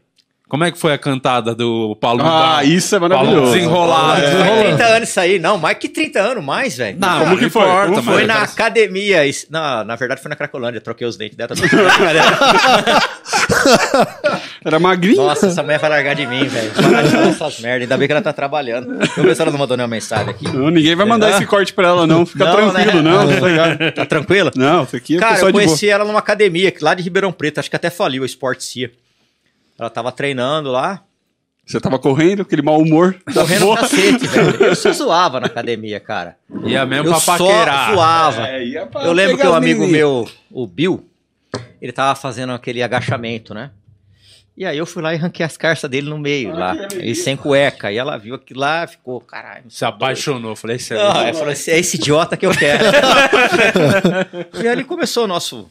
[0.55, 3.55] Como é que foi a cantada do Paulo Ah, isso é Paulo maravilhoso.
[3.55, 4.23] desenrolado.
[4.23, 5.39] Faz 30 anos isso aí.
[5.41, 6.97] Não, mais que 30 anos, mais, velho.
[6.97, 7.63] Não, Como que foi?
[7.65, 9.27] importa, Foi na academia.
[9.27, 10.81] isso- Não, na verdade foi na Cracolândia.
[10.81, 11.51] Troquei os dentes dela.
[14.65, 15.17] Era magrinho.
[15.17, 16.71] Nossa, essa mulher vai largar de mim, velho.
[16.71, 17.83] Parar de falar essas merdas.
[17.83, 18.97] Ainda bem que ela tá trabalhando.
[18.97, 20.45] Deixa eu ver se ela não mandou nenhuma mensagem aqui.
[20.45, 21.31] Não, ninguém vai mandar Ah.
[21.31, 22.25] esse corte pra ela, não.
[22.25, 23.11] Fica Não, tranquilo, né?
[23.11, 23.29] não.
[23.33, 23.93] sossegado.
[23.93, 24.53] Tá tranquila?
[24.55, 25.65] Não, isso aqui é Cara, eu de boa.
[25.65, 27.59] conheci ela numa academia lá de Ribeirão Preto.
[27.59, 28.93] Acho que até faliu a Sportcia.
[29.79, 31.03] Ela tava treinando lá.
[31.67, 33.81] Você tava correndo, aquele mau humor Correndo porra.
[33.81, 34.57] cacete, velho.
[34.65, 36.37] Eu só zoava na academia, cara.
[36.65, 37.95] Ia mesmo Eu pra só paquerar.
[37.95, 38.49] zoava.
[38.49, 41.09] É, ia pra Eu lembro que um amigo meu, o Bill,
[41.81, 43.71] ele tava fazendo aquele agachamento, né?
[44.57, 46.77] E aí eu fui lá e ranquei as carças dele no meio Ah, lá.
[47.03, 47.91] E sem cueca.
[47.91, 49.65] E ela viu aquilo lá, ficou, caralho.
[49.69, 50.55] Se apaixonou.
[50.55, 52.85] Falei, isso é Ah, eu falei, "Esse- é esse idiota que eu quero.
[54.63, 55.69] e aí começou o nosso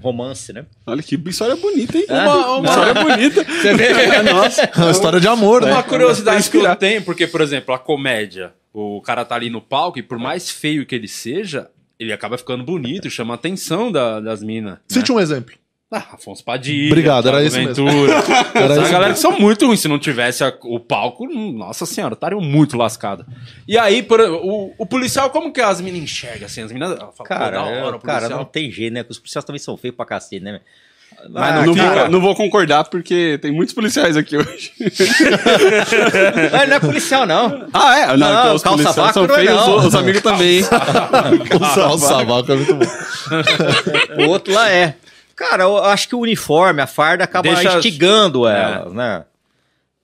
[0.00, 0.64] romance, né?
[0.86, 2.06] Olha que história bonita, hein?
[2.08, 3.44] Uma- uma- História bonita.
[3.50, 4.22] Você vê?
[4.22, 4.62] Nossa.
[4.74, 5.72] É uma história de amor, né?
[5.72, 9.60] Uma curiosidade que eu tenho, porque, por exemplo, a comédia, o cara tá ali no
[9.60, 13.92] palco e por mais feio que ele seja, ele acaba ficando bonito, chama a atenção
[13.92, 14.74] da- das minas.
[14.74, 14.78] né?
[14.88, 15.54] Cite um exemplo.
[15.92, 16.86] Ah, Afonso Padilha.
[16.86, 17.84] Obrigado, era Thiago esse mesmo.
[17.90, 18.14] Ventura.
[18.54, 19.14] Era galera mesmo.
[19.14, 19.80] que são muito ruins.
[19.80, 23.26] Se não tivesse a- o palco, nossa senhora, estariam muito lascados.
[23.66, 26.62] E aí, por- o, o policial, como que as minas enxergam assim?
[26.62, 28.38] As meninas falam, Cara, da hora, é, o cara, policial.
[28.38, 29.02] não tem jeito, né?
[29.02, 30.60] Porque os policiais também são feios pra cacete, né?
[31.28, 34.72] Mas Ah, não, cara, vou, não vou concordar porque tem muitos policiais aqui hoje.
[36.52, 37.66] Mas não é policial, não.
[37.72, 38.06] Ah, é?
[38.06, 39.76] Não, Não, então os calça policiais são não é feios, não.
[39.76, 40.62] os, os amigos também.
[41.92, 44.24] O Savaco é muito bom.
[44.24, 44.94] O outro lá é.
[45.40, 49.24] Cara, eu acho que o uniforme, a farda acaba Deixa- instigando elas, né?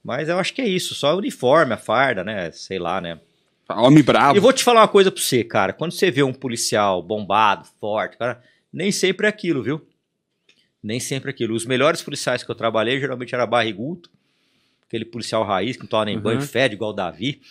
[0.03, 2.51] Mas eu acho que é isso, só o uniforme, a farda, né?
[2.53, 3.21] Sei lá, né?
[3.69, 4.35] Homem brabo.
[4.35, 5.75] E vou te falar uma coisa pra você, cara.
[5.75, 9.87] Quando você vê um policial bombado, forte, cara, nem sempre é aquilo, viu?
[10.83, 11.55] Nem sempre é aquilo.
[11.55, 14.09] Os melhores policiais que eu trabalhei geralmente era barrigudo,
[14.87, 17.43] aquele policial raiz que não toma nem banho, fede igual o Davi.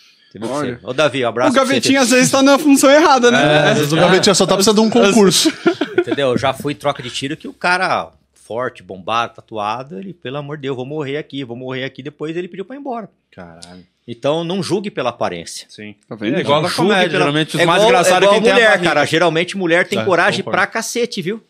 [0.42, 0.78] Olha.
[0.82, 1.50] Ô, Davi, um abraço.
[1.50, 3.70] O gavetinho às vezes tá na função errada, né?
[3.70, 5.50] Às vezes o gavetinha só tá precisando de um concurso.
[5.98, 6.30] Entendeu?
[6.32, 10.36] Eu já fui em troca de tiro que o cara forte, bombado, tatuado, ele, pelo
[10.36, 12.02] amor de Deus, vou morrer aqui, vou morrer aqui.
[12.02, 13.08] Depois ele pediu pra ir embora.
[13.34, 13.84] Caralho.
[14.06, 15.66] Então não julgue pela aparência.
[15.68, 15.96] Sim.
[16.08, 16.36] Tá vendo?
[16.36, 18.26] É igual Não na julgue comédia, pela- geralmente os é mais igual- engraçados é é
[18.28, 18.88] igual quem tem a mulher, barriga.
[18.88, 19.04] cara.
[19.06, 20.56] Geralmente mulher tem Tá, coragem concordo.
[20.58, 21.42] pra cacete, viu?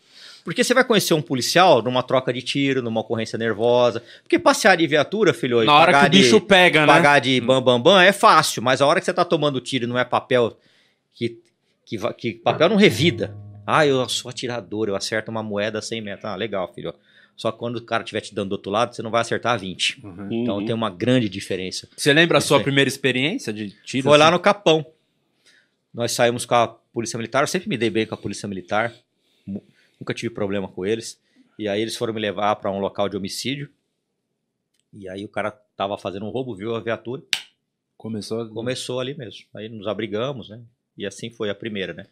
[0.47, 4.01] Porque você vai conhecer um policial numa troca de tiro, numa ocorrência nervosa.
[4.23, 6.87] Porque passear de viatura, filho, e Na hora que pagar o bicho de, pega, né?
[6.87, 8.63] pagar de bam, bam, bam é fácil.
[8.63, 10.57] Mas a hora que você tá tomando tiro e não é papel
[11.13, 11.37] que,
[11.85, 13.35] que, que papel não revida.
[13.65, 16.23] Ah, eu sou atirador, eu acerto uma moeda a 100 metros.
[16.23, 16.93] Ah, legal, filho.
[17.35, 19.53] Só que quando o cara estiver te dando do outro lado, você não vai acertar
[19.53, 19.99] a 20.
[20.01, 20.27] Uhum.
[20.31, 21.89] Então tem uma grande diferença.
[21.97, 24.07] Você lembra a sua primeira experiência de tiro?
[24.07, 24.33] Foi lá assim?
[24.33, 24.85] no Capão.
[25.93, 27.43] Nós saímos com a Polícia Militar.
[27.43, 28.93] Eu sempre me dei bem com a Polícia Militar.
[29.99, 31.19] Nunca tive problema com eles.
[31.57, 33.69] E aí eles foram me levar para um local de homicídio.
[34.93, 37.21] E aí o cara tava fazendo um roubo, viu a viatura.
[37.97, 38.41] Começou.
[38.41, 39.41] a- Começou ali mesmo.
[39.55, 40.59] Aí nos abrigamos, né?
[40.97, 42.05] E assim foi a primeira, né?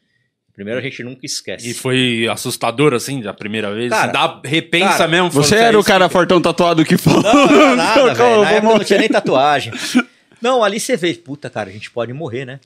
[0.49, 1.69] A primeira a gente nunca esquece.
[1.69, 3.89] E foi assustador, assim, da primeira vez?
[3.91, 5.29] Cara, Dá, repensa cara, mesmo.
[5.31, 7.21] Você falando, era "É o cara que- fortão tatuado que falou.
[7.21, 8.41] Não, não, nada, velho.
[8.41, 9.73] Na época não tinha nem tatuagem.
[10.41, 12.59] Não, ali você vê, puta, cara, a gente pode morrer, né?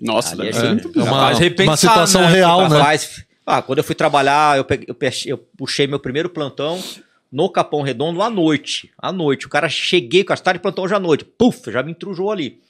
[0.00, 2.28] Nossa, Ali deve é ser é muito É uma, Faz uma situação né?
[2.28, 2.76] real, né?
[2.78, 4.88] Rapaz, ah, quando eu fui trabalhar, eu, peguei-
[5.26, 6.82] eu puxei meu primeiro plantão
[7.30, 8.92] no Capão Redondo à noite.
[8.98, 9.46] À noite.
[9.46, 11.24] O cara cheguei, o cara tá de plantão hoje à noite.
[11.24, 12.60] Puf, já me intrujou ali.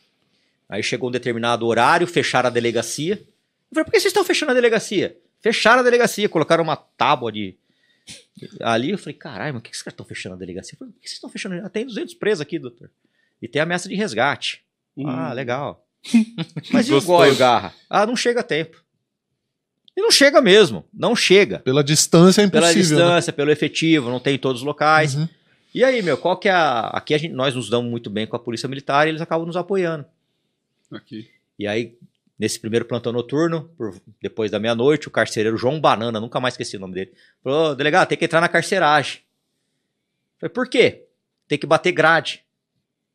[0.69, 3.15] Aí chegou um determinado horário, fecharam a delegacia.
[3.15, 5.17] Eu falei, por que vocês estão fechando a delegacia?
[5.41, 7.55] Fecharam a delegacia, colocaram uma tábua de.
[8.61, 10.75] Ali eu falei, caralho, mas por que esses caras estão fechando a delegacia?
[10.75, 11.69] Eu falei, por que vocês estão fechando?
[11.71, 12.91] Tem 200 presos aqui, doutor.
[13.41, 14.63] E tem ameaça de resgate.
[15.07, 15.87] Ah, legal.
[16.73, 17.07] Mas e o Gostoso.
[17.07, 17.73] goi, o garra?
[17.89, 18.83] Ah, não chega a tempo.
[19.99, 21.59] E não chega mesmo, não chega.
[21.59, 22.99] Pela distância é Pela impossível.
[22.99, 23.05] né?
[23.05, 25.17] distância, pelo efetivo, não tem em todos os locais.
[25.17, 25.29] Uhum.
[25.75, 26.83] E aí, meu, qual que é a...
[26.91, 29.45] Aqui a gente, nós nos damos muito bem com a polícia militar e eles acabam
[29.45, 30.07] nos apoiando.
[30.93, 31.29] Aqui.
[31.59, 31.99] E aí,
[32.39, 36.77] nesse primeiro plantão noturno, por- depois da meia-noite, o carcereiro João Banana, nunca mais esqueci
[36.77, 39.21] o nome dele, falou, "Ô, delegado, tem que entrar na carceragem.
[40.35, 41.07] Eu falei, por quê?
[41.49, 42.45] Tem que bater grade.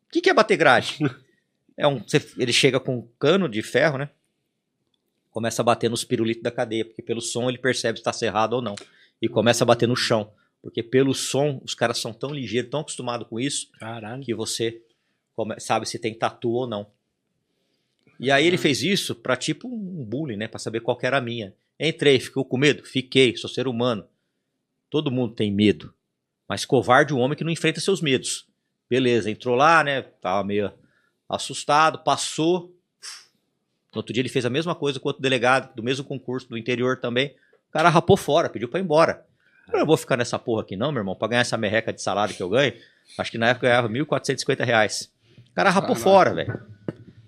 [0.09, 0.97] O que, que é bater grade?
[1.77, 4.09] é um, você- ele chega com um cano de ferro, né?
[5.33, 8.53] Começa a bater nos pirulitos da cadeia, porque pelo som ele percebe se está cerrado
[8.53, 8.75] ou não.
[9.19, 10.31] E começa a bater no chão.
[10.61, 14.23] Porque pelo som, os caras são tão ligeiros, tão acostumados com isso, Caralho.
[14.23, 14.81] que você
[15.57, 16.85] sabe se tem tatu ou não.
[18.19, 20.47] E aí ele fez isso pra tipo um bullying, né?
[20.47, 21.53] Pra saber qual que era a minha.
[21.79, 22.83] Entrei, ficou com medo?
[22.85, 24.05] Fiquei, sou ser humano.
[24.89, 25.91] Todo mundo tem medo.
[26.47, 28.47] Mas covarde é um homem que não enfrenta seus medos.
[28.87, 30.03] Beleza, entrou lá, né?
[30.03, 30.71] Tava meio
[31.27, 32.72] assustado, passou.
[33.93, 36.57] No outro dia ele fez a mesma coisa com outro delegado, do mesmo concurso, do
[36.57, 37.35] interior também.
[37.69, 39.25] O cara rapou fora, pediu pra ir embora.
[39.71, 42.01] Eu não vou ficar nessa porra aqui não, meu irmão, pra ganhar essa merreca de
[42.01, 42.73] salário que eu ganho.
[43.17, 45.11] Acho que na época eu ganhava 1.450 reais.
[45.51, 46.61] O cara rapou fora, velho.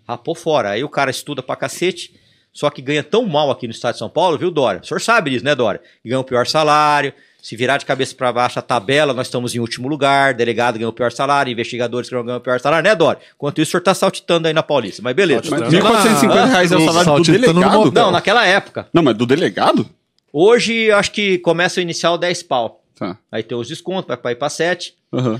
[0.08, 0.72] Rapou fora.
[0.72, 2.20] Aí o cara estuda pra cacete,
[2.52, 4.82] só que ganha tão mal aqui no estado de São Paulo, viu, Dória?
[4.82, 5.82] O senhor sabe disso, né, Dória?
[6.04, 7.14] Ganha o pior salário.
[7.46, 10.34] Se virar de cabeça pra baixo a tabela, nós estamos em último lugar.
[10.34, 13.22] Delegado ganha o pior salário, investigadores ganham o pior salário, né, Dória?
[13.36, 15.00] Enquanto isso, o senhor tá saltitando aí na Paulista.
[15.04, 15.44] Mas beleza.
[15.52, 15.70] Mas Não.
[15.70, 17.92] 1.450 reais é o salário do delegado?
[17.92, 18.88] Não, naquela época.
[18.92, 19.88] Não, mas do delegado?
[20.34, 22.84] Hoje, acho que começa o inicial 10 pau.
[22.98, 23.16] Tá.
[23.32, 25.40] Aí tem os descontos, vai pra ir pra 7, Aham.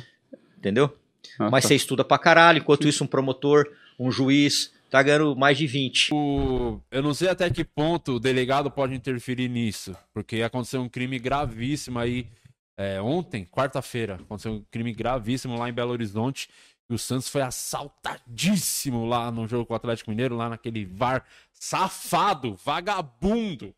[0.60, 0.94] entendeu?
[1.40, 1.70] Ah, Mas tá.
[1.70, 3.66] você estuda pra caralho, enquanto isso um promotor,
[4.00, 6.12] um juiz, tá ganhando mais de 20.
[6.92, 11.20] Eu não sei até que ponto o delegado pode interferir nisso, porque aconteceu um crime
[11.20, 12.28] gravíssimo aí
[12.78, 16.50] é, ontem, quarta-feira, aconteceu um crime gravíssimo lá em Belo Horizonte.
[16.90, 21.26] E o Santos foi assaltadíssimo lá no jogo com o Atlético Mineiro, lá naquele VAR
[21.52, 23.74] safado, vagabundo.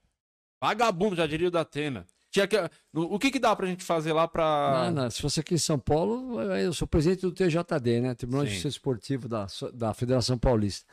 [0.61, 2.05] Vagabundo, já diria o da Atena.
[2.45, 4.91] Tinha que, o que que dá pra gente fazer lá pra...
[4.91, 8.13] Não, não, se fosse aqui em São Paulo, eu sou presidente do TJD, né?
[8.13, 8.55] Tribunal de Sim.
[8.55, 10.85] Justiça Esportivo da, da Federação Paulista.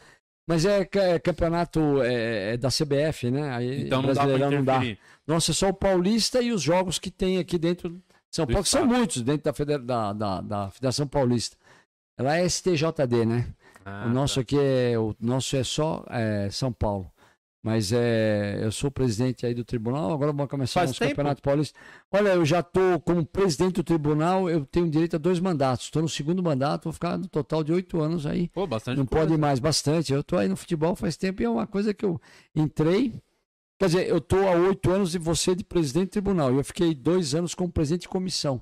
[0.47, 3.51] Mas é, é campeonato é, é da CBF, né?
[3.55, 4.81] Aí Então não dá não dá.
[5.27, 8.53] Nossa, é só o Paulista e os jogos que tem aqui dentro de São Do
[8.53, 11.57] Paulo, que são muitos dentro da, feder- da, da, da Federação Paulista.
[12.19, 13.47] Ela é STJD, né?
[13.85, 14.41] Ah, o nosso tá.
[14.43, 17.11] aqui é o nosso é só é, São Paulo.
[17.65, 21.13] Mas é, eu sou presidente aí do tribunal, agora vamos começar Faz tempo?
[21.13, 21.81] campeonatos paulistas.
[22.13, 25.87] Olha, eu já tô como presidente do tribunal, eu tenho direito a dois mandatos.
[25.87, 28.51] Estou no segundo mandato, vou ficar no total de oito anos aí.
[28.51, 29.27] Pô, bastante Não coisa.
[29.27, 30.13] pode mais, bastante.
[30.13, 32.21] Eu tô aí no futebol faz tempo e é uma coisa que eu
[32.55, 33.15] entrei.
[33.79, 36.53] Quer dizer, eu tô há oito anos e você de presidente do tribunal.
[36.53, 38.61] E eu fiquei dois anos como presidente de comissão.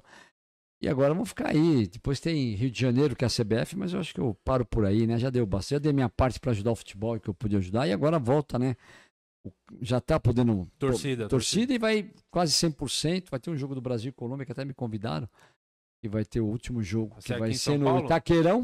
[0.83, 1.87] E agora vamos ficar aí.
[1.87, 4.67] Depois tem Rio de Janeiro, que é a CBF, mas eu acho que eu paro
[4.67, 5.17] por aí, né?
[5.17, 5.77] Já deu bastante.
[5.77, 7.87] Já dei minha parte para ajudar o futebol que eu pude ajudar.
[7.87, 8.77] E agora volta, né?
[9.81, 10.69] Já tá podendo.
[10.79, 13.31] Torcida, Torcida e vai quase 100%.
[13.31, 15.29] Vai ter um jogo do Brasil e Colômbia que até me convidaram.
[16.05, 18.05] E vai ter o último jogo, Vai que ser vai ser no Paulo?
[18.07, 18.63] Itaqueirão.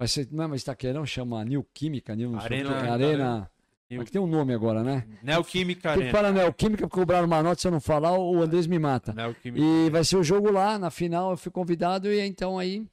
[0.00, 3.50] Vai ser, não, mas Itaqueirão chama New Química, New o Arena- quê, Arena.
[3.90, 5.04] New- Aqui tem um nome agora, né?
[5.22, 6.10] Neoquímica que Arena.
[6.12, 9.12] falar Neoquímica, porque cobraram uma nota, se eu não falar, o Andrés me mata.
[9.12, 9.64] Neoquímica.
[9.64, 12.86] E vai ser o jogo lá, na final eu fui convidado e então aí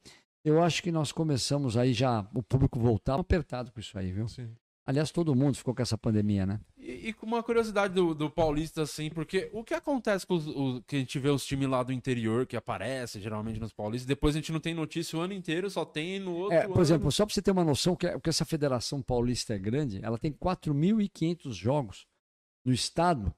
[0.44, 4.28] eu acho que nós começamos aí já o público voltar apertado com isso aí, viu?
[4.28, 4.50] Sim.
[4.88, 6.62] Aliás, todo mundo ficou com essa pandemia, né?
[6.78, 10.48] E, e com uma curiosidade do, do Paulista, assim, porque o que acontece com os,
[10.48, 14.08] os- que a gente vê os times lá do interior que aparecem geralmente nos Paulistas,
[14.08, 16.74] depois a gente não tem notícia o ano inteiro, só tem no outro É, ano.
[16.74, 20.00] por exemplo, só para você ter uma noção que, que essa Federação Paulista é grande,
[20.02, 22.06] ela tem 4.500 jogos
[22.64, 23.34] no estado,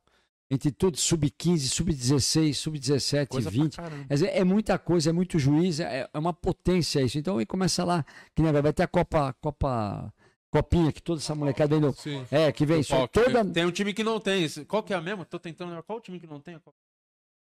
[0.52, 3.76] entre todos, sub-15, sub-16, sub-17, coisa 20.
[3.76, 4.06] pra caramba.
[4.08, 7.18] Quer dizer, é muita coisa, é muito juiz, é, é uma potência isso.
[7.20, 8.04] Então, aí começa lá,
[8.36, 10.12] que agora vai ter a Copa, Copa,
[10.52, 12.26] Copinha, que toda essa molecada do, Sim.
[12.32, 14.48] É, que vem só toda, Tem um time que não tem.
[14.68, 15.24] Qual que é a mesma?
[15.26, 15.84] Tô tentando lembrar.
[15.84, 16.56] Qual o time que não tem?
[16.56, 16.62] a?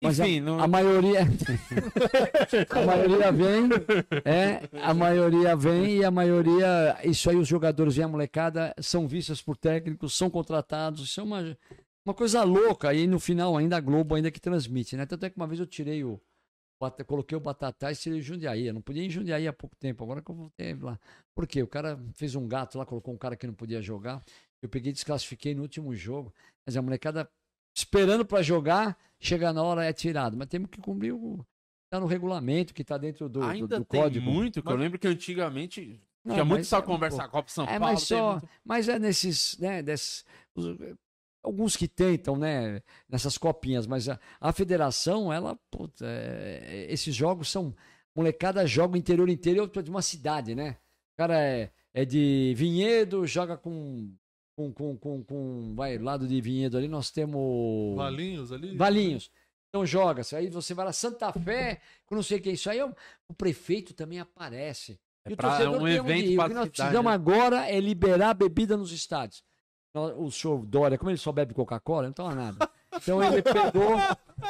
[0.03, 0.59] Mas a- Enfim, não...
[0.61, 1.21] a maioria
[2.71, 3.69] a maioria vem,
[4.25, 9.07] é, a maioria vem e a maioria, isso aí os jogadores e a molecada são
[9.07, 11.57] vistos por técnicos, são contratados, isso é uma,
[12.05, 15.07] uma coisa louca e no final ainda a Globo ainda que transmite, né?
[15.07, 16.21] Tanto é que uma vez eu tirei o
[16.83, 18.67] bata- coloquei o Batatais e tirei o Jundiaí.
[18.67, 20.99] Eu não podia ir em Jundiaí há pouco tempo, agora que eu voltei lá.
[21.35, 21.63] Por quê?
[21.63, 24.23] O cara fez um gato lá, colocou um cara que não podia jogar.
[24.61, 26.33] Eu peguei e desclassifiquei no último jogo.
[26.67, 27.29] Mas a molecada
[27.77, 30.37] esperando pra jogar, chega na hora é tirado.
[30.37, 31.45] Mas temos que cumprir o.
[31.91, 34.25] Tá no regulamento, que tá dentro do, do, Ainda do tem código.
[34.31, 37.49] muito, que eu lembro que antigamente Não, tinha muito mas essa é, conversa, pô, Copa
[37.51, 37.85] São É, Paulo.
[37.95, 38.33] mas só.
[38.33, 39.59] muito- Mas é nesses.
[39.59, 40.25] Né, desses,
[41.43, 42.81] alguns que tentam, né?
[43.09, 45.57] Nessas copinhas, mas a, a federação, ela.
[45.71, 47.75] Puta, é- esses jogos são.
[48.15, 50.77] Molecada joga o interior inteiro de uma cidade, né?
[51.15, 54.13] O cara é, é de Vinhedo, joga com.
[54.55, 55.75] Com, com, com, com.
[55.75, 57.97] Vai, lado de Vinhedo ali, nós temos.
[57.97, 58.77] Valinhos ali.
[58.77, 59.31] Valinhos.
[59.71, 60.21] Então joga.
[60.37, 62.51] Aí você vai lá, Santa Fé, com não sei o que.
[62.51, 62.95] Isso aí é o,
[63.29, 65.01] o prefeito também aparece.
[65.25, 66.37] É o pra- é um evento ir.
[66.37, 67.15] pra O que nós cidade, precisamos né?
[67.15, 69.43] agora é liberar a bebida nos estádios.
[69.95, 72.69] O senhor Dória, como ele só bebe Coca-Cola, não toma nada.
[72.95, 73.97] Então ele pegou,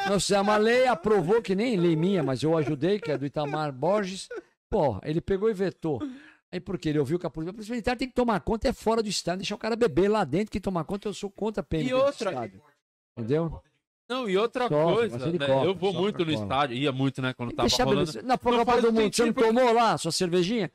[0.09, 3.25] nós fizemos uma lei, aprovou, que nem lei minha, mas eu ajudei, que é do
[3.25, 4.29] Itamar Borges.
[4.69, 6.03] Pô, ele pegou e vetou.
[6.51, 6.89] Aí por quê?
[6.89, 9.09] Ele ouviu que a polícia, a polícia militar tem que tomar conta, é fora do
[9.09, 11.85] estádio, deixar o cara beber lá dentro, que tomar conta, eu sou contra a pena.
[11.89, 12.51] E outra-.
[13.17, 13.63] Entendeu?
[14.11, 17.69] Não, e outra coisa, né, eu vou muito no estádio, ia muito, né, quando tava
[17.85, 18.23] rolando.
[18.25, 20.69] Na Copa do Mundo, você não porque- tomou lá a sua cervejinha?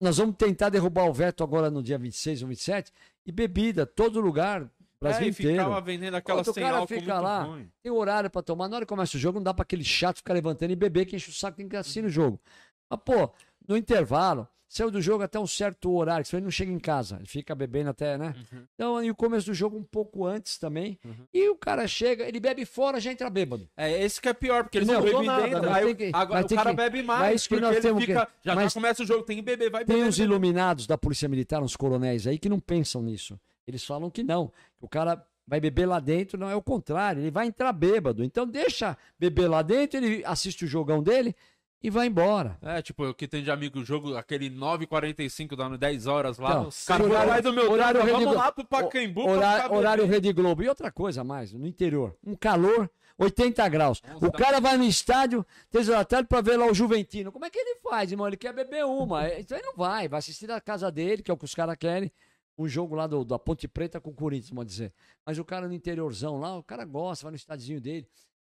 [0.00, 2.92] Nós vamos tentar derrubar o veto agora no dia 26 ou 27.
[3.26, 4.70] E bebida, todo lugar,
[5.00, 5.52] Brasil é, e inteiro.
[5.52, 7.42] ficava vendendo aquela sem cara álcool fica lá.
[7.42, 7.70] ruim.
[7.82, 8.68] Tem horário pra tomar.
[8.68, 11.04] Na hora que começa o jogo, não dá pra aquele chato ficar levantando e beber,
[11.06, 12.40] que enche o saco, tem que assistir o jogo.
[12.88, 13.30] Mas, pô,
[13.66, 17.16] no intervalo, saiu do jogo até um certo horário, senão ele não chega em casa.
[17.16, 18.34] Ele fica bebendo até, né?
[18.52, 18.64] Uhum.
[18.74, 20.98] Então, e o começo do jogo um pouco antes também.
[21.32, 23.68] E o cara chega, ele bebe fora, já entra bêbado.
[23.76, 25.70] É, esse que é pior, porque eles Não, não bebem nada, dentro.
[25.70, 27.82] Aí tem que- agora o tem cara que- bebe mas mais, que porque nós ele
[27.82, 28.26] temos fica...
[28.26, 30.08] que- Já, já começa o jogo, tem que beber, vai Tem beber.
[30.08, 33.38] uns iluminados da Polícia Militar, uns coronéis aí, que não pensam nisso.
[33.66, 34.48] Eles falam que não.
[34.78, 37.22] Que o cara vai beber lá dentro, não é o contrário.
[37.22, 38.22] Ele vai entrar bêbado.
[38.22, 41.34] Então deixa beber lá dentro, ele assiste o jogão dele
[41.82, 42.58] e vai embora.
[42.62, 46.50] É, tipo, o que tem de amigo jogo, aquele 9h45, dando 10 horas lá.
[46.60, 50.06] Então, cara, horário- vai do meu horário Rede vamos lá pro Pacaembu Horário, horário.
[50.06, 50.62] Rede Globo.
[50.62, 52.16] E outra coisa mais, no interior.
[52.24, 54.02] Um calor, 80 graus.
[54.20, 57.30] O cara vai no estádio, três horas da tarde, pra ver lá o Juventino.
[57.30, 58.26] Como é que ele faz, irmão?
[58.26, 59.26] Ele quer beber uma.
[59.26, 60.08] É, Então ele não vai.
[60.08, 62.10] Vai assistir na casa dele, que é o que os caras querem.
[62.60, 64.92] Um jogo lá do, da Ponte Preta com o Corinthians, vamos dizer.
[65.24, 68.04] Mas o cara no interiorzão lá, o cara gosta, vai no estádiozinho dele.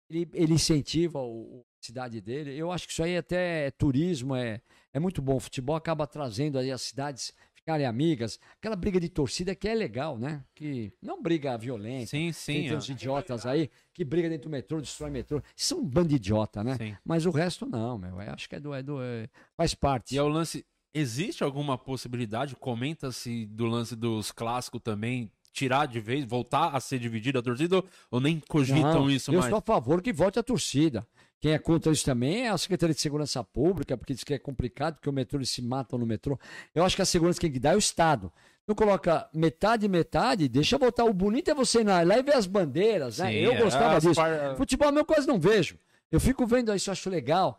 [0.09, 2.57] Ele, ele incentiva o, o- a cidade dele.
[2.57, 4.61] Eu acho que isso aí até é turismo, é,
[4.93, 5.37] é muito bom.
[5.37, 8.39] O futebol acaba trazendo aí as cidades ficarem amigas.
[8.59, 10.45] Aquela briga de torcida que é legal, né?
[10.55, 12.07] Que não briga violenta.
[12.07, 12.53] Sim, sim.
[12.53, 12.77] Tem é.
[12.77, 15.43] uns idiotas aí que briga dentro do metrô, destrói metrô.
[15.57, 16.77] Isso é um bando de idiota, né?
[16.77, 16.97] Sim.
[17.05, 18.21] Mas o resto não, meu.
[18.21, 18.73] Eu acho que é do.
[18.75, 20.15] É do é- faz parte.
[20.15, 20.65] E é o lance.
[20.95, 22.57] Existe alguma possibilidade?
[22.57, 25.31] Comenta-se do lance dos clássicos também.
[25.57, 29.39] Tirar de vez, voltar a ser dividida a torcida ou nem cogitam Não, isso eu
[29.39, 29.49] mais?
[29.49, 31.07] sou a favor que volte a torcida.
[31.41, 34.39] Quem é contra isso também é a Secretaria de Segurança Pública, porque diz que é
[34.39, 36.39] complicado, que o metrô eles se matam no metrô.
[36.75, 38.31] Eu acho que a segurança quem que dá é o Estado.
[38.69, 41.05] Não coloca metade, metade, deixa voltar.
[41.05, 43.31] O bonito é você ir lá e ver as bandeiras, né?
[43.31, 44.15] Sim, eu é, gostava as disso.
[44.15, 45.79] par- Futebol meu quase não vejo.
[46.13, 47.59] Eu fico vendo isso, eu acho legal.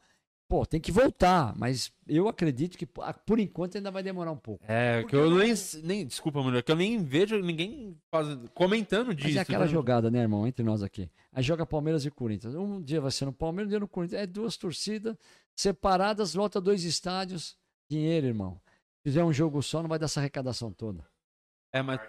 [0.49, 4.63] Pô, tem que voltar, mas eu acredito que por enquanto ainda vai demorar um pouco.
[4.65, 5.53] É, que eu nem,
[5.83, 6.05] nem.
[6.05, 9.27] Desculpa, mulher, que eu nem vejo ninguém faz- comentando disso.
[9.27, 9.71] Mas é aquela né?
[9.71, 11.09] jogada, né, irmão, entre nós aqui.
[11.33, 12.55] Aí joga Palmeiras e Corinthians.
[12.55, 14.21] Um dia vai ser no Palmeiras, um dia no Corinthians.
[14.21, 15.17] É duas torcidas
[15.53, 17.57] separadas, lota dois estádios.
[17.89, 18.61] Dinheiro, irmão.
[18.99, 21.05] Se fizer um jogo só, não vai dar essa arrecadação toda.
[21.73, 21.99] É, mas.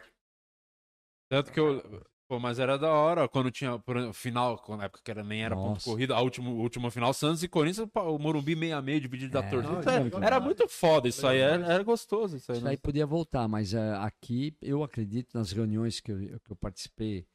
[1.29, 2.07] Tanto que eu.
[2.29, 5.43] Pô, mas era da hora quando tinha por, final, quando na época que era, nem
[5.43, 5.85] era ponto Nossa.
[5.87, 9.43] corrida, a última, última final, Santos e Corinthians, o Morumbi meio a meio, dividido da
[9.43, 9.73] É, torcida.
[9.73, 10.43] não, Isso é- muito era legal.
[10.43, 12.59] muito foda isso aí, era, era gostoso isso aí.
[12.59, 12.73] Isso né?
[12.73, 17.27] aí podia voltar, mas é, aqui eu acredito nas reuniões que eu, que eu participei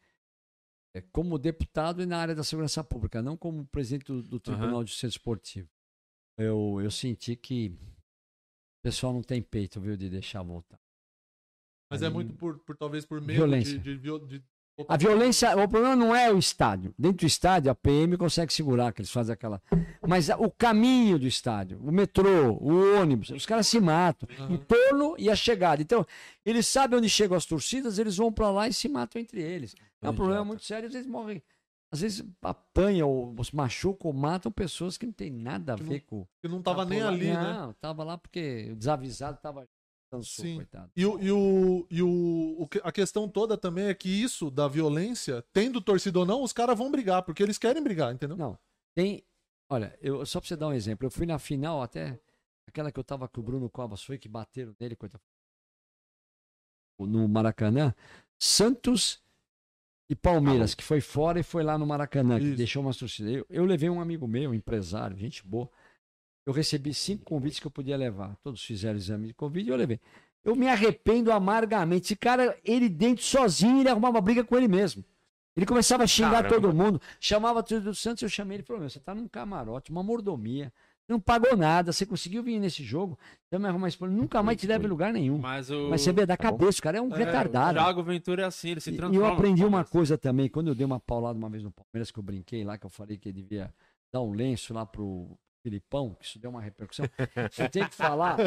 [0.94, 4.84] é, como deputado e na área da segurança pública, não como presidente do, do Tribunal
[4.84, 5.68] de Justiça Esportivo.
[6.38, 10.80] Eu, eu senti que o pessoal não tem peito, viu, de deixar voltar.
[11.90, 14.44] Mas é muito por, por talvez por medo de, de, de-
[14.88, 16.94] A violência, o problema não é o estádio.
[16.98, 19.62] Dentro do estádio, a PM consegue segurar, que eles fazem aquela.
[20.06, 24.28] Mas o caminho do estádio, o metrô, o ônibus, os caras se matam.
[24.50, 25.82] Em torno e a chegada.
[25.82, 26.06] Então,
[26.44, 29.76] eles sabem onde chegam as torcidas, eles vão pra lá e se matam entre eles.
[30.02, 31.42] É um problema muito sério, às vezes morrem.
[31.92, 35.84] Às vezes apanham, ou se machucam, ou matam pessoas que não tem nada a Que
[35.84, 36.26] ver com.
[36.42, 37.34] que não tava nem ali, né?
[37.36, 39.68] Não, tava lá porque o desavisado tava.
[40.18, 40.56] Cansou, Sim.
[40.58, 40.92] coitado.
[40.96, 44.68] E, o, e, o, e o, que- a questão toda também é que isso da
[44.68, 48.38] violência, tendo torcida ou não, os caras vão brigar, porque eles querem brigar, entendeu?
[48.38, 48.58] Não.
[48.96, 49.24] Tem.
[49.70, 52.20] Olha, eu, só pra você dar um exemplo, eu fui na final até.
[52.68, 55.20] Aquela que eu tava com o Bruno Covas foi, que bateram nele, coisa.
[57.00, 57.94] No Maracanã.
[58.40, 59.22] Santos
[60.10, 62.58] e Palmeiras, que foi fora e foi lá no Maracanã, que Isso.
[62.58, 63.34] deixou umas torcidas.
[63.34, 65.70] Eu, eu levei um amigo meu, empresário, gente boa.
[66.46, 68.36] Eu recebi cinco convites que eu podia levar.
[68.44, 70.00] Todos fizeram exame de Covid e eu levei.
[70.44, 72.06] Eu me arrependo amargamente.
[72.08, 75.04] Esse cara, ele dentro sozinho, ele arrumava briga com ele mesmo.
[75.56, 76.56] Ele começava a xingar Caramba.
[76.56, 77.02] todo mundo.
[77.20, 80.04] Chamava torcida do Santos, eu chamei ele e falou: Meu, você tá num camarote, uma
[80.04, 80.74] mordomia.
[81.06, 84.22] Você não pagou nada, você conseguiu vir nesse jogo, então me arrumar esse problema.
[84.22, 85.38] Nunca mais te leva em lugar nenhum.
[85.38, 85.90] Mas o.
[85.90, 87.78] Mas você vê da cabeça, o cara é um O retardado.
[87.78, 89.28] Thiago Ventura é assim, ele se E- E transforma.
[89.28, 92.18] eu aprendi uma coisa também, quando eu dei uma paulada uma vez no Palmeiras, que
[92.20, 93.74] eu brinquei lá, que eu falei que ele devia
[94.12, 97.06] dar um lenço lá pro Filipão, que isso deu uma repercussão.
[97.58, 98.38] Eu tenho que falar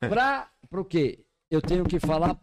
[0.00, 0.50] pra.
[0.68, 1.24] Pro quê?
[1.48, 2.40] Eu tenho que falar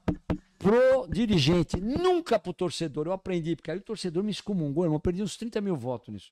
[0.59, 3.07] pro dirigente, nunca pro torcedor.
[3.07, 4.95] Eu aprendi, porque aí o torcedor me excomungou, irmão.
[4.95, 6.31] Eu perdi uns 30 mil votos nisso.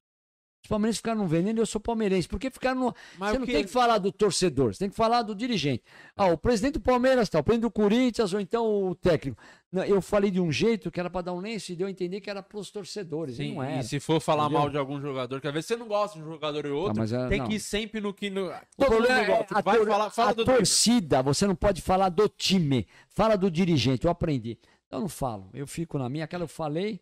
[0.63, 2.27] Os palmeirenses ficaram no veneno e eu sou palmeirense.
[2.27, 2.95] Por que ficaram no.
[3.17, 5.83] Mas você não que- tem que falar do torcedor, você tem que falar do dirigente.
[6.15, 9.41] Ah, o presidente do Palmeiras tá, o presidente do Corinthians, ou então o técnico.
[9.71, 11.89] Não, eu falei de um jeito que era pra dar um lenço e deu a
[11.91, 13.35] entender que era pros torcedores.
[13.35, 13.79] e Sim, não era.
[13.79, 14.59] e se for falar Entendeu?
[14.59, 17.07] mal de algum jogador, que às vezes você não gosta de um jogador e outro,
[17.07, 17.47] Tá, é- tem não.
[17.47, 18.29] que ir sempre no que.
[18.29, 18.51] No...
[18.77, 19.57] O problema é gosta.
[19.57, 23.35] a, Vai tor- falar, fala a do torcida, você não pode falar do time, fala
[23.35, 24.59] do dirigente, eu aprendi.
[24.87, 26.99] Então eu não falo, eu fico na minha, aquela eu falei,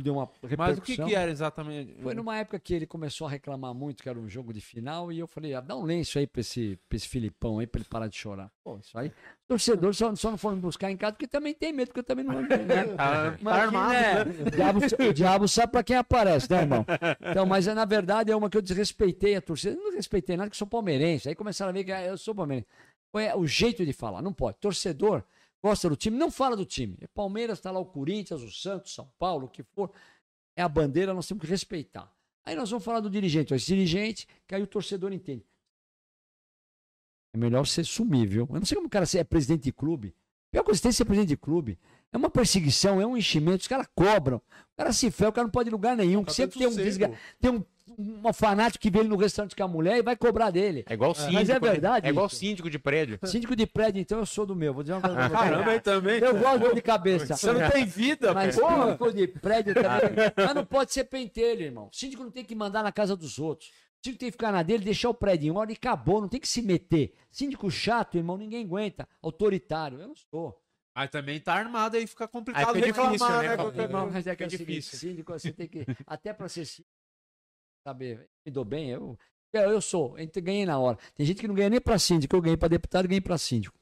[0.00, 0.56] deu uma repercussão.
[0.58, 1.94] Mas o que, que era exatamente?
[2.02, 5.12] Foi numa época que ele começou a reclamar muito que era um jogo de final
[5.12, 7.80] e eu falei, ah, dá um lenço aí pra esse, pra esse Filipão aí, pra
[7.80, 8.50] ele parar de chorar.
[8.64, 9.12] Pô, isso aí,
[9.46, 12.04] torcedores só, só não foram me buscar em casa porque também tem medo, porque eu
[12.04, 12.84] também não ando né?
[12.96, 14.44] Tá- tá armado, né?
[14.46, 16.86] O diabo, o diabo sabe pra quem aparece, né, irmão?
[17.30, 19.76] Então, mas é, na verdade é uma que eu desrespeitei a torcida.
[19.76, 21.28] Eu não respeitei nada, que eu sou palmeirense.
[21.28, 22.66] Aí começaram a ver que ah, eu sou palmeirense.
[23.10, 24.56] Foi o jeito de falar, não pode.
[24.58, 25.22] Torcedor
[25.62, 26.98] gosta do time, não fala do time.
[27.00, 29.90] É Palmeiras, tá lá o Corinthians, o Santos, São Paulo, o que for.
[30.56, 32.12] É a bandeira, nós temos que respeitar.
[32.44, 33.54] Aí nós vamos falar do dirigente.
[33.54, 35.46] Esse dirigente, que aí o torcedor entende.
[37.32, 38.46] É melhor você sumir, viu?
[38.50, 40.14] Eu não sei como o cara é presidente de clube.
[40.48, 41.78] A pior coisa que tem é ser presidente de clube.
[42.12, 44.36] É uma perseguição, é um enchimento, os caras cobram.
[44.36, 46.24] O cara se ferra, o cara não pode ir em lugar nenhum.
[46.24, 47.16] Tá sempre tem um, seco.
[47.40, 47.64] tem um,
[47.98, 50.84] um fanático que vê ele no restaurante com a mulher e vai cobrar dele.
[50.88, 51.32] É igual síndico.
[51.34, 51.60] Mas é né?
[51.60, 52.36] verdade É igual isso.
[52.36, 53.18] síndico de prédio.
[53.24, 54.72] Síndico de prédio, então eu sou do meu.
[54.74, 55.28] Vou dizer uma coisa.
[55.30, 56.18] Caramba, aí também.
[56.20, 57.36] Eu gosto de dor de cabeça.
[57.36, 58.68] Você não tem vida, Mas pô.
[58.68, 60.32] síndico de prédio também.
[60.36, 61.88] Mas não pode ser pentelho, irmão.
[61.92, 63.70] Síndico não tem que mandar na casa dos outros.
[64.04, 66.20] Síndico tem que ficar na dele, deixar o prédio em ordem e acabou.
[66.20, 67.14] Não tem que se meter.
[67.30, 69.08] Síndico chato, irmão, ninguém aguenta.
[69.22, 70.58] Autoritário, eu não sou.
[70.94, 73.56] Mas também tá armado aí fica complicado Aí fica reclamar, difícil, né,
[73.86, 73.88] né?
[73.88, 74.98] Não, mas é que é É seguinte, difícil.
[74.98, 75.86] síndico, você tem que.
[76.06, 76.86] Até pra ser síndico,
[77.86, 79.18] saber, me dou bem, eu,
[79.52, 80.98] eu, eu sou, eu ganhei na hora.
[81.14, 83.36] Tem gente que não ganha nem pra síndico, eu ganhei pra deputado e ganhei pra
[83.38, 83.78] síndico.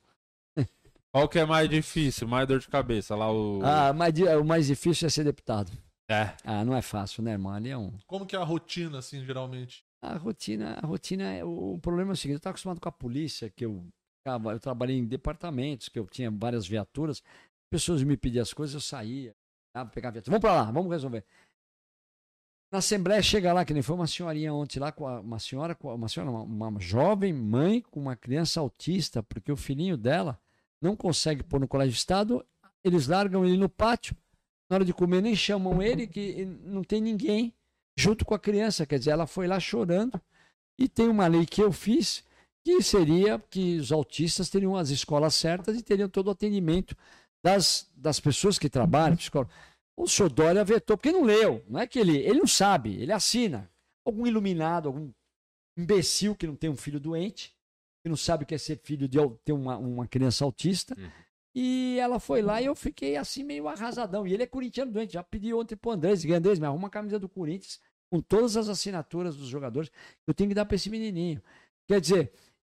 [1.13, 3.15] Qual que é mais difícil, mais dor de cabeça?
[3.15, 3.61] Lá o.
[3.65, 5.71] Ah, di- o mais difícil é ser deputado.
[6.11, 6.35] É.
[6.45, 7.53] Ah, não é fácil, né, irmão?
[7.53, 7.93] Ali é um.
[8.07, 9.85] Como que é a rotina, assim, geralmente?
[10.03, 11.45] A rotina, a rotina é.
[11.45, 13.85] O, problema é o seguinte, eu estava acostumado com a polícia, que eu,
[14.25, 17.23] eu trabalhei em departamentos, que eu tinha várias viaturas,
[17.71, 19.35] pessoas me pediam as coisas, eu saía,
[19.93, 20.33] pegar a viatura.
[20.33, 21.25] Vamos para lá, vamos resolver.
[22.73, 25.75] Na Assembleia chega lá, que nem foi uma senhorinha ontem lá, com a- uma senhora,
[25.75, 29.97] com a- uma senhora, uma, uma jovem mãe com uma criança autista, porque o filhinho
[29.97, 30.39] dela
[30.81, 32.45] não consegue pôr no colégio de estado,
[32.85, 34.17] eles largam ele no pátio,
[34.71, 37.53] na hora de comer nem chamam ele, que não tem ninguém
[37.99, 40.21] junto com a criança, quer dizer, ela foi lá chorando,
[40.79, 42.25] e tem uma lei que eu fiz,
[42.65, 46.97] que seria que os autistas teriam as escolas certas e teriam todo o atendimento
[47.45, 49.51] das, das pessoas que trabalham, psicólogo.
[49.97, 51.65] O senhor Dória vetou, porque não leu.
[51.69, 52.17] Não é que ele.
[52.19, 53.71] Ele não sabe, ele assina.
[54.05, 55.13] Algum iluminado, algum
[55.77, 57.55] imbecil que não tem um filho doente,
[58.03, 60.97] que não sabe o que é ser filho de ter uma, uma criança autista.
[61.55, 64.27] E ela foi lá e eu fiquei assim meio arrasadão.
[64.27, 65.15] E ele é corintiano doente.
[65.15, 67.81] Já pedi ontem pro Andrés, Andrés, me arruma uma camisa do Corinthians
[68.11, 69.91] com todas as assinaturas dos jogadores.
[70.27, 71.43] Eu tenho que dar para esse menininho.
[71.87, 72.33] Quer dizer,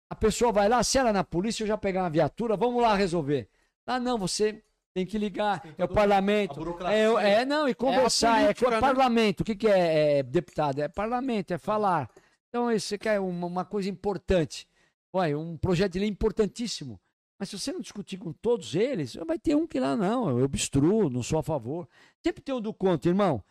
[0.10, 2.82] a pessoa vai lá, se ela é na polícia, eu já pegar uma viatura, vamos
[2.82, 3.50] lá resolver.
[3.86, 4.64] Ah, não, você
[4.98, 6.60] tem que ligar, é o parlamento.
[6.88, 8.42] É, é, não, e conversar.
[8.42, 8.80] É, que política, é né?
[8.82, 9.42] parlamento.
[9.42, 10.80] O que, que é, é deputado?
[10.80, 12.10] É parlamento, é falar.
[12.50, 14.68] Então, isso quer uma, uma coisa importante.
[15.14, 17.00] Olha, um projeto de lei importantíssimo.
[17.40, 20.44] Mas se você não discutir com todos eles, vai ter um que lá não, eu
[20.44, 21.88] obstruo, não sou a favor.
[22.26, 23.44] Sempre tem um do contra, irmão.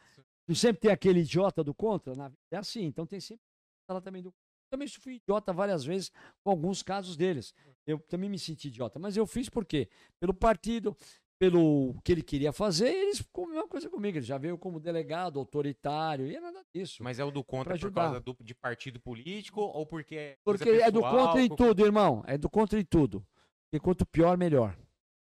[0.53, 2.13] Sempre tem aquele idiota do contra?
[2.17, 3.45] Na vida é assim, então tem sempre
[3.89, 4.35] ela também do
[4.69, 6.11] também fui idiota várias vezes
[6.43, 7.55] com alguns casos deles.
[7.87, 9.89] Eu também me senti idiota, mas eu fiz por quê?
[10.19, 10.97] Pelo partido,
[11.39, 14.19] pelo que ele queria fazer, eles ficou a mesma coisa comigo.
[14.19, 17.03] Ele já veio como delegado, autoritário, e é nada disso.
[17.03, 20.69] Mas é o do contra por causa do, de partido político ou porque é Porque
[20.69, 22.23] é do pessoal, contra em tudo, irmão.
[22.27, 23.27] É do contra em tudo.
[23.73, 24.77] E quanto pior, melhor.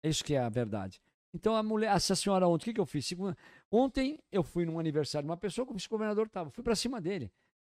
[0.03, 1.01] É isso que é a verdade.
[1.33, 3.07] Então a mulher, essa senhora ontem, o que, que eu fiz?
[3.07, 3.35] Segunda-
[3.71, 6.51] Ontem eu fui num aniversário de uma pessoa, como o vice-governador estava.
[6.51, 7.31] Fui para cima dele.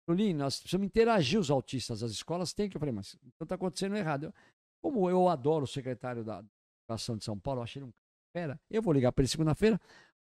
[0.08, 2.76] Falei, nós precisamos interagir os autistas, as escolas têm que.
[2.76, 4.24] Eu falei, mas então está acontecendo errado.
[4.24, 4.34] Eu-
[4.82, 6.42] como eu adoro o secretário da
[6.88, 7.92] Educação de São Paulo, eu achei ele um
[8.32, 8.61] cara.
[8.70, 9.81] Eu vou ligar para ele segunda-feira,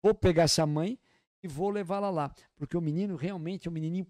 [0.01, 0.99] vou pegar essa mãe
[1.43, 2.33] e vou levá-la lá.
[2.55, 4.07] Porque o menino realmente é um menininho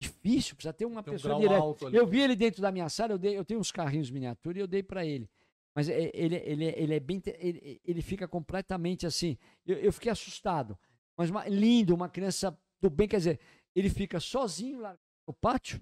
[0.00, 1.96] difícil, precisa ter uma Tem um pessoa grau direta.
[1.96, 4.60] Eu vi ele dentro da minha sala, eu, dei, eu tenho uns carrinhos miniatura e
[4.60, 5.28] eu dei para ele.
[5.74, 7.22] Mas é- ele, ele, ele é bem.
[7.38, 9.38] Ele, ele fica completamente assim.
[9.64, 10.78] Eu, eu fiquei assustado.
[11.16, 13.08] Mas uma- lindo, uma criança do bem.
[13.08, 13.40] Quer dizer,
[13.74, 15.80] ele fica sozinho lá no pátio,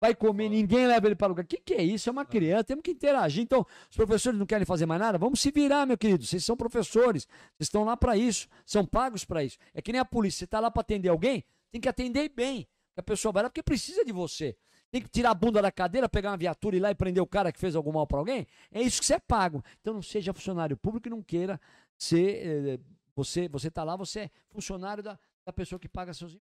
[0.00, 1.44] vai comer, ninguém leva ele para o lugar.
[1.44, 2.08] O que, que é isso?
[2.08, 3.42] É uma criança, temos que interagir.
[3.42, 5.18] Então, os professores não querem fazer mais nada?
[5.18, 6.24] Vamos se virar, meu querido.
[6.24, 9.58] Vocês são professores, vocês estão lá para isso, são pagos para isso.
[9.74, 12.66] É que nem a polícia, você está lá para atender alguém, tem que atender bem.
[12.96, 14.56] A pessoa vai lá porque precisa de você.
[14.90, 17.22] Tem que tirar a bunda da cadeira, pegar uma viatura e ir lá e prender
[17.22, 18.46] o cara que fez algum mal para alguém.
[18.72, 19.62] É isso que você é pago.
[19.80, 21.60] Então não seja funcionário público e não queira
[21.96, 22.46] ser.
[22.46, 22.80] eh,
[23.14, 26.49] você você está lá, você é funcionário da, da pessoa que paga seus impostos.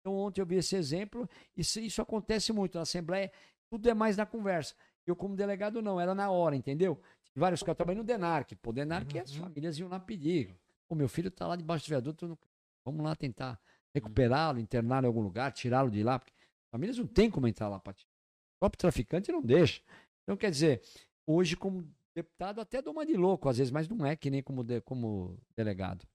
[0.00, 3.30] Então ontem eu vi esse exemplo, e isso, isso acontece muito na Assembleia,
[3.70, 4.74] tudo é mais na conversa.
[5.06, 6.96] Eu, como delegado, não, era na hora, entendeu?
[7.24, 8.54] Tive vários casos, eu trabalhei no Denarc.
[8.56, 10.54] Pô, Denarc, as famílias iam lá pedir.
[10.88, 12.38] O meu filho está lá debaixo do viaduto, no-
[12.84, 13.60] vamos lá tentar
[13.94, 16.18] recuperá-lo, interná-lo em algum lugar, tirá-lo de lá.
[16.18, 18.08] Porque as famílias não tem como entrar lá para tirar.
[18.56, 19.82] O próprio traficante não deixa.
[20.22, 20.82] Então, quer dizer,
[21.26, 24.42] hoje, como deputado, até dou uma de louco, às vezes, mas não é que nem
[24.42, 26.06] como, de- como delegado.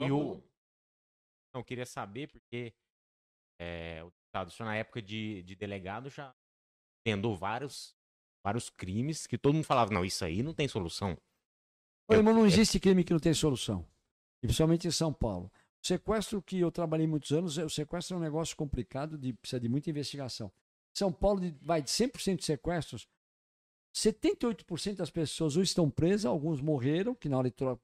[0.00, 0.42] E o...
[1.58, 2.72] Não, eu queria saber, porque
[3.60, 6.32] é, o deputado, o senhor na época de, de delegado já
[7.04, 7.96] tendou vários,
[8.44, 11.18] vários crimes que todo mundo falava, não, isso aí não tem solução.
[12.10, 13.84] Irmão, não existe crime que não tem solução.
[14.42, 15.50] E principalmente em São Paulo.
[15.82, 19.60] O sequestro que eu trabalhei muitos anos, o sequestro é um negócio complicado, de, precisa
[19.60, 20.52] de muita investigação.
[20.96, 23.08] São Paulo de- vai de 100% de sequestros,
[23.94, 27.82] 78% das pessoas ou estão presas, alguns morreram, que na hora de troca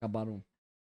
[0.00, 0.44] acabaram,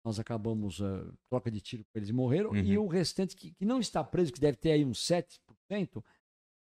[0.04, 2.58] nós acabamos eh, troca de tiro com eles e morreram, Uhum.
[2.58, 6.04] e o restante que, que não está preso, que deve ter aí uns 7%,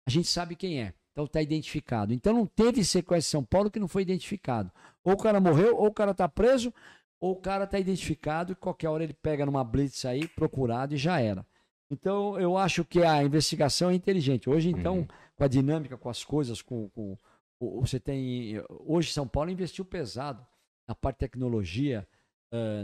[0.07, 0.95] a gente sabe quem é.
[1.13, 2.13] Então está identificado.
[2.15, 4.71] Então não teve sequestro em São Paulo que não foi identificado.
[5.05, 6.73] Ou o cara morreu, ou o cara está preso,
[7.21, 10.97] ou o cara está identificado e qualquer hora ele pega numa blitz aí, procurado e
[10.97, 11.47] já era.
[11.91, 14.49] Então eu acho que a investigação é inteligente.
[14.49, 15.07] Hoje, então,
[15.37, 17.19] com a dinâmica, com as coisas, com, com
[17.61, 18.55] o- você tem.
[18.87, 20.45] Hoje São Paulo investiu pesado
[20.89, 22.09] na parte de tecnologia,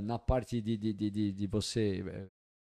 [0.02, 2.02] na parte de, de, de, de, de você.
[2.06, 2.26] eh,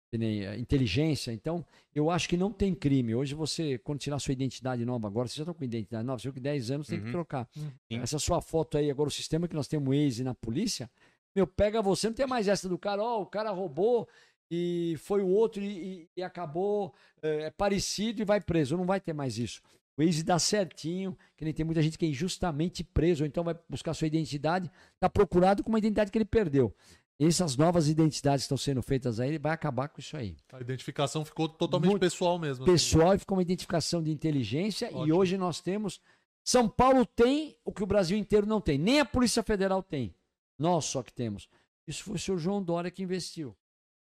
[0.09, 3.13] que nem, eh, inteligência, então eu acho que não tem crime.
[3.13, 6.31] Hoje você, quando tirar sua identidade nova, agora vocês já estão com identidade nova, você
[6.31, 7.11] com 10 anos tem que Uhum.
[7.11, 7.45] trocar.
[7.53, 7.69] Sim.
[7.99, 10.89] Essa sua foto aí, agora o sistema que nós temos Waze na polícia,
[11.35, 14.07] meu, pega você, não tem mais essa do cara, ó, o cara roubou
[14.49, 15.67] e foi o outro e,
[16.03, 18.77] e- e acabou é, é parecido e vai preso.
[18.77, 19.61] Não vai ter mais isso.
[19.97, 23.43] O Waze dá certinho, que nem tem muita gente que é injustamente preso, ou então
[23.43, 24.69] vai buscar sua identidade,
[24.99, 26.73] tá procurado com uma identidade que ele perdeu.
[27.19, 30.37] Essas novas identidades que estão sendo feitas aí, ele vai acabar com isso aí.
[30.53, 32.63] A identificação ficou totalmente Muito pessoal mesmo.
[32.63, 32.71] assim.
[32.71, 35.15] Pessoal e ficou uma identificação de inteligência, e Ótimo.
[35.15, 35.99] hoje nós temos.
[36.43, 40.13] São Paulo tem o que o Brasil inteiro não tem, nem a Polícia Federal tem.
[40.59, 41.49] Nós só que temos.
[41.87, 43.57] Isso foi o senhor João Dória que investiu.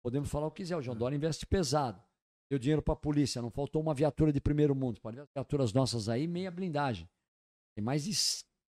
[0.04, 2.02] Podemos falar o que quiser, o João Dória investe pesado.
[2.50, 5.02] Deu dinheiro para a polícia, não faltou uma viatura de primeiro mundo.
[5.02, 7.08] Pode ver as viaturas nossas aí, meia blindagem.
[7.76, 8.14] Tem mais de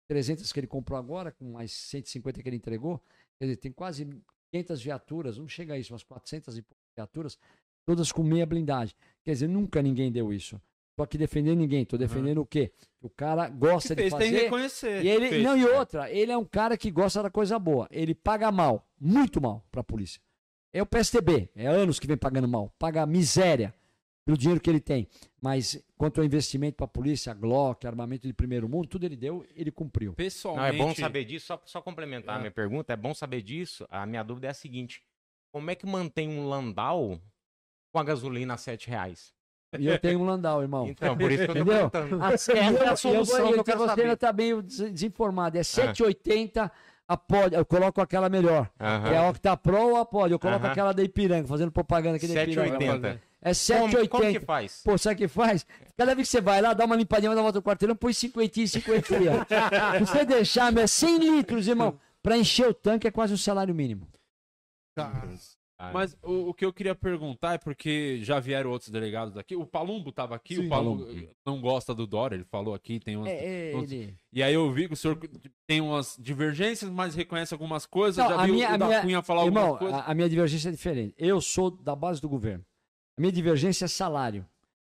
[0.08, 3.02] 300 que ele comprou agora, com mais 150 que ele entregou.
[3.40, 4.06] Quer dizer, tem quase
[4.52, 7.40] 500 viaturas, não chega a isso, umas 400 e poucas viaturas,
[7.86, 8.96] todas com meia blindagem.
[9.24, 10.60] Quer dizer, nunca ninguém deu isso.
[10.96, 12.72] Tô aqui defendendo ninguém, tô defendendo o quê?
[13.00, 14.44] Que o cara gosta de fez, tem que fazer.
[14.46, 15.06] reconhecer.
[15.06, 15.44] E ele, Fez.
[15.44, 17.88] não, e outra, ele é um cara que gosta da coisa boa.
[17.92, 20.20] Ele paga mal, muito mal pra polícia.
[20.78, 23.74] É o PSTB, é anos que vem pagando mal, paga miséria
[24.24, 25.08] pelo dinheiro que ele tem.
[25.42, 29.72] Mas quanto ao investimento pra polícia, Glock, armamento de primeiro mundo, tudo ele deu, ele
[29.72, 30.12] cumpriu.
[30.12, 30.76] Não, Pessoalmente.
[30.76, 33.88] é bom saber disso, só, só complementar a minha pergunta, é bom saber disso.
[33.90, 35.02] A minha dúvida é a seguinte:
[35.52, 37.20] como é que mantém um Landau
[37.92, 39.34] com a gasolina a 7 reais?
[39.80, 40.88] E eu tenho um Landau, irmão.
[40.92, 41.90] Então, por isso que eu tô Entendeu?
[41.90, 42.24] perguntando.
[42.24, 44.02] A, Essa é a solução eu, que eu eu, quero você saber.
[44.04, 45.58] ainda tá meio des- desinformado.
[45.58, 46.72] É 7,80 a
[47.16, 48.70] pod, eu coloco aquela melhor.
[48.80, 49.08] Aham.
[49.08, 50.32] Que é a Octa Pro ou a pod.
[50.32, 50.72] Eu coloco Aham.
[50.72, 52.78] aquela da Ipiranga, fazendo propaganda aqui da Ipiranga.
[52.78, 53.20] 7,80.
[53.40, 54.46] É Como, como que 7,80.
[54.46, 54.82] faz?
[54.84, 55.66] Pô, sabe o que faz?
[55.96, 58.12] Cada vez que você vai lá, dá uma limpadinha, dá uma volta no quarteirão, põe
[58.12, 59.08] 50 e 50.
[59.08, 61.98] Se você deixar, meu, é 100 litros, irmão.
[62.22, 64.06] Pra encher o tanque é quase um salário mínimo.
[64.98, 65.22] Ah,
[65.94, 69.56] Mas o, o que eu queria perguntar é porque já vieram outros delegados aqui.
[69.56, 71.08] O Palumbo tava aqui, Sim, o Palumbo
[71.46, 73.30] não gosta do Dória, ele falou aqui, tem umas.
[73.30, 74.18] É, é, uns- ele...
[74.34, 75.20] E aí eu vi que o senhor
[75.68, 78.18] tem umas divergências, mas reconhece algumas coisas.
[78.24, 80.00] Não, já a vi minha- o a da minha- Cunha falar Irmão, algumas coisas.
[80.08, 81.14] a, a minha divergência é diferente.
[81.18, 82.66] Eu sou da base do governo.
[83.18, 84.46] A minha divergência é salário.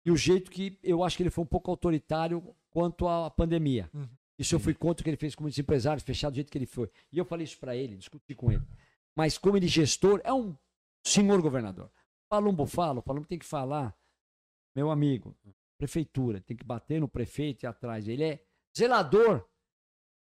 [0.05, 3.91] E o jeito que eu acho que ele foi um pouco autoritário quanto à pandemia.
[4.39, 6.59] Isso eu fui contra o que ele fez com muitos empresários, fechado do jeito que
[6.59, 6.89] ele foi.
[7.11, 8.63] E eu falei isso pra ele, discuti com ele.
[9.17, 10.55] Mas como ele gestor, é um
[11.09, 11.91] senhor governador.
[12.29, 13.97] Palumbo fala, o Palumbo tem que falar,
[14.75, 15.37] meu amigo,
[15.79, 18.09] prefeitura, tem que bater no prefeito e atrás.
[18.09, 18.45] Ele é
[18.77, 19.47] zelador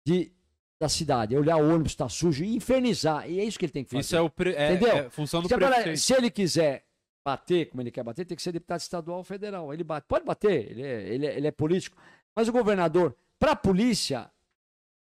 [0.06, 0.32] de,
[0.80, 3.30] da cidade, é olhar o ônibus está sujo e infernizar.
[3.30, 4.02] E é isso que ele tem que fazer.
[4.02, 4.54] Isso é, o pre...
[4.54, 4.96] é, Entendeu?
[4.98, 6.00] é função do Se, agora, prefeito.
[6.00, 6.86] se ele quiser
[7.26, 9.74] bater como ele quer bater, tem que ser deputado estadual ou federal.
[9.74, 10.06] Ele bate.
[10.08, 11.98] Pode bater, ele é, ele é, ele é político.
[12.36, 14.32] Mas o governador, para a polícia,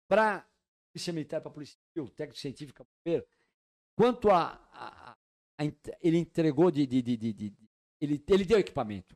[0.07, 0.45] para
[0.93, 3.25] polícia militar, para polícia civil, técnico científico, bombeiro,
[3.97, 5.17] quanto a, a-
[6.01, 7.53] ele entregou de, de, de, de-
[8.01, 9.15] ele, ele deu equipamento.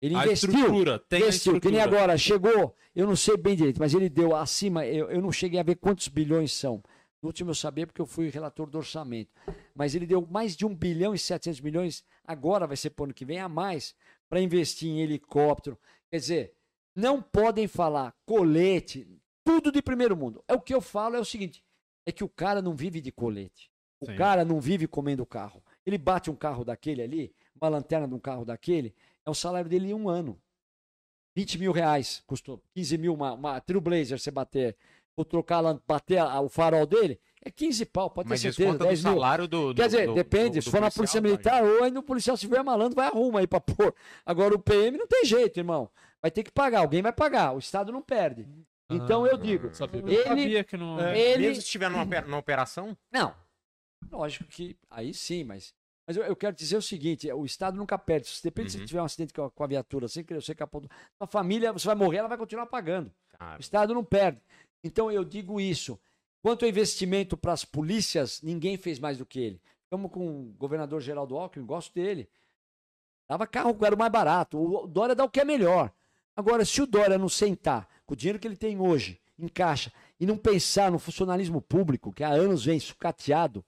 [0.00, 0.50] Ele A investiu.
[0.50, 1.98] estrutura, tem a investiu, que nem estrutura.
[2.02, 5.58] agora, chegou, eu não sei bem direito, mas ele deu acima, eu, eu não cheguei
[5.58, 6.82] a ver quantos bilhões são.
[7.20, 9.32] No último eu sabia porque eu fui relator do orçamento.
[9.74, 13.04] Mas ele deu mais de 1 bilhão e 700 milhões, agora vai ser para o
[13.06, 13.92] ano que vem, a mais,
[14.28, 15.76] para investir em helicóptero.
[16.10, 16.52] Quer dizer,
[16.94, 19.08] não podem falar colete,
[19.44, 20.44] tudo de primeiro mundo.
[20.46, 21.64] É o que eu falo é o seguinte,
[22.06, 23.68] é que o cara não vive de colete.
[24.00, 24.14] O Sim.
[24.16, 25.60] cara não vive comendo carro.
[25.88, 28.94] Ele bate um carro daquele ali, uma lanterna de um carro daquele,
[29.24, 30.38] é o salário dele em um ano.
[31.36, 34.76] 20 mil reais, custou 15 mil uma, uma Trailblazer você bater,
[35.16, 38.84] ou trocar, bater a- o farol dele, é 15 pau, pode ter Mas certeza, desconta
[38.84, 39.12] do 10 mil.
[39.14, 41.84] salário do, do Quer dizer, do- depende, do- se for na polícia policial, militar, ou
[41.84, 43.60] ainda o policial se vier malandro, vai arruma aí pra
[43.92, 43.94] pôr.
[44.26, 45.88] Agora o PM não tem jeito, irmão.
[46.20, 48.46] Vai ter que pagar, alguém vai pagar, o Estado não perde.
[48.90, 50.00] Então eu digo, sabia.
[50.00, 50.98] Eu ele, sabia que não.
[51.14, 53.34] ele Mesmo se estiver numa, numa operação, não.
[54.10, 55.74] Lógico que aí sim, mas.
[56.08, 58.28] Mas eu, eu quero dizer o seguinte: o Estado nunca perde.
[58.28, 60.80] Se depende se tiver um acidente com a, com a viatura, sem querer você capô
[60.80, 60.88] do.
[61.18, 63.12] Sua família, você vai morrer, ela vai continuar pagando.
[63.58, 64.40] O Estado não perde.
[64.82, 66.00] Então eu digo isso.
[66.40, 69.60] Quanto ao investimento para as polícias, ninguém fez mais do que ele.
[69.84, 72.26] Estamos com o governador Geraldo Alckmin, gosto dele.
[73.28, 74.58] Dava carro que era o mais barato.
[74.58, 75.92] O Dória dá o que é melhor.
[76.34, 79.92] Agora, se o Dória não sentar com o dinheiro que ele tem hoje em caixa
[80.18, 83.67] e não pensar no funcionalismo público, que há anos vem sucateado, a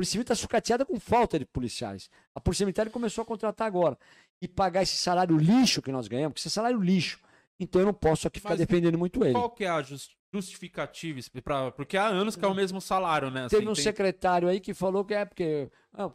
[0.00, 2.08] Polícia Civil está sucateada com falta de policiais.
[2.34, 3.98] A Polícia Militar começou a contratar agora.
[4.40, 7.20] E pagar esse salário lixo que nós ganhamos, porque esse é salário lixo.
[7.58, 9.34] Então eu não posso aqui ficar Mas defendendo muito ele.
[9.34, 11.20] Qual que é a jus- justificativa?
[11.44, 11.70] Pra...
[11.72, 13.46] Porque há anos que é o mesmo salário, né?
[13.50, 15.70] Teve Assim, um tem- secretário aí que falou que é porque.
[15.92, 16.10] ah,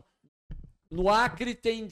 [0.89, 1.87] no Acre tem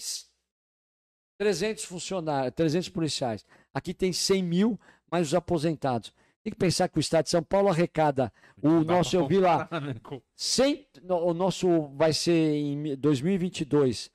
[1.37, 3.45] 300 funcionários, 300 policiais.
[3.71, 4.79] Aqui tem 100 mil,
[5.11, 6.11] mais os aposentados.
[6.43, 8.31] Tem que pensar que o Estado de São Paulo arrecada.
[8.61, 12.95] O nosso, eu vi lá, comparar, né, com- 100, no- o nosso vai ser em
[12.97, 14.11] 2022.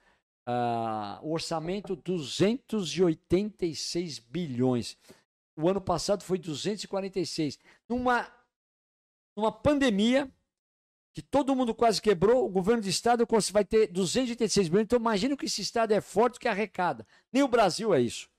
[0.51, 4.97] ah, o orçamento 286 bilhões.
[5.55, 7.59] O ano passado foi 246.
[7.87, 8.27] Numa,
[9.37, 10.27] numa pandemia
[11.15, 14.85] que todo mundo quase quebrou, o governo de estado vai ter 286 bilhões.
[14.85, 17.07] Então imagina que esse estado é forte que arrecada.
[17.31, 18.31] Nem o Brasil é isso.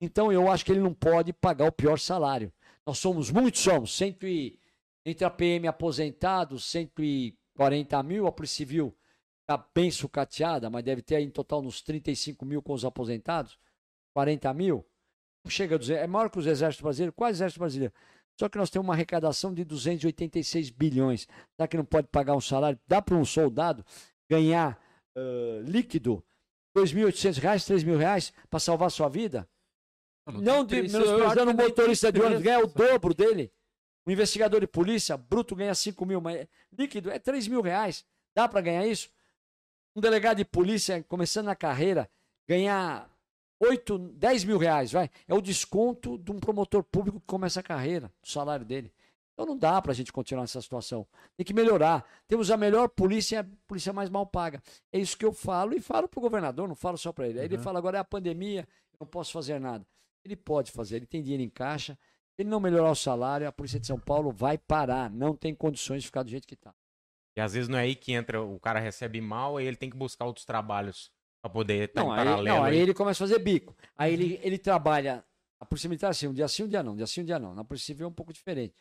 [0.00, 2.50] Então eu acho que ele não pode pagar o pior salário.
[2.86, 3.96] Nós somos muitos, somos.
[3.96, 4.58] Cento e,
[5.04, 8.96] entre a PM aposentados, 140 mil, a Polícia Civil
[9.42, 13.58] está bem sucateada, mas deve ter aí em total uns 35 mil com os aposentados,
[14.14, 14.86] 40 mil.
[15.44, 17.94] Não chega a 200, é maior que os exércitos brasileiros, quase exército brasileiro.
[18.38, 21.26] Só que nós temos uma arrecadação de 286 bilhões.
[21.56, 22.78] Será que não pode pagar um salário?
[22.86, 23.84] Dá para um soldado
[24.28, 24.80] ganhar
[25.16, 26.24] uh, líquido
[26.74, 29.48] R$ 2.800, 3.000 reais para salvar sua vida?
[30.26, 33.52] Não, de, menosprezando o motorista de ônibus ganha o dobro dele.
[34.06, 38.04] O investigador de polícia, bruto, ganha 5 mil, mas líquido é 3 mil reais.
[38.34, 39.10] Dá para ganhar isso?
[39.94, 42.08] Um delegado de polícia, começando na carreira,
[42.48, 43.10] ganhar
[43.60, 45.10] 8, 10 mil reais, vai.
[45.28, 48.92] É o desconto de um promotor público que começa a carreira, o salário dele.
[49.34, 51.06] Então não dá para a gente continuar nessa situação.
[51.36, 52.04] Tem que melhorar.
[52.26, 54.62] Temos a melhor polícia, a polícia mais mal paga.
[54.92, 57.38] É isso que eu falo e falo para o governador, não falo só para ele.
[57.38, 59.86] Aí ele fala agora é a pandemia, eu não posso fazer nada.
[60.24, 61.94] Ele pode fazer, ele tem dinheiro em caixa.
[62.34, 65.10] Se ele não melhorar o salário, a Polícia de São Paulo vai parar.
[65.10, 66.74] Não tem condições de ficar do jeito que está.
[67.36, 69.88] E às vezes não é aí que entra, o cara recebe mal e ele tem
[69.88, 71.10] que buscar outros trabalhos
[71.42, 72.48] para poder estar não, em aí, paralelo.
[72.48, 72.80] não, aí aí.
[72.80, 73.74] ele começa a fazer bico.
[73.96, 75.24] Aí ele, ele trabalha.
[75.60, 77.38] A Polícia Militar assim, um dia sim, um dia não, um dia sim, um dia
[77.38, 77.54] não.
[77.54, 78.74] Na Polícia Civil é um pouco diferente.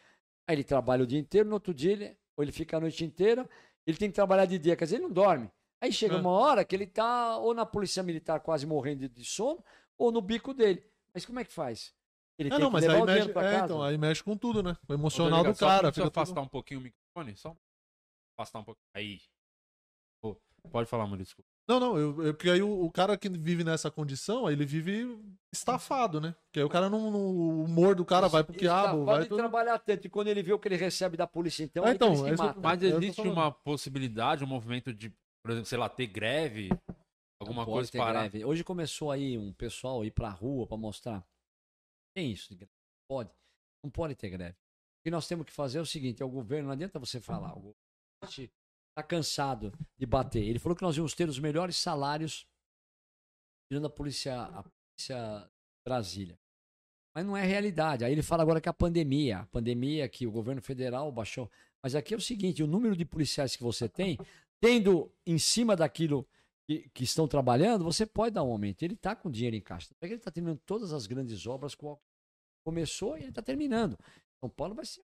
[0.47, 3.03] Aí ele trabalha o dia inteiro, no outro dia ele, ou ele fica a noite
[3.03, 3.47] inteira,
[3.85, 5.49] ele tem que trabalhar de dia, quer dizer, ele não dorme.
[5.81, 6.17] Aí chega É.
[6.19, 9.63] uma hora que ele tá ou na Polícia Militar quase morrendo de sono,
[9.97, 10.83] ou no bico dele.
[11.14, 11.94] Mas como é que faz?
[12.38, 13.65] Ele É, não, mas levar aí mexe, pra é, casa.
[13.65, 14.76] então, aí mexe com tudo, né?
[14.88, 15.81] O emocional do só cara.
[15.84, 17.56] Deixa eu fica tudo- afastar um pouquinho o microfone, só
[18.38, 18.86] afastar um pouquinho.
[18.95, 19.19] Aí.
[20.22, 20.40] Pô,
[20.72, 21.26] pode falar, Maurício.
[21.36, 21.49] desculpa.
[21.68, 24.65] Não, não, eu, eu- porque aí o, o cara que vive nessa condição, aí ele
[24.65, 25.19] vive
[25.53, 26.34] estafado, né?
[26.45, 27.11] Porque aí o cara não.
[27.11, 29.38] não- o humor do cara vai pro Ele tá- quiabo, vai pode tudo.
[29.38, 31.91] trabalhar tanto, e quando ele vê o que ele recebe da polícia, então, Ah, aí
[31.91, 32.60] que então, ele se é isso-.
[32.61, 35.10] Mas existe uma possibilidade, um movimento de,
[35.44, 36.69] por exemplo, sei lá, ter greve,
[37.39, 38.27] alguma Não coisa ter parar.
[38.27, 38.45] greve.
[38.45, 41.25] Hoje começou aí um pessoal ir pra rua pra mostrar.
[42.15, 42.71] Tem isso de greve.
[43.07, 43.31] Pode.
[43.83, 44.57] Não pode ter greve.
[44.99, 47.19] O que nós temos que fazer é o seguinte: é o governo, não adianta você
[47.21, 47.51] falar.
[47.53, 47.77] O governo
[48.29, 50.43] está cansado de bater.
[50.43, 52.45] Ele falou que nós íamos ter os melhores salários
[53.71, 55.49] tirando a polícia, a polícia
[55.85, 56.37] Brasília.
[57.15, 58.03] Mas não é realidade.
[58.03, 61.49] Aí ele fala agora que a pandemia, a pandemia que o governo federal baixou.
[61.81, 64.17] Mas aqui é o seguinte: o número de policiais que você tem,
[64.59, 66.27] tendo em cima daquilo
[66.69, 68.83] que, que estão trabalhando, você pode dar um aumento.
[68.83, 69.89] Ele está com dinheiro em caixa.
[69.99, 71.97] Que Ele está terminando todas as grandes obras com
[72.63, 73.97] começou e ele está terminando.
[74.39, 75.01] São Paulo vai ser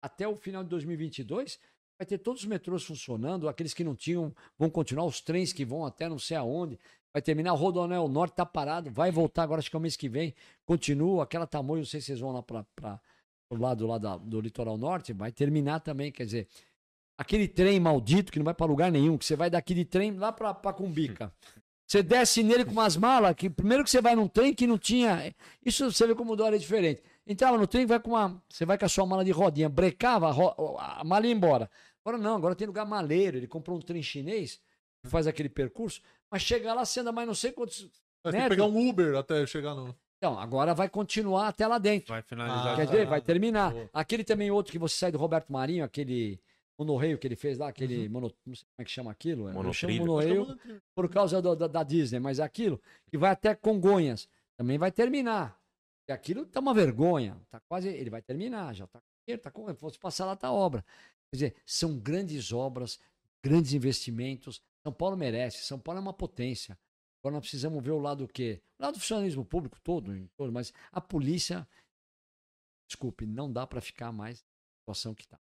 [0.00, 1.58] até o final de 2022
[1.98, 5.64] vai ter todos os metrôs funcionando, aqueles que não tinham vão continuar, os trens que
[5.64, 6.78] vão até não sei aonde,
[7.12, 9.96] vai terminar, o Rodoanel Norte está parado, vai voltar agora, acho que é o mês
[9.96, 10.32] que vem,
[10.64, 13.00] continua, aquela tamanho, não sei se vocês vão lá para
[13.50, 16.46] o lado lá da- do litoral norte, vai terminar também, quer dizer,
[17.18, 20.12] aquele trem maldito que não vai para lugar nenhum, que você vai daqui de trem
[20.16, 21.30] lá para Cumbica.
[21.86, 24.76] Você desce nele com umas malas, que primeiro que você vai num trem que não
[24.78, 25.34] tinha.
[25.64, 27.02] Isso você vê como o Dória é diferente.
[27.26, 28.42] Entrava no trem, vai com uma.
[28.48, 31.70] Você vai com a sua mala de rodinha, brecava a, ro- a mala ia embora.
[32.04, 33.36] Agora não, agora tem lugar maleiro.
[33.38, 34.60] Ele comprou um trem chinês,
[35.02, 36.00] que faz aquele percurso,
[36.30, 37.80] mas chega lá, você anda mais não sei quantos.
[38.22, 39.94] Ter que pegar um Uber até chegar no.
[40.18, 42.08] Então, agora vai continuar até lá dentro.
[42.12, 42.72] Vai finalizar.
[42.72, 43.72] Ah, Quer dizer, vai terminar.
[43.72, 43.88] boa.
[43.94, 46.38] Aquele também outro que você sai do Roberto Marinho, aquele
[46.78, 49.48] monorreio que ele fez lá, aquele mono, não sei como é que chama aquilo.
[49.48, 50.40] Eu chamo Monotrilho.
[50.46, 52.80] monorreio por causa do- da, da Disney, mas aquilo
[53.10, 55.60] que vai até Congonhas também vai terminar.
[56.08, 59.02] E aquilo tá uma vergonha, tá quase, ele vai terminar, já tá,
[59.42, 60.82] tá com, se passar lá tá obra.
[61.30, 62.98] Quer dizer, são grandes obras,
[63.44, 64.62] grandes investimentos.
[64.82, 66.78] São Paulo merece, São Paulo é uma potência.
[67.20, 68.62] Agora nós precisamos ver o lado do quê?
[68.78, 71.68] O lado do funcionalismo público todo, em todo, mas a polícia,
[72.88, 74.46] desculpe, não dá para ficar mais na
[74.80, 75.38] situação que tá.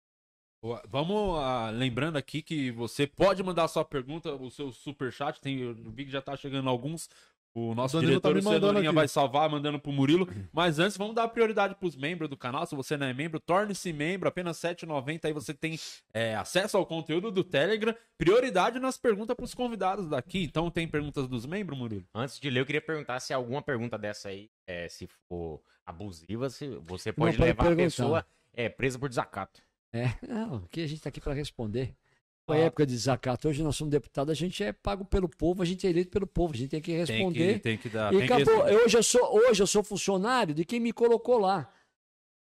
[0.88, 5.42] Vamos ah, lembrando aqui que você pode mandar sua pergunta, o seu superchat.
[5.42, 7.10] Tem, eu vi que já tá chegando alguns.
[7.56, 10.28] O nosso Danilo tá diretor, mandando Cenourinha, vai salvar, mandando pro Murilo.
[10.52, 12.66] Mas antes, vamos dar prioridade pros membros do canal.
[12.66, 14.28] Se você não é membro, torne-se membro.
[14.28, 15.26] Apenas R$ 7,90.
[15.26, 15.78] Aí você tem
[16.14, 17.94] é, acesso ao conteúdo do Telegram.
[18.18, 20.44] Prioridade nas perguntas pros convidados daqui.
[20.46, 22.06] Então, tem perguntas dos membros, Murilo?
[22.16, 26.50] Antes de ler, eu queria perguntar se alguma pergunta dessa aí, é, se for abusiva,
[26.50, 29.62] se você pode pode levar a pessoa é, presa por desacato.
[29.94, 31.94] É, não, aqui a gente tá aqui para responder.
[32.46, 32.66] Foi Ah.
[32.66, 33.48] época de desacato.
[33.48, 36.28] Hoje nós somos deputados, a gente é pago pelo povo, a gente é eleito pelo
[36.28, 37.54] povo, a gente tem que Tem responder.
[37.54, 38.14] que, tem que dar.
[38.14, 38.54] E tem que acabou.
[38.56, 38.76] responder.
[38.84, 41.72] hoje, eu sou, hoje eu sou funcionário de quem me colocou lá.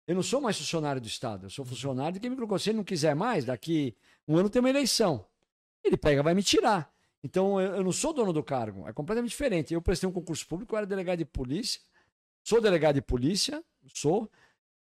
[0.07, 2.59] Eu não sou mais funcionário do Estado, eu sou funcionário de quem me colocou.
[2.59, 3.95] Se ele não quiser mais, daqui
[4.27, 5.25] um ano tem uma eleição.
[5.85, 6.93] Ele pega, vai me tirar.
[7.23, 9.73] Então eu, eu não sou dono do cargo, é completamente diferente.
[9.73, 11.81] Eu prestei um concurso público, eu era delegado de polícia,
[12.43, 13.63] sou delegado de polícia,
[13.95, 14.29] sou.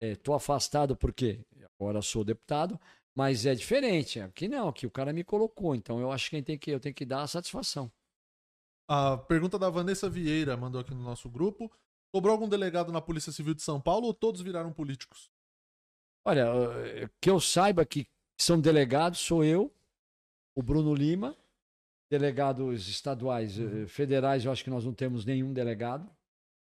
[0.00, 1.40] Estou afastado porque
[1.78, 2.78] agora sou deputado,
[3.14, 4.20] mas é diferente.
[4.20, 5.74] Aqui não, aqui o cara me colocou.
[5.74, 7.90] Então eu acho que, tem que eu tenho que dar a satisfação.
[8.88, 11.70] A pergunta da Vanessa Vieira mandou aqui no nosso grupo.
[12.14, 15.30] Sobrou algum delegado na Polícia Civil de São Paulo ou todos viraram políticos?
[16.24, 16.46] Olha,
[16.86, 18.06] eh, que eu saiba que
[18.40, 19.74] são delegados, sou eu,
[20.56, 21.36] o Bruno Lima,
[22.10, 26.10] delegados estaduais, eh, federais, eu acho que nós não temos nenhum delegado.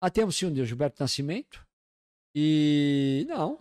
[0.02, 1.66] Ah, temos sim o Gilberto Nascimento.
[2.36, 3.60] E não,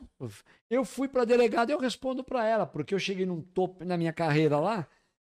[0.70, 3.96] eu fui para delegado e eu respondo para ela, porque eu cheguei num topo na
[3.98, 4.88] minha carreira lá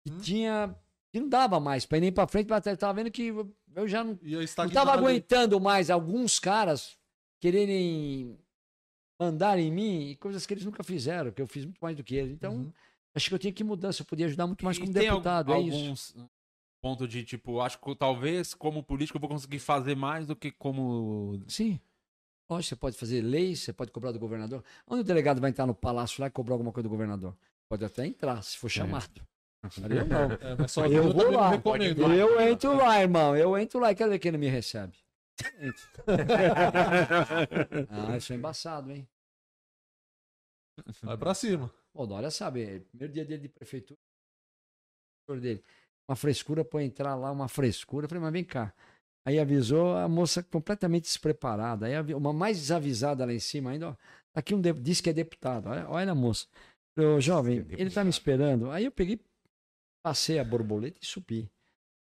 [0.06, 0.74] e tinha
[1.12, 3.34] que não dava mais para ir nem para frente, mas eu tava vendo que
[3.76, 6.98] eu já não E eu não estava tava aguentando mais alguns caras
[7.42, 8.38] quererem
[9.20, 12.16] mandar em mim coisas que eles nunca fizeram, que eu fiz muito mais do que
[12.16, 12.32] eles.
[12.34, 12.72] Então, Uhum.
[13.14, 15.52] acho que eu tinha que mudar, se eu podia ajudar muito mais E como deputado,
[15.52, 15.78] al- é isso.
[15.78, 16.16] alguns
[16.82, 20.52] pontos de tipo, acho que talvez como político eu vou conseguir fazer mais do que
[20.52, 21.42] como.
[21.48, 21.80] Sim.
[22.50, 24.64] Lógico, você pode fazer leis, você pode cobrar do governador.
[24.88, 27.36] Onde o delegado vai entrar no palácio lá e cobrar alguma coisa do governador?
[27.68, 29.22] Pode até entrar, se for chamado.
[29.82, 30.30] Eu não.
[30.42, 31.52] É, mas só Eu eu vou lá.
[32.16, 33.36] Eu entro lá, irmão.
[33.36, 34.94] Eu entro lá e quero ver quem não me recebe.
[37.90, 39.08] Ah, isso é embaçado, hein?
[41.02, 41.74] Vai pra cima.
[41.94, 43.98] O Dória sabe, é primeiro dia dele de prefeitura,
[45.40, 45.64] dele,
[46.08, 48.06] uma frescura para entrar lá, uma frescura.
[48.06, 48.74] Eu falei, mas vem cá.
[49.26, 51.88] Aí avisou a moça completamente despreparada.
[51.88, 53.94] Aí uma mais desavisada lá em cima ainda, ó.
[53.94, 55.68] Tá Aqui um de- diz que é deputado.
[55.68, 56.46] Olha, olha a moça.
[56.96, 58.70] Falei, "Ô, jovem, ele tá me esperando.
[58.72, 59.20] Aí eu peguei,
[60.04, 61.50] passei a borboleta e subi.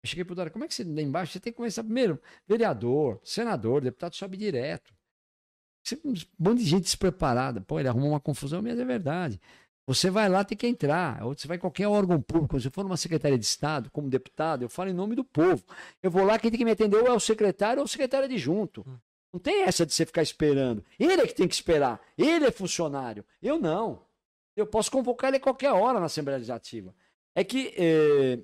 [0.03, 1.33] Eu cheguei pro Dória, como é que você lá embaixo?
[1.33, 2.19] Você tem que começar primeiro.
[2.47, 4.91] Vereador, senador, deputado sobe direto.
[5.85, 7.61] Você, um monte de gente despreparada.
[7.61, 9.39] Pô, ele arrumou uma confusão, mas é verdade.
[9.93, 11.23] Você vai lá, tem que entrar.
[11.23, 12.59] Ou você vai em qualquer órgão público.
[12.59, 15.63] Se for numa Secretaria de Estado, como deputado, eu falo em nome do povo.
[16.01, 18.25] Eu vou lá, quem tem que me atender ou é o secretário ou o secretário
[18.25, 18.85] adjunto.
[19.31, 20.83] Não tem essa de você ficar esperando.
[20.99, 22.01] Ele é que tem que esperar.
[22.17, 23.25] Ele é funcionário.
[23.41, 24.03] Eu não.
[24.55, 26.93] Eu posso convocar ele a qualquer hora na Assembleia Legislativa.
[27.33, 28.39] É que, é,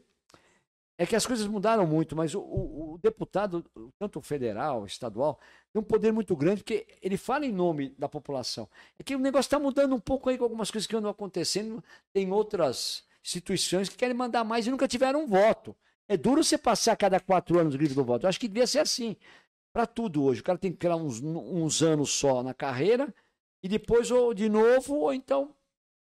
[0.98, 3.64] é que as coisas mudaram muito, mas o, o- o deputado,
[3.99, 5.40] tanto federal, estadual,
[5.72, 8.68] tem um poder muito grande, porque ele fala em nome da população.
[8.98, 11.84] É que o negócio está mudando um pouco aí com algumas coisas que andam acontecendo.
[12.14, 15.76] Tem outras instituições que querem mandar mais e nunca tiveram um voto.
[16.07, 18.26] É duro você passar cada quatro anos o grito do voto.
[18.26, 19.15] Eu acho que devia ser assim.
[19.74, 20.41] Para tudo hoje.
[20.41, 23.14] O cara tem que criar uns, uns anos só na carreira
[23.61, 25.53] e depois ou de novo, ou então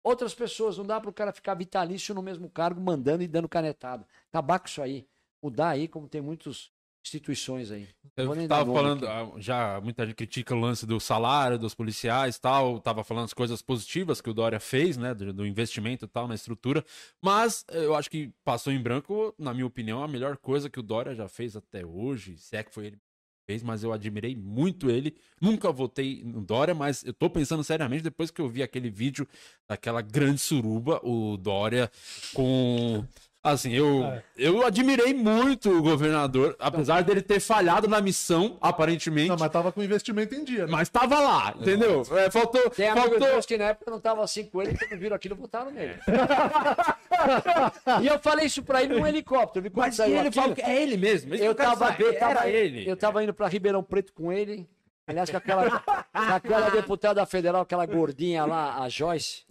[0.07, 0.79] outras pessoas.
[0.79, 4.07] Não dá para o cara ficar vitalício no mesmo cargo, mandando e dando canetada.
[4.31, 5.07] Acabar com isso aí.
[5.43, 6.71] Mudar aí, como tem muitas
[7.05, 7.89] instituições aí.
[8.17, 9.37] Eu Vou nem dar tava nome falando, aqui.
[9.37, 13.27] ah, já muita gente critica o lance do salário dos policiais e tal, tava falando
[13.27, 16.85] as coisas positivas que o Dória fez, né, do, do investimento e tal na estrutura,
[17.23, 20.83] mas eu acho que passou em branco, na minha opinião, a melhor coisa que o
[20.83, 22.99] Dória já fez até hoje, se é que foi ele
[23.47, 28.03] fez, mas eu admirei muito ele, nunca votei no Dória, mas eu tô pensando seriamente
[28.03, 29.27] depois que eu vi aquele vídeo
[29.69, 31.91] daquela grande suruba, o Dória
[32.35, 33.05] com...
[33.47, 34.03] Assim, eu,
[34.37, 39.29] eu admirei muito o governador, apesar dele ter falhado na missão, aparentemente.
[39.29, 40.69] Não, mas tava com investimento em dia, né?
[40.69, 42.03] Mas tava lá, entendeu?
[42.11, 42.69] É, faltou.
[42.71, 43.29] Tem amigos faltou...
[43.29, 45.95] meus que na época não estavam assim com ele, que não viram aquilo, votaram nele.
[48.03, 49.71] e eu falei isso pra ele num helicóptero.
[49.71, 50.43] Quando Mas saiu ele aquilo?
[50.43, 51.33] fala que é ele mesmo.
[51.33, 52.91] Isso eu que quero tava, eu tava, era ele.
[52.91, 54.69] eu tava indo pra Ribeirão Preto com ele.
[55.07, 59.45] Aliás, com aquela, com aquela deputada federal, aquela gordinha lá, a Joyce.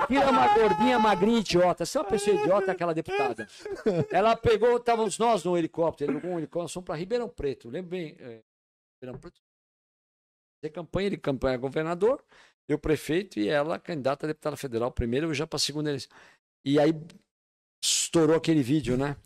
[0.00, 1.84] Aquilo é uma gordinha magrinha idiota.
[1.84, 3.48] Se é uma pessoa idiota, aquela deputada.
[4.10, 7.68] Ela pegou, estávamos nós no helicóptero, um helicóptero, nós fomos pra Ribeirão Preto.
[7.68, 8.40] Lembro bem, é,
[9.02, 9.40] Ribeirão Preto.
[10.60, 12.24] Fazer campanha, ele campanha governador,
[12.68, 16.10] eu prefeito e ela candidata a deputada federal primeiro, eu já pra segunda eleição.
[16.64, 16.92] E aí
[17.82, 19.16] estourou aquele vídeo, né?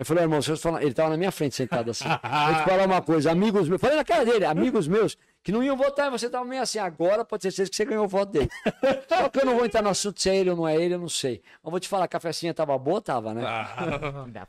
[0.00, 2.08] Eu falei, irmão, vocês falam, ele tava na minha frente sentado assim.
[2.08, 5.62] Vou te falar uma coisa, amigos meus, falei na cara dele, amigos meus, que não
[5.62, 8.48] iam votar você, tava meio assim, agora pode certeza que você ganhou o voto dele.
[9.06, 10.94] Só que eu não vou entrar no assunto se é ele ou não é ele,
[10.94, 11.42] eu não sei.
[11.62, 13.42] Mas vou te falar, a cafecinha tava boa, tava, né?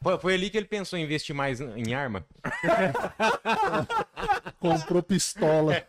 [0.02, 2.26] Foi, foi ali que ele pensou em investir mais em arma.
[4.58, 5.84] Comprou pistola.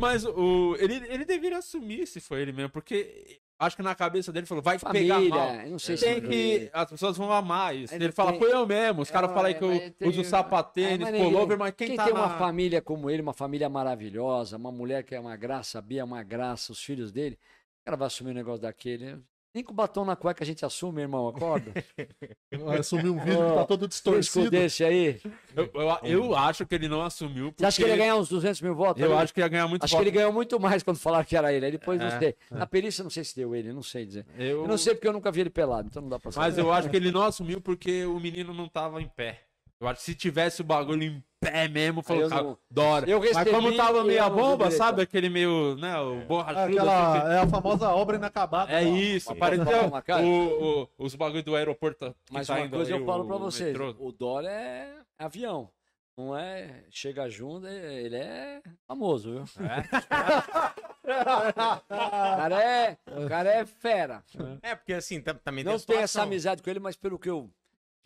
[0.00, 4.32] Mas o, ele, ele deveria assumir se foi ele mesmo, porque acho que na cabeça
[4.32, 5.54] dele falou, vai pegar Família, mal.
[5.64, 6.34] eu não sei se Tem foi que.
[6.34, 6.70] ele.
[6.72, 7.94] As pessoas vão amar isso.
[7.94, 9.02] Ele Ele, fala, tem- foi eu mesmo.
[9.02, 11.94] Os caras É, falam aí que mas eu tem- uso sapatênis, É, pullover, mas quem,
[11.96, 12.20] tá tem na...
[12.20, 16.00] uma família como ele, uma família maravilhosa, uma mulher que é uma graça, a Bia
[16.00, 17.38] é uma graça, os filhos dele,
[17.80, 19.18] o cara vai assumir um negócio daquele.
[19.54, 21.72] Nem com batom na cueca a gente assume, irmão, acorda.
[22.64, 24.50] Vai assumir um vídeo que tá todo distorcido.
[24.50, 25.20] desse aí.
[25.54, 27.52] Eu, eu, eu acho que ele não assumiu.
[27.52, 29.02] Porque Você acha que ele ia ganhar uns 200 mil votos?
[29.02, 29.22] Eu ali?
[29.22, 31.52] acho que ia ganhar muito Acho que ele ganhou muito mais quando falaram que era
[31.52, 31.66] ele.
[31.66, 32.36] Aí depois É, não sei.
[32.50, 34.24] Na perícia não sei se deu ele, não sei dizer.
[34.38, 34.62] Eu...
[34.62, 36.46] Eu não sei porque eu nunca vi ele pelado, então não dá pra saber.
[36.46, 39.42] Mas eu acho que ele não assumiu porque o menino não tava em pé.
[39.78, 43.10] Eu acho que se tivesse o bagulho em pé mesmo, falou, cara, Dora.
[43.10, 44.96] eu Mas como tava eu não bomba, sabe?
[44.98, 45.02] tá?
[45.02, 46.60] Aquele meio, né, o borrachudo.
[46.60, 48.72] assim, Aquela, é a famosa obra inacabada.
[48.72, 48.96] É Não.
[48.96, 50.22] isso, Mas pareceu posso falar uma coisa?
[50.22, 52.14] o, o- os bagulho do aeroporto.
[52.24, 53.94] que Mas tá uma coisa aí, eu falo pra vocês: metrô.
[53.98, 55.68] o Dória é avião.
[56.16, 56.84] Não é.
[56.90, 59.44] Chega junto, ele é famoso, viu?
[61.04, 64.22] o, cara é, o cara é fera.
[64.62, 67.18] É, porque assim, tam- também Não tem tenho a essa amizade com ele, mas pelo
[67.18, 67.50] que eu,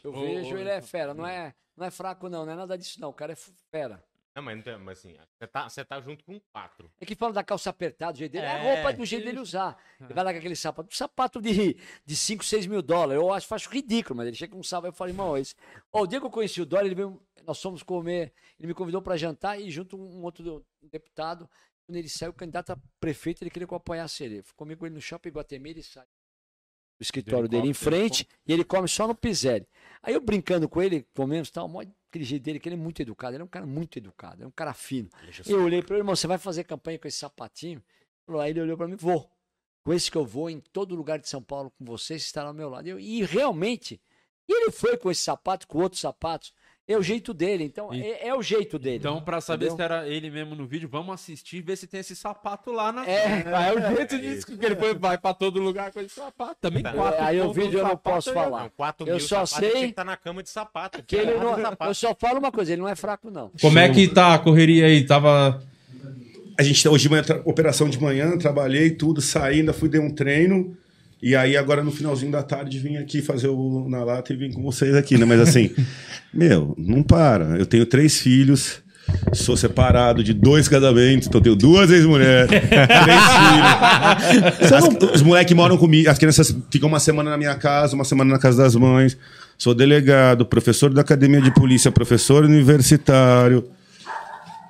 [0.05, 1.13] eu vejo, ele é fera.
[1.15, 2.45] Não é, não é fraco, não.
[2.47, 3.11] Não é nada disso, não.
[3.11, 3.37] O cara é
[3.71, 4.03] fera.
[4.35, 6.91] Não, mas, não tem- mas assim, você tá, você tá junto com quatro.
[7.01, 8.45] É que fala da calça apertada, do jeito dele.
[8.45, 9.83] É, a É, roupa do jeito dele usar.
[9.99, 10.95] Ele vai lá com aquele sapato.
[10.95, 11.75] Sapato de,
[12.05, 13.23] de 5, 6 mil dólares.
[13.23, 14.89] Eu acho, acho ridículo, mas ele chega com um sábado.
[14.89, 15.55] Eu falei, irmão, esse.
[15.91, 18.31] Ó, o dia que eu conheci o Dória, ele veio, nós fomos comer.
[18.59, 21.49] Ele me convidou para jantar e junto um outro deputado.
[21.87, 24.43] Quando ele saiu, candidato a prefeito, ele queria que eu apoiasse ele.
[24.43, 26.05] Fui comigo com ele no shopping Guatemi, ele sai
[26.99, 29.67] do escritório dele em frente e ele come só no Piselli.
[30.03, 33.01] Aí eu brincando com ele, comemos tal, mó aquele jeito dele, que ele é muito
[33.03, 35.09] educado, ele é um cara muito educado, é um cara fino.
[35.51, 37.83] Eu olhei para ele, irmão, você vai fazer campanha com esse sapatinho?
[38.41, 39.31] Aí ele olhou para mim, vou.
[39.85, 42.49] Com esse que eu vou em todo lugar de São Paulo com você, você estará
[42.49, 42.89] ao meu lado.
[42.89, 44.01] Eu- e realmente,
[44.49, 46.53] ele foi com esse sapato, com outros sapatos.
[46.89, 48.99] É o jeito dele, então E- é, é o jeito dele.
[48.99, 49.77] Então, pra saber Entendeu?
[49.77, 52.93] se era ele mesmo no vídeo, vamos assistir e ver se tem esse sapato lá
[52.93, 53.05] na.
[53.05, 53.27] É.
[53.67, 56.57] É o jeito disso que ele foi, vai pra todo lugar com esse sapato.
[56.61, 56.93] Também Tá.
[56.93, 57.21] quatro.
[57.21, 58.63] É, aí o vídeo eu não posso aí, falar.
[58.63, 61.03] Não, quatro Eu mil só sei que tá na cama de sapato.
[61.03, 61.91] Que ele não, Sapato.
[61.91, 63.51] eu só falo uma coisa, ele não é fraco, não.
[63.61, 65.05] Como é que tá a correria aí?
[65.05, 65.61] Tava.
[66.59, 70.01] A gente tá hoje de manhã, operação de manhã, trabalhei tudo, saí, ainda fui dar
[70.01, 70.77] um treino.
[71.23, 74.53] E aí, agora no finalzinho da tarde, vim aqui fazer o na lata e vim
[74.53, 75.25] com vocês aqui, né?
[75.25, 75.71] Mas assim,
[76.33, 77.57] meu, não para.
[77.59, 78.83] Eu tenho três filhos,
[79.33, 82.69] sou separado de dois casamentos, então tenho duas ex-mulheres, três
[84.61, 84.73] filhos.
[84.73, 88.33] As- os moleques moram comigo, as crianças ficam uma semana na minha casa, uma semana
[88.33, 89.17] na casa das mães.
[89.59, 93.65] Sou delegado, professor da academia de polícia, professor universitário.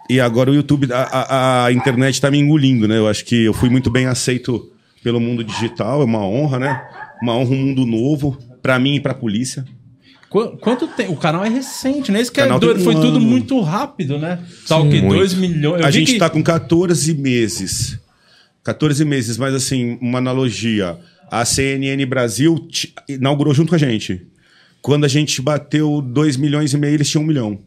[0.08, 2.96] E agora o YouTube, a, a- a internet tá me engolindo, né?
[2.98, 4.70] Eu acho que eu fui muito bem aceito
[5.06, 6.82] pelo mundo digital, é uma honra, né?
[7.22, 9.64] Uma honra, um mundo novo, pra mim e pra polícia.
[10.28, 11.08] Qu- Quanto tem?
[11.08, 12.20] O canal é recente, né?
[12.20, 12.80] Isso que é doido.
[12.80, 13.20] um Foi tudo ano.
[13.20, 14.40] muito rápido, né?
[14.66, 14.84] Tá o?
[14.84, 15.06] Muito.
[15.14, 15.80] 2 milhões.
[15.80, 18.00] Eu a gente que- tá com 14 meses.
[18.64, 20.98] 14 meses, mas assim, uma analogia.
[21.30, 22.66] A CNN Brasil
[23.08, 24.26] inaugurou junto com a gente.
[24.82, 27.60] Quando a gente bateu 2 milhões e meio, eles tinham um milhão.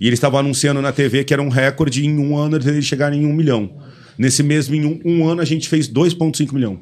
[0.00, 3.24] E eles estavam anunciando na TV que era um recorde em um ano eles chegarem
[3.24, 3.78] em um milhão.
[4.18, 6.78] Nesse mesmo em um, um ano, a gente fez 2,5 milhão.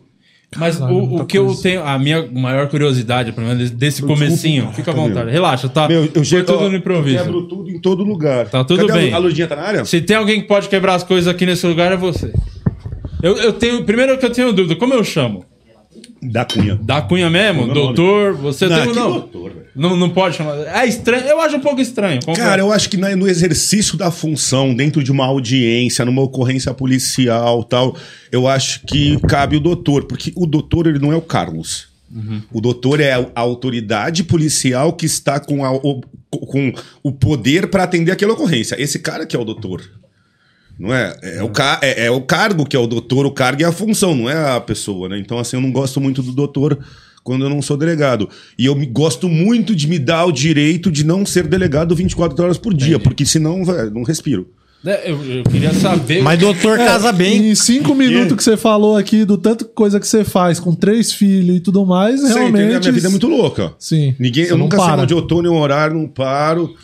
[0.57, 4.91] Mas o, o que eu tenho, a minha maior curiosidade, pelo menos desse comecinho, fica
[4.91, 5.31] à vontade.
[5.31, 5.89] Relaxa, tá?
[5.89, 7.17] Meu, eu Foi já tudo no improviso.
[7.17, 8.49] eu Quebro tudo em todo lugar.
[8.49, 9.13] Tá tudo Cadê bem.
[9.15, 9.85] A Ludinha tá na área?
[9.85, 12.33] Se tem alguém que pode quebrar as coisas aqui nesse lugar, é você.
[13.23, 13.85] Eu, eu tenho.
[13.85, 15.45] Primeiro que eu tenho dúvida, como eu chamo?
[16.23, 16.79] Da Cunha.
[16.81, 17.67] Da Cunha mesmo?
[17.75, 18.35] Doutor?
[18.35, 19.11] Você Não, tem que não?
[19.11, 19.67] doutor, velho.
[19.75, 19.97] não?
[19.97, 20.57] Não pode chamar.
[20.59, 21.25] É estranho.
[21.27, 22.21] Eu acho um pouco estranho.
[22.25, 22.47] confesso.
[22.47, 27.65] Cara, eu acho que no exercício da função, dentro de uma audiência, numa ocorrência policial
[27.65, 27.97] tal,
[28.31, 31.89] eu acho que cabe o doutor, porque o doutor ele não é o Carlos.
[32.53, 36.71] O doutor é a autoridade policial que está com, a- o, com
[37.03, 38.77] o poder para atender aquela ocorrência.
[38.81, 39.83] Esse cara que é o doutor.
[40.79, 41.15] Não é?
[41.23, 43.73] É, o ca- é, é o cargo que é o doutor, o cargo é a
[43.73, 45.19] função, não é a pessoa, né?
[45.19, 46.79] Então, assim, eu não gosto muito do doutor
[47.23, 48.29] quando eu não sou delegado.
[48.59, 52.43] E eu me, gosto muito de me dar o direito de não ser delegado 24
[52.43, 54.49] horas por dia, porque senão, velho, não respiro.
[54.85, 56.21] É, Eu, eu queria saber.
[56.25, 57.51] Mas doutor casa bem.
[57.51, 61.13] Em cinco minutos que você falou aqui do tanto coisa que você faz com três
[61.13, 62.35] filhos e tudo mais, entendeu?
[62.39, 62.63] realmente.
[62.65, 63.73] A minha vida é muito louca.
[63.79, 64.17] Sim.
[64.19, 65.03] Ninguém, eu nunca sei para.
[65.03, 66.75] onde eu tô, nem o horário, não paro.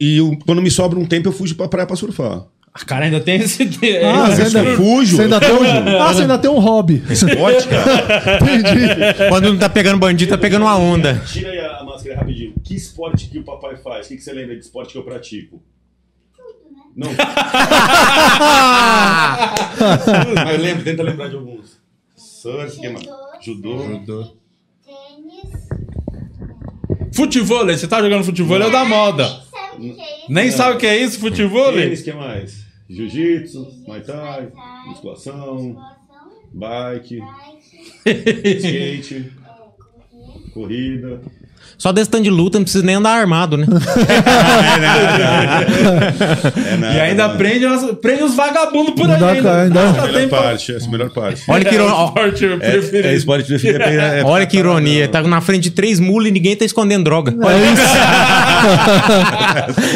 [0.00, 2.44] E eu- quando me sobra um tempo, eu fujo pra praia pra surfar.
[2.78, 3.62] Ah, Cara, ainda tem esse.
[4.04, 5.16] Ah, você ainda, Eu fujo.
[5.16, 7.02] você ainda tem um, ah, você ainda tem um hobby.
[7.08, 8.36] Esporte, cara.
[8.36, 9.28] Entendi.
[9.30, 11.14] Quando não tá pegando bandido, tá pegando uma onda.
[11.26, 12.52] Tira aí a máscara rapidinho.
[12.62, 14.04] Que esporte que o papai faz?
[14.04, 15.62] O que, que você lembra de esporte que eu pratico?
[16.94, 17.08] Não.
[20.44, 21.80] Mas lembra, tenta lembrar de alguns.
[22.14, 23.06] Surf, que mais?
[23.42, 23.82] Judô.
[23.82, 24.36] Judô.
[27.14, 29.26] Futebol, você tá jogando futebol, é da moda.
[30.28, 31.72] Nem sabe o que é isso, futebol?
[31.72, 32.65] Tênis, que mais?
[32.88, 34.52] Jiu-jitsu, Muay Thai,
[34.86, 35.76] musculação,
[36.52, 37.20] bike,
[38.58, 39.32] skate,
[40.54, 41.20] corrida.
[41.78, 43.66] Só desse tanto de luta, não precisa nem andar armado, né?
[46.66, 47.38] É nada, E ainda mano.
[47.38, 47.66] prende,
[48.00, 49.12] prende os vagabundos por aí.
[49.14, 49.62] Ainda- ainda.
[49.62, 51.42] ainda- Essa é Tá a melhor parte, essa é a melhor parte.
[51.48, 52.04] Olha que, É o ironia.
[52.06, 53.08] esporte É, preferido.
[53.08, 53.82] é esporte preferido.
[53.84, 55.06] É, é, Olha que ironia.
[55.08, 57.34] Tá na frente de três mulas e ninguém tá escondendo droga.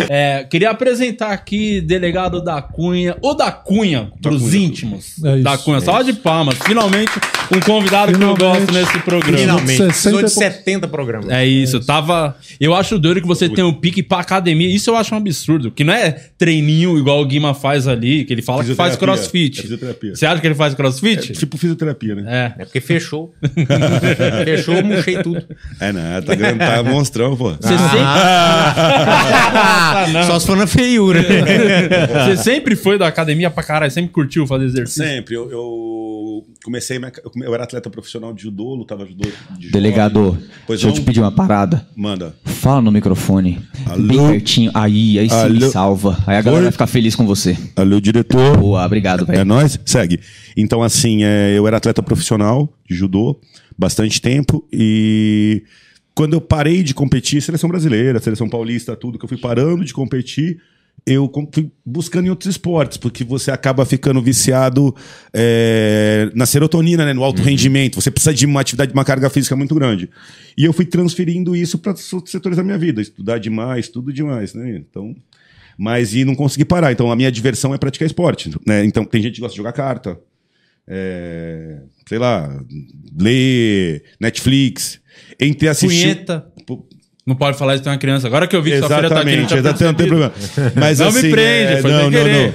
[0.08, 5.14] É, queria apresentar aqui delegado da Cunha, ou da Cunha, pros íntimos.
[5.24, 5.42] É isso.
[5.44, 5.80] da Cunha.
[5.80, 6.56] Salva de palmas.
[6.64, 7.12] Finalmente,
[7.52, 8.66] um convidado que eu Finalmente.
[8.66, 9.38] gosto nesse programa.
[9.38, 9.76] Finalmente.
[9.76, 10.32] 60 Precisou de e poucos.
[10.56, 11.30] 70 programas.
[11.30, 12.36] É Isso, tava.
[12.60, 14.68] Eu acho doido que você tem um pique pra academia.
[14.68, 15.70] Isso eu acho um absurdo.
[15.70, 19.58] Que não é treininho igual o Guima faz ali, que ele fala que faz crossfit.
[19.58, 20.14] É fisioterapia.
[20.14, 21.32] Você acha que ele faz crossfit?
[21.32, 22.52] Tipo fisioterapia, né?
[22.58, 22.62] É.
[22.62, 23.32] É porque fechou.
[24.44, 25.42] fechou, eu murchei tudo.
[25.80, 27.50] É, não, tá, grande, tá monstrão, pô.
[27.52, 28.00] Você sempre.
[30.26, 31.20] Só se for na feiura.
[32.24, 35.02] Você sempre foi da academia pra caralho, sempre curtiu fazer exercício.
[35.04, 35.34] Sempre.
[35.34, 36.98] Eu, eu comecei.
[36.98, 39.28] minha- Eu, come- eu era atleta profissional de judô, lutava judô.
[39.58, 40.36] De Delegado,
[40.68, 40.94] deixa eu não?
[40.94, 41.86] te pedir uma parada.
[41.96, 42.34] Manda.
[42.44, 43.60] Fala no microfone.
[43.86, 44.06] Alô?
[44.06, 44.70] Bem pertinho.
[44.74, 45.54] Aí, aí sim Alô?
[45.54, 46.18] me salva.
[46.26, 46.64] Aí a galera Oi?
[46.64, 47.56] vai ficar feliz com você.
[47.76, 48.56] Alô, diretor.
[48.58, 49.44] Boa, obrigado, É velho.
[49.44, 49.78] nóis?
[49.84, 50.20] Segue.
[50.56, 53.40] Então, assim, é, eu era atleta profissional de judô
[53.78, 55.62] bastante tempo e
[56.14, 59.94] quando eu parei de competir, seleção brasileira, seleção paulista, tudo, que eu fui parando de
[59.94, 60.58] competir,
[61.06, 64.94] eu fui buscando em outros esportes, porque você acaba ficando viciado
[65.32, 68.00] é, na serotonina, né, no alto rendimento.
[68.00, 70.10] Você precisa de uma atividade, de uma carga física muito grande.
[70.56, 74.54] E eu fui transferindo isso para outros setores da minha vida, estudar demais, tudo demais,
[74.54, 74.76] né?
[74.76, 75.14] Então,
[75.78, 76.92] mas e não consegui parar.
[76.92, 78.84] Então a minha diversão é praticar esporte, né?
[78.84, 80.18] Então tem gente que gosta de jogar carta,
[80.86, 82.62] é, sei lá,
[83.18, 85.00] ler Netflix,
[85.38, 86.14] entre assistir.
[86.16, 86.52] Punheta.
[87.30, 88.26] Não pode falar isso tem uma criança.
[88.26, 90.32] Agora que eu vi que sua filha tá aqui, não Exatamente, exatamente, não tem problema.
[90.74, 92.54] Mas Não me assim, prende, é, foi não, sem não, querer.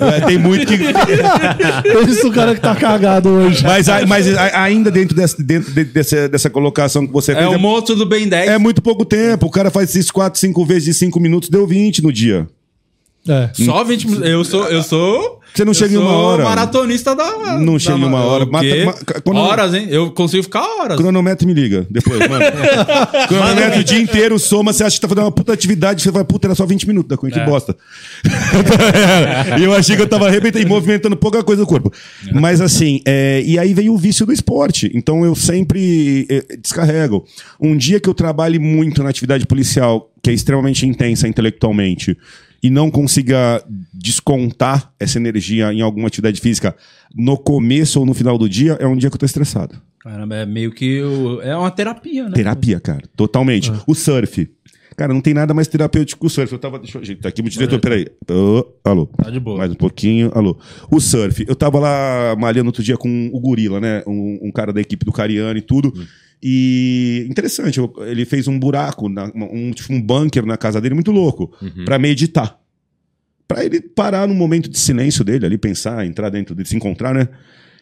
[0.00, 0.08] não.
[0.08, 0.76] É, tem muito que.
[2.26, 3.62] É o cara que tá cagado hoje.
[3.62, 7.48] Mas, mas ainda dentro, dessa, dentro de- dessa, dessa colocação que você É fez.
[7.48, 8.48] o monstro do Ben 10.
[8.48, 9.46] é muito pouco tempo.
[9.46, 12.46] O cara faz isso 4, 5 vezes de 5 minutos, deu 20 no dia.
[13.28, 13.50] É.
[13.54, 14.28] Só 20 minutos.
[14.30, 14.64] Eu sou.
[14.68, 15.40] Eu sou.
[15.54, 16.44] Você não eu chega em uma hora.
[16.44, 17.58] maratonista da.
[17.58, 18.44] Não da- chega em uma hora.
[18.44, 18.94] Mata- ma-
[19.24, 19.86] quando- Horas, hein?
[19.88, 20.96] Eu consigo ficar horas.
[20.98, 22.44] Cronômetro me liga depois, mano.
[23.26, 26.24] Cronômetro o dia inteiro, soma, você acha que tá fazendo uma puta atividade, você vai,
[26.24, 27.74] puta, era só 20 minutos da coisa, que bosta.
[29.58, 31.92] e eu achei que eu tava arrebentando e movimentando pouca coisa do corpo.
[32.32, 34.90] Mas assim, é, e aí veio o vício do esporte.
[34.94, 37.24] Então eu sempre é, descarrego.
[37.60, 42.16] Um dia que eu trabalhe muito na atividade policial, que é extremamente intensa intelectualmente,
[42.62, 43.62] e não consiga
[43.92, 46.74] descontar essa energia em alguma atividade física
[47.14, 49.74] no começo ou no final do dia, é um dia que eu tô estressado.
[50.00, 51.00] Caramba, é meio que.
[51.02, 52.32] o- É uma terapia, né?
[52.34, 53.02] Terapia, cara.
[53.16, 53.72] Totalmente.
[53.86, 54.48] O surf.
[54.96, 56.52] Cara, não tem nada mais terapêutico que o surf.
[56.52, 56.78] Eu tava.
[56.78, 58.06] Deixa eu ajeitar aqui, meu diretor, peraí.
[58.30, 59.06] Ô, alô.
[59.06, 59.58] Tá de boa.
[59.58, 60.30] Mais um pouquinho.
[60.34, 60.56] Alô.
[60.90, 61.44] O surf.
[61.48, 64.02] Eu tava lá malhando outro dia com o Gorila, né?
[64.06, 65.92] Um, um cara da equipe do Cariano e tudo.
[66.48, 71.52] E interessante, ele fez um buraco, um, tipo um bunker na casa dele, muito louco,
[71.84, 72.56] pra meditar.
[73.48, 77.12] Pra ele parar no momento de silêncio dele ali, pensar, entrar dentro dele, se encontrar,
[77.12, 77.28] né?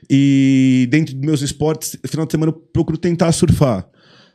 [0.09, 3.86] E dentro dos meus esportes, final de semana eu procuro tentar surfar.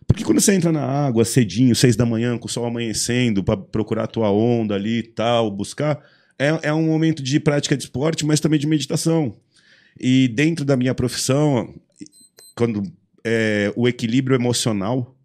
[0.05, 3.57] Porque quando você entra na água cedinho, seis da manhã, com o sol amanhecendo, pra
[3.57, 6.03] procurar a tua onda ali e tal, buscar,
[6.37, 9.35] é, é um momento de prática de esporte, mas também de meditação.
[9.99, 11.73] E dentro da minha profissão,
[12.55, 12.83] quando
[13.23, 15.15] é, o equilíbrio emocional,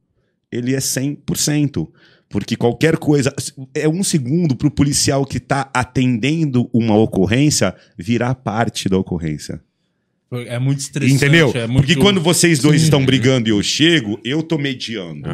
[0.50, 1.88] ele é 100%.
[2.28, 3.32] Porque qualquer coisa.
[3.74, 9.60] É um segundo para o policial que está atendendo uma ocorrência virar parte da ocorrência.
[10.32, 11.16] É muito estressante.
[11.16, 11.52] Entendeu?
[11.54, 11.86] É muito...
[11.86, 15.28] Porque quando vocês dois estão brigando e eu chego, eu tô mediando.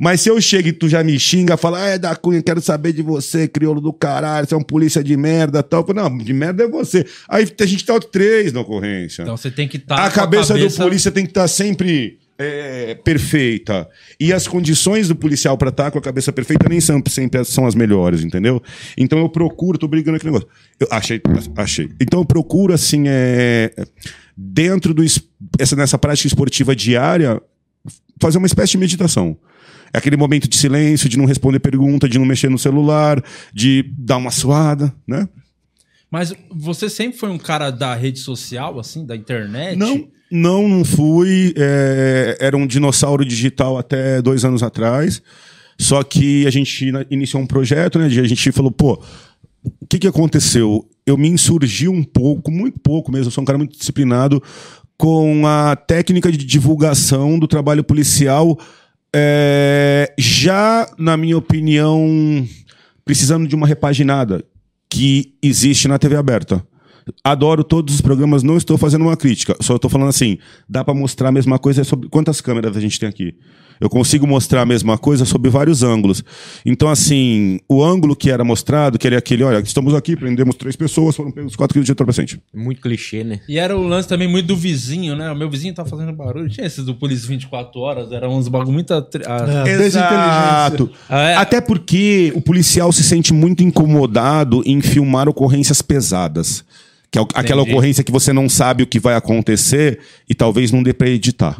[0.00, 2.60] Mas se eu chego e tu já me xinga, fala, ah, é da Cunha, quero
[2.60, 5.86] saber de você, crioulo do caralho, você é um polícia de merda tal.
[5.86, 7.06] Falo, Não, de merda é você.
[7.28, 9.22] Aí a gente tá três na ocorrência.
[9.22, 10.04] Então você tem que estar.
[10.04, 13.88] a cabeça, do polícia tem que estar sempre é, perfeita.
[14.18, 17.64] E as condições do policial pra estar com a cabeça perfeita nem sempre, sempre são
[17.64, 18.60] as melhores, entendeu?
[18.98, 20.48] Então eu procuro, tô brigando aquele negócio.
[20.80, 21.20] Eu achei,
[21.56, 21.88] achei.
[22.00, 23.72] Então eu procuro, assim, é,
[24.36, 25.22] dentro do es-
[25.58, 27.40] essa, nessa prática esportiva diária,
[28.20, 29.36] fazer uma espécie de meditação.
[29.96, 33.82] É aquele momento de silêncio, de não responder pergunta, de não mexer no celular, de
[33.96, 35.26] dar uma suada, né?
[36.10, 39.78] Mas você sempre foi um cara da rede social, assim, da internet?
[39.78, 41.54] Não, não, não fui.
[41.56, 45.22] É, era um dinossauro digital até dois anos atrás.
[45.78, 48.04] Só que a gente iniciou um projeto, né?
[48.04, 49.02] A gente falou, pô,
[49.64, 50.86] o que, que aconteceu?
[51.06, 54.42] Eu me insurgi um pouco, muito pouco mesmo, eu sou um cara muito disciplinado,
[54.98, 58.58] com a técnica de divulgação do trabalho policial,
[59.18, 62.46] é, já, na minha opinião,
[63.02, 64.44] precisando de uma repaginada
[64.90, 66.62] que existe na TV aberta.
[67.24, 70.36] Adoro todos os programas, não estou fazendo uma crítica, só estou falando assim,
[70.68, 73.34] dá para mostrar a mesma coisa sobre quantas câmeras a gente tem aqui.
[73.80, 76.22] Eu consigo mostrar a mesma coisa sob vários ângulos.
[76.64, 80.76] Então, assim, o ângulo que era mostrado, que era aquele, olha, estamos aqui, prendemos três
[80.76, 82.40] pessoas, foram pegos 4 quilos de entorpecente.
[82.54, 83.40] Muito clichê, né?
[83.48, 85.30] E era o lance também muito do vizinho, né?
[85.30, 86.48] O meu vizinho tá fazendo barulho.
[86.48, 88.92] Tinha esses do Polícia 24 Horas, eram uns bagulho muito.
[88.94, 90.90] atri- ah, É, Exato.
[91.08, 91.34] Ah, é.
[91.36, 96.64] Até porque o policial se sente muito incomodado em filmar ocorrências pesadas.
[97.10, 100.72] Que é o- aquela ocorrência que você não sabe o que vai acontecer e talvez
[100.72, 101.58] não dê pra editar.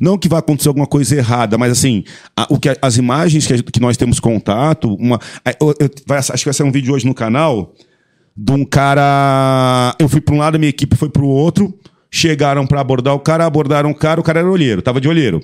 [0.00, 2.02] Não que vai acontecer alguma coisa errada, mas assim,
[2.36, 5.90] a- o que, as imagens que, a que nós temos contato, uma, a- eu- eu-
[6.06, 7.74] vai- acho que vai ser um vídeo hoje no canal
[8.36, 9.94] de um cara.
[9.98, 11.72] Eu fui pra um lado, a minha equipe foi pro outro.
[12.10, 15.40] Chegaram pra abordar o cara, abordaram o cara, o cara era olheiro, tava de olheiro.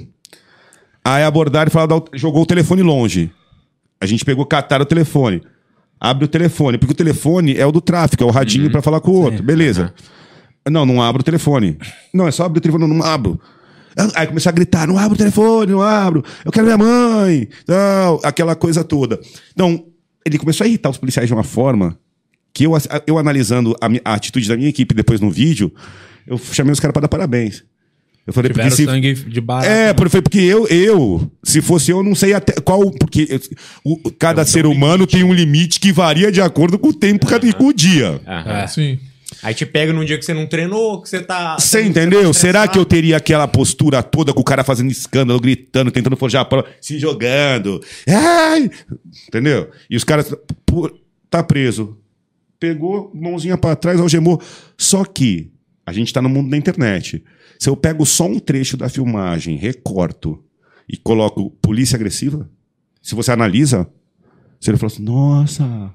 [1.05, 3.31] Aí abordaram e falaram, "Dá o- jogou o telefone longe.
[4.01, 5.43] A gente pegou, cataram o telefone.
[5.99, 9.01] Abre o telefone, porque o telefone é o do tráfico, é o radinho pra falar
[9.01, 9.43] com o outro.
[9.43, 9.95] Beleza.
[10.69, 11.79] Não, não abro o telefone.
[12.13, 13.41] Não, é só abrir o telefone, não, abro.
[14.15, 18.21] Aí começou a gritar: não abro o telefone, não abro, eu quero minha mãe, não,
[18.23, 19.19] aquela coisa toda.
[19.53, 19.87] Então,
[20.25, 21.99] ele começou a irritar os policiais de uma forma
[22.53, 22.73] que eu,
[23.07, 25.73] eu analisando a, a atitude da minha equipe depois no vídeo,
[26.27, 27.65] eu chamei os caras para dar parabéns.
[28.27, 29.69] Eu falei, Tiveram porque se, sangue de barato.
[29.69, 32.91] é, porque, foi porque eu, eu, se fosse eu, não sei até qual.
[32.91, 33.41] Porque eu-
[33.85, 37.53] o- cada ser humano tem um limite que varia de acordo com o tempo e
[37.53, 38.21] com o dia.
[38.27, 38.67] Aham.
[38.67, 38.99] Sim.
[39.43, 41.57] Aí te pega num dia que você não treinou, que você tá.
[41.59, 42.23] Você tá entendeu?
[42.23, 46.17] muito Será que eu teria aquela postura toda com o cara fazendo escândalo, gritando, tentando
[46.17, 47.81] forjar a prova, se jogando?
[48.09, 48.71] Ai!
[49.29, 49.71] Entendeu?
[49.91, 50.35] E os caras.
[50.65, 50.91] pô,
[51.31, 51.97] Tá preso.
[52.59, 54.41] Pegou, mãozinha pra trás, algemou.
[54.79, 55.51] Só que
[55.85, 57.23] a gente tá no mundo da internet.
[57.59, 60.43] Se eu pego só um trecho da filmagem, recorto
[60.89, 62.49] e coloco polícia agressiva,
[63.03, 63.87] se você analisa,
[64.61, 65.91] você fala assim: nossa,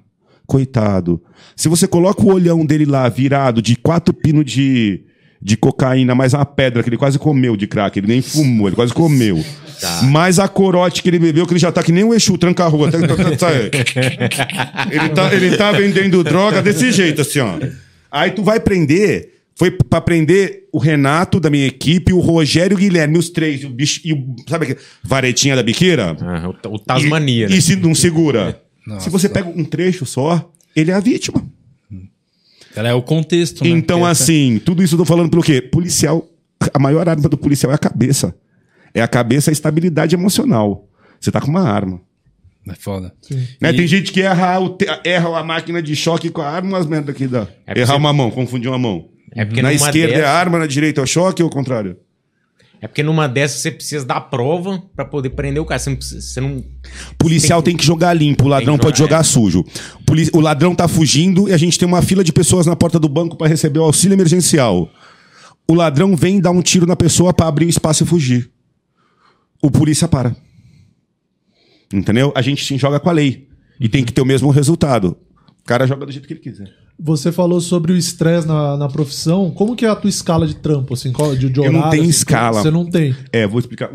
[0.48, 1.22] coitado.
[1.56, 5.04] Se você coloca o olhão dele lá virado de quatro pinos de,
[5.42, 8.76] de cocaína, mais uma pedra que ele quase comeu de crack, ele nem fumou, ele
[8.76, 9.44] quase comeu.
[10.04, 12.64] Mais a corote que ele bebeu, que ele já tá que nem o Exu, tranca
[12.66, 12.92] a rua.
[12.92, 13.52] Tá- tá- tá- tá-
[14.92, 17.58] ele, tá, ele tá vendendo droga desse jeito, assim, ó.
[18.12, 19.41] Aí tu vai prender.
[19.62, 23.62] Foi pra prender o Renato da minha equipe, o Rogério e o Guilherme, os três.
[23.62, 26.18] E o bicho, e o, sabe aquele varetinha da biqueira?
[26.20, 27.56] Aham, o, o Tasmania, E, né?
[27.58, 28.60] e se não segura?
[29.00, 31.46] Se você pega um trecho só, ele é a vítima.
[32.76, 33.70] Ela é o contexto, né?
[33.70, 35.62] Então, Porque- assim, tudo isso eu tô falando pelo quê?
[35.62, 36.28] Policial,
[36.74, 38.34] a maior arma do policial é a cabeça.
[38.96, 40.90] É a cabeça a estabilidade emocional.
[41.20, 42.02] Você tá com uma arma.
[42.68, 43.14] É foda.
[43.62, 43.70] Né?
[43.70, 46.70] E- Tem gente que erra, o te- erra a máquina de choque com a arma,
[46.70, 47.48] umas merda que dá.
[47.68, 49.11] É Errar você- uma mão, confundir uma mão.
[49.34, 51.52] É porque na esquerda é dessa- a arma, na direita é o choque ou o
[51.52, 51.98] contrário?
[52.82, 55.78] É porque numa dessas você precisa dar prova pra poder prender o cara.
[55.80, 56.20] Você não precisa.
[56.22, 56.64] Você não...
[57.18, 59.64] Policial tem que jogar limpo, o ladrão Tem que pode jogar, jogar sujo.
[60.34, 63.08] O ladrão tá fugindo e a gente tem uma fila de pessoas na porta do
[63.08, 64.90] banco para receber o auxílio emergencial.
[65.68, 68.50] O ladrão vem dar um tiro na pessoa para abrir o espaço e fugir.
[69.62, 70.36] O polícia para.
[71.94, 72.32] Entendeu?
[72.36, 73.48] A gente sim joga com a lei.
[73.80, 75.18] E tem que ter o mesmo resultado.
[75.60, 76.68] O cara joga do jeito que ele quiser.
[77.04, 79.50] Você falou sobre o estresse na, na profissão.
[79.50, 81.90] Como que é a tua escala de trampo, assim, qual- de, de Eu não horário,
[81.92, 82.62] tenho assim, escala.
[82.62, 83.16] Você não tem.
[83.34, 83.90] É, vou explicar.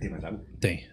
[0.00, 0.40] Tem mais água?
[0.60, 0.84] Tem.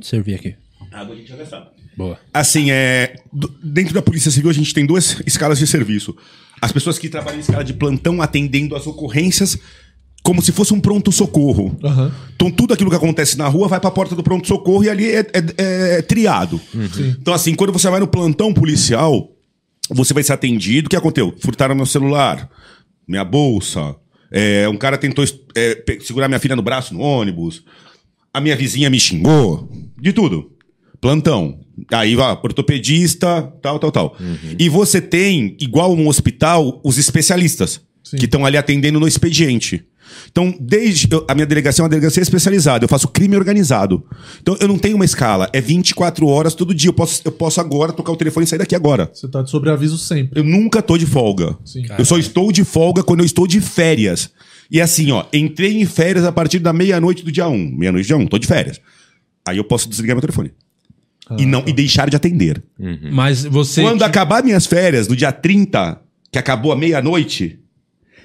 [0.00, 0.54] Servir aqui.
[0.92, 1.72] Água a gente já gastava.
[1.96, 2.18] Boa.
[2.32, 3.16] Assim, é,
[3.62, 6.16] dentro da Polícia Civil a gente tem duas escalas de serviço.
[6.60, 9.58] As pessoas que trabalham em escala de plantão atendendo as ocorrências
[10.22, 11.76] como se fosse um pronto-socorro.
[11.82, 12.12] Aham.
[12.34, 15.06] Então tudo aquilo que acontece na rua vai para a porta do pronto-socorro e ali
[15.10, 16.60] é, é- é triado.
[17.20, 19.30] Então assim, quando você vai no plantão policial,
[19.90, 20.86] você vai ser atendido.
[20.86, 21.34] O que aconteceu?
[21.40, 22.48] Furtaram meu celular,
[23.06, 23.96] minha bolsa.
[24.30, 25.24] é, um cara tentou
[25.56, 27.62] é, segurar minha filha no braço no ônibus.
[28.34, 29.70] A minha vizinha me xingou.
[29.98, 30.52] De tudo.
[31.00, 31.60] Plantão.
[31.92, 34.16] Aí vai, ortopedista, tal, tal, tal.
[34.58, 37.80] E você tem, igual no hospital, os especialistas
[38.18, 39.84] que estão ali atendendo no expediente.
[40.30, 41.08] Então, desde.
[41.10, 42.84] eu- a minha delegacia é uma delegacia especializada.
[42.84, 44.04] Eu faço crime organizado.
[44.40, 45.48] Então, eu não tenho uma escala.
[45.52, 46.88] É 24 horas todo dia.
[46.88, 49.10] Eu posso, eu posso agora tocar o telefone e sair daqui agora.
[49.12, 50.40] Você tá de sobreaviso sempre.
[50.40, 51.56] Eu nunca tô de folga.
[51.64, 51.82] Sim.
[51.98, 54.30] Eu só estou de folga quando eu estou de férias.
[54.70, 57.74] E assim, ó, entrei em férias a partir da meia-noite do dia 1.
[57.76, 58.80] Meia-noite do dia 1, tô de férias.
[59.46, 60.52] Aí eu posso desligar meu telefone.
[61.38, 62.62] e não e deixar de atender.
[63.12, 63.82] Mas você.
[63.82, 66.00] Quando acabar minhas férias, no dia 30,
[66.32, 67.58] que acabou a meia-noite,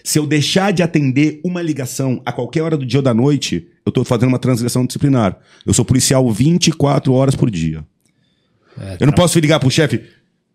[0.03, 3.67] se eu deixar de atender uma ligação a qualquer hora do dia ou da noite,
[3.85, 5.37] eu tô fazendo uma transgressão disciplinar.
[5.65, 7.85] Eu sou policial 24 horas por dia.
[8.99, 10.01] eu não posso ligar pro chefe.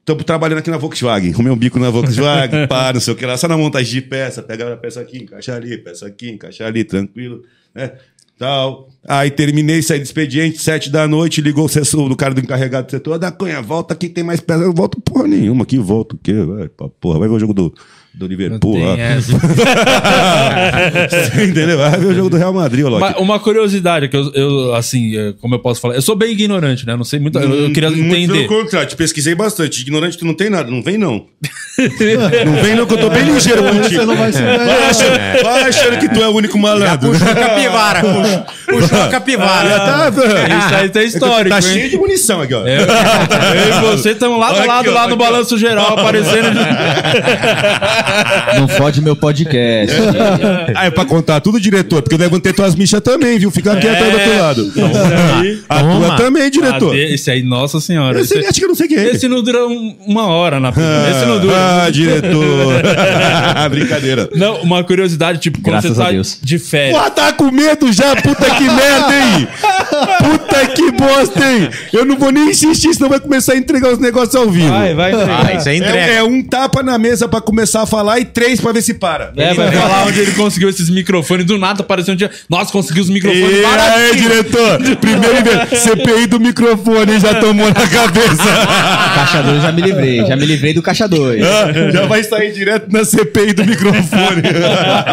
[0.00, 3.26] Estamos trabalhando aqui na Volkswagen, arrumei um bico na Volkswagen, pá, não sei o que
[3.26, 6.66] lá, só na montagem de peça, pega a peça aqui, encaixa ali, peça aqui, encaixa
[6.66, 7.42] ali, tranquilo,
[7.74, 7.92] né?
[8.38, 8.88] Tal.
[9.06, 12.86] Aí terminei, saí do expediente, sete da noite, ligou o sessor do cara do encarregado
[12.86, 14.62] do setor, da Cunha, volta aqui, tem mais peça.
[14.62, 16.32] Eu volto porra nenhuma aqui, volto o quê?
[16.34, 16.68] Vai,
[17.00, 17.74] porra, vai ver o jogo do,
[18.18, 18.72] Do Liverpool.
[18.74, 18.96] Tem ó.
[18.96, 19.32] essa.
[21.08, 21.78] Você entendeu?
[21.78, 23.00] Vai ver o jogo do Real Madrid, Loki.
[23.00, 26.32] Mas uma curiosidade, que eu, eu, assim, é, como eu posso falar, eu sou bem
[26.32, 26.96] ignorante, né?
[26.96, 27.38] Não sei muito.
[27.38, 28.48] Eu, eu queria Muito entender.
[28.48, 29.82] Pelo contrário, te pesquisei bastante.
[29.82, 30.68] Ignorante, tu não tem nada.
[30.68, 31.26] Não vem, não.
[32.44, 33.88] não vem, não, que eu tô bem ligeiro contigo.
[33.88, 37.12] Você não vai Vai achando, vai achando que tu é o único malandro.
[37.12, 38.00] Puxou a capivara.
[38.00, 38.46] puxou-
[38.80, 39.68] Puxou a capivara.
[39.68, 41.62] Já tá, Isso aí tá histórico, Tá hein?
[41.62, 42.66] cheio de munição aqui, ó.
[42.66, 45.30] É, eu e você estamos lado a lado ó, lá no aqui, ó.
[45.30, 46.58] balanço geral, aparecendo.
[48.58, 49.96] Não fode meu podcast.
[50.74, 53.50] Ah, é pra contar tudo, diretor, porque eu devo ter tuas michas também, viu?
[53.50, 54.72] Fica quieto aí do outro lado.
[55.68, 56.94] A tua também, diretor.
[56.94, 58.20] Ah, esse aí, nossa senhora.
[58.20, 59.10] Esse, Esse, acho que eu não sei quem é.
[59.10, 61.10] esse não dura um- uma hora na prisão.
[61.10, 61.54] Esse não dura.
[61.84, 62.74] Ah, diretor.
[63.70, 64.28] Brincadeira.
[64.34, 66.38] Não, uma curiosidade, tipo, quando Graças você a tá Deus.
[66.42, 66.96] de férias.
[66.96, 68.16] Porra, tá com medo já?
[68.16, 69.48] Puta que merda, hein?
[71.04, 71.70] Hein?
[71.92, 74.68] Eu não vou nem insistir, senão vai começar a entregar os negócios ao vivo.
[74.68, 75.46] Vai, vai entregar.
[75.46, 75.98] Ah, isso aí entrega.
[75.98, 78.94] É, é um tapa na mesa pra começar a falar e três pra ver se
[78.94, 79.32] para.
[79.36, 81.46] É, vai falar onde ele conseguiu esses microfones.
[81.46, 82.30] Do nada apareceu um dia.
[82.48, 84.78] Nossa, conseguiu os microfones E aí, diretor?
[85.00, 88.44] Primeiro CPI do microfone já tomou na cabeça.
[89.14, 90.26] Caixa 2 já me livrei.
[90.26, 91.42] Já me livrei do caixa 2.
[91.42, 94.42] Ah, já vai sair direto na CPI do microfone.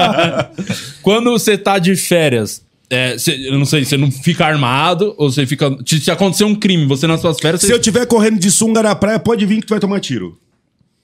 [1.01, 5.31] Quando você tá de férias, é, cê- eu não sei, você não fica armado ou
[5.31, 5.75] você fica.
[5.85, 7.61] Se, se acontecer um crime, você nas suas férias.
[7.61, 10.37] Se eu tiver correndo de sunga na praia, pode vir que tu vai tomar tiro.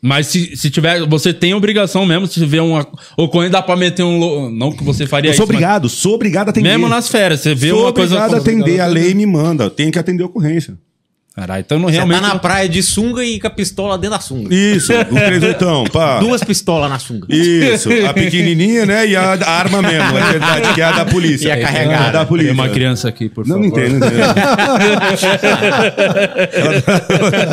[0.04, 1.08] Mas se, se tiver.
[1.08, 4.50] Você tem obrigação mesmo, se tiver uma ocorrência, dá pra meter um.
[4.50, 5.54] Não que você faria Eu sou isso.
[5.54, 6.70] mas- obrigado, sou obrigado a atender.
[6.70, 8.16] Mesmo nas férias, você vê sou uma coisa.
[8.16, 9.70] obrigado a atender, a lei me manda.
[9.70, 10.76] Tem que atender a ocorrência.
[11.42, 12.22] Caralho, então não Você realmente.
[12.22, 14.54] tá na praia de sunga e com a pistola dentro da sunga.
[14.54, 16.20] Isso, o 38, pá.
[16.20, 17.26] Duas pistolas na sunga.
[17.34, 19.08] Isso, a pequenininha, né?
[19.08, 21.48] E a, a arma mesmo, é verdade, que é a da polícia.
[21.48, 22.08] E a carregada.
[22.10, 22.54] É da polícia.
[22.54, 23.72] Tem uma criança aqui, por Não, favor.
[23.72, 24.22] não entendo, não entendo.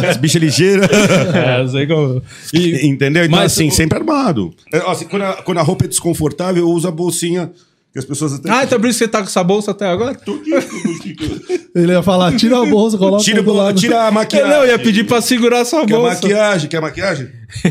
[0.08, 0.88] As bichas ligeiras.
[0.90, 2.22] É, sei como.
[2.52, 3.24] E, Entendeu?
[3.24, 4.52] Então, Mas assim, o- sempre armado.
[4.72, 7.50] É, assim, quando, a, quando a roupa é desconfortável, eu uso a bolsinha
[7.98, 8.50] as pessoas até.
[8.50, 10.14] Ah, então por isso que você tá com essa bolsa até agora?
[10.14, 11.68] Tô aqui, tô aqui.
[11.74, 13.78] Ele ia falar, tira a bolsa, coloca Tira, do lado.
[13.80, 14.48] tira a maquiagem.
[14.50, 16.14] não, eu ia pedir pra segurar sua Quer bolsa.
[16.14, 16.68] maquiagem?
[16.68, 17.28] Quer maquiagem?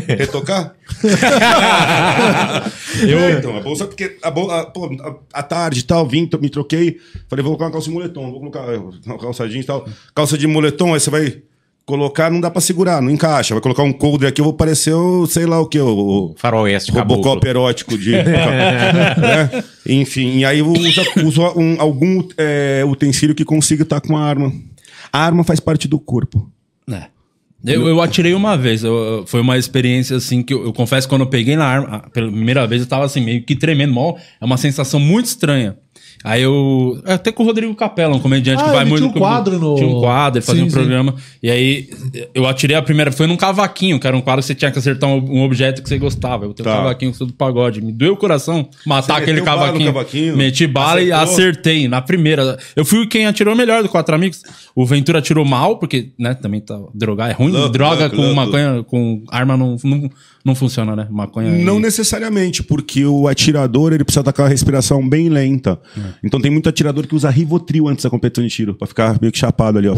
[0.08, 0.74] Retocar?
[3.02, 6.08] Eu- É, então, a bolsa, porque a, bol- a, pô, a- à tarde e tal,
[6.08, 6.98] vim, me troquei.
[7.30, 9.88] Falei, vou colocar uma calça de moletom, vou colocar é, uma calça jeans e tal.
[10.16, 11.42] Calça de moletom, aí você vai
[11.88, 13.56] colocar, não dá pra segurar, não encaixa.
[13.56, 16.92] Vai colocar um coldre aqui, eu vou parecer o, sei lá o que, o, Faroeste,
[16.92, 17.50] o Robocop caboclo.
[17.50, 18.12] erótico de.
[18.22, 19.64] né?
[19.88, 24.22] Enfim, e aí eu uso, uso um- algum é, utensílio que consiga estar com a
[24.22, 24.52] arma.
[25.12, 26.52] A arma faz parte do corpo.
[27.66, 28.84] Eu, eu atirei uma vez.
[28.84, 32.04] eu- foi uma experiência assim que eu, eu confesso que quando eu peguei na arma,
[32.14, 33.94] pela primeira vez, eu tava assim, meio que tremendo.
[33.94, 35.76] Mó, é uma sensação muito estranha.
[36.24, 37.02] Aí eu.
[37.06, 39.02] Até com o Rodrigo Capella, um comediante Ah, que vai ele muito.
[39.04, 40.76] tinha um quadro no- Tinha um quadro, ele fazia Sim, um sim.
[40.76, 41.16] programa.
[41.42, 41.90] E aí
[42.34, 43.12] eu atirei a primeira.
[43.12, 45.82] Foi num cavaquinho, que era um quadro que você tinha que acertar um, um objeto
[45.82, 46.46] que você gostava.
[46.46, 46.78] Eu tenho um Tá.
[46.80, 47.82] cavaquinho que sou do pagode.
[47.82, 49.94] Me doeu o coração matar Você aquele cavaquinho.
[49.94, 50.36] cavaquinho?
[50.38, 51.34] Meti bala e Acertou?
[51.34, 52.58] acertei na primeira.
[52.76, 54.42] Eu fui quem atirou melhor do Quatro Amigos.
[54.76, 56.78] O Ventura atirou mal, porque, né, também tá.
[56.94, 57.52] Drogar é ruim.
[57.52, 58.36] Louco, Droga louco, com louco.
[58.36, 60.10] maconha, com arma não, não,
[60.46, 61.08] não funciona, né?
[61.10, 61.58] Maconha.
[61.60, 65.80] e- Não necessariamente, porque o atirador ele precisa estar com a respiração bem lenta.
[66.24, 69.32] Então tem muito atirador que usa Rivotril antes da competição de tiro, pra ficar meio
[69.32, 69.96] que chapado ali, ó.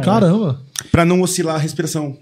[0.00, 0.60] Caramba.
[0.90, 2.16] Pra não oscilar a respiração.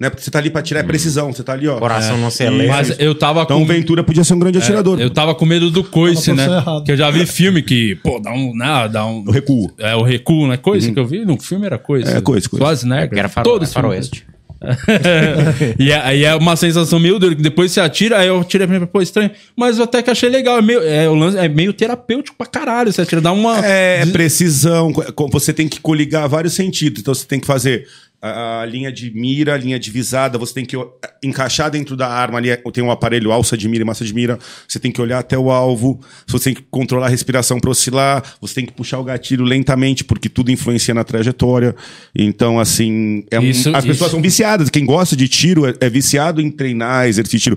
[0.00, 0.10] Né?
[0.10, 1.78] Porque você tá ali pra tirar é precisão, você tá ali, ó.
[1.78, 2.26] Coração não É.
[2.26, 2.72] acelera.
[2.72, 3.62] Mas eu tava Então com.
[3.62, 5.00] o Ventura podia ser um grande atirador.
[5.00, 6.44] Eu tava com medo do coice, né?
[6.44, 6.82] errado.
[6.82, 8.52] Que eu já vi filme que, pô, dá um.
[8.52, 9.70] Né, dá um O recuo.
[9.78, 10.56] É, o recuo, né?
[10.56, 12.10] Coice que eu vi no filme era coice.
[12.10, 12.60] É, coice, coice.
[12.64, 13.16] Schwarzenegger.
[13.16, 14.26] Era faro, todos é faroeste.
[15.78, 18.68] e é- aí é uma sensação meio que depois você atira, aí eu atirei a
[18.68, 19.30] primeira, pô, estranho.
[19.56, 20.58] Mas eu até que achei legal.
[20.58, 22.92] É meio, é, lance, é meio terapêutico pra caralho.
[22.92, 23.58] Você atira, dá uma.
[23.64, 24.92] É, precisão.
[24.92, 27.00] co- Você tem que coligar vários sentidos.
[27.00, 27.86] Então você tem que fazer
[28.22, 30.38] a, linha de mira, a linha de visada.
[30.38, 30.76] Você tem que
[31.22, 32.56] encaixar dentro da arma ali.
[32.72, 34.38] Tem um aparelho alça de mira e massa de mira.
[34.68, 36.00] Você tem que olhar até o alvo.
[36.26, 38.22] Você tem que controlar a respiração para oscilar.
[38.40, 41.74] Você tem que puxar o gatilho lentamente, porque tudo influencia na trajetória.
[42.14, 44.10] Então, assim, é um- Isso- as pessoas isso.
[44.10, 44.70] são viciadas.
[44.70, 47.56] Quem gosta de tiro é, é viciado em treinar, exercício de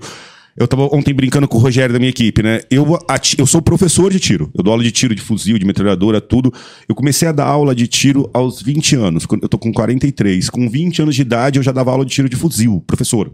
[0.56, 2.62] Eu tava ontem brincando com o Rogério da minha equipe, né?
[2.70, 2.98] Eu,
[3.36, 4.50] eu sou professor de tiro.
[4.54, 6.50] Eu dou aula de tiro, de fuzil, de metralhadora, tudo.
[6.88, 9.26] Eu comecei a dar aula de tiro aos 20 anos.
[9.42, 10.48] Eu tô com 43.
[10.48, 13.30] Com 20 anos de idade, eu já dava aula de tiro de fuzil, professor.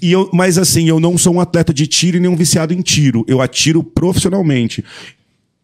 [0.00, 2.72] E eu, mas assim, eu não sou um atleta de tiro e nem um viciado
[2.72, 3.24] em tiro.
[3.28, 4.82] Eu atiro profissionalmente.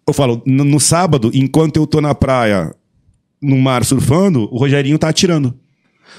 [0.07, 2.75] Eu falo, no, no sábado, enquanto eu tô na praia,
[3.41, 5.55] no mar surfando, o Rogerinho tá atirando.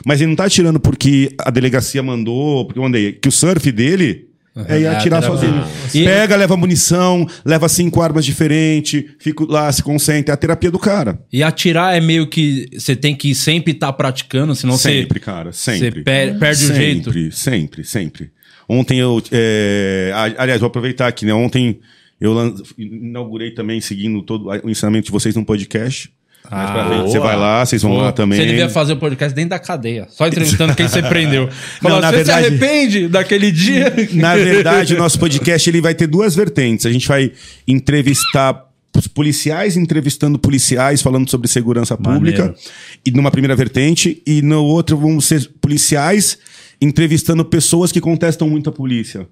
[0.06, 3.14] Mas ele não tá atirando porque a delegacia mandou, porque eu mandei.
[3.14, 4.28] Que o surf dele
[4.68, 5.64] é ir É, atirar atirar- sozinho.
[5.94, 10.32] E- Pega, leva munição, leva cinco armas diferentes, fica lá, se concentra.
[10.32, 11.19] É a terapia do cara.
[11.32, 12.68] E atirar é meio que.
[12.74, 15.26] Você tem que sempre estar praticando, senão sempre, você.
[15.26, 15.99] cara, sempre.
[15.99, 16.82] Você per- perde o sempre,
[17.14, 17.32] jeito.
[17.36, 18.32] Sempre, sempre,
[18.68, 19.22] Ontem eu.
[19.32, 21.34] é, aliás, vou aproveitar aqui, né?
[21.34, 21.80] Ontem
[22.19, 22.34] eu
[22.78, 26.10] inaugurei também, seguindo todo o ensinamento de vocês num podcast.
[26.49, 28.40] Mais pra frente, você vai lá, vocês vão lá também.
[28.40, 31.49] Você devia fazer o podcast dentro da cadeia, só entrevistando quem você prendeu.
[31.82, 33.94] Falou, na você verdade- se arrepende daquele dia?
[34.14, 36.86] Na verdade, o nosso podcast ele vai ter duas vertentes.
[36.86, 37.32] A gente vai
[37.68, 38.65] entrevistar
[38.95, 42.60] os policiais entrevistando policiais falando sobre segurança pública Maneiro.
[43.06, 46.38] e numa primeira vertente e no outro vamos ser policiais
[46.82, 49.28] entrevistando pessoas que contestam muito a polícia.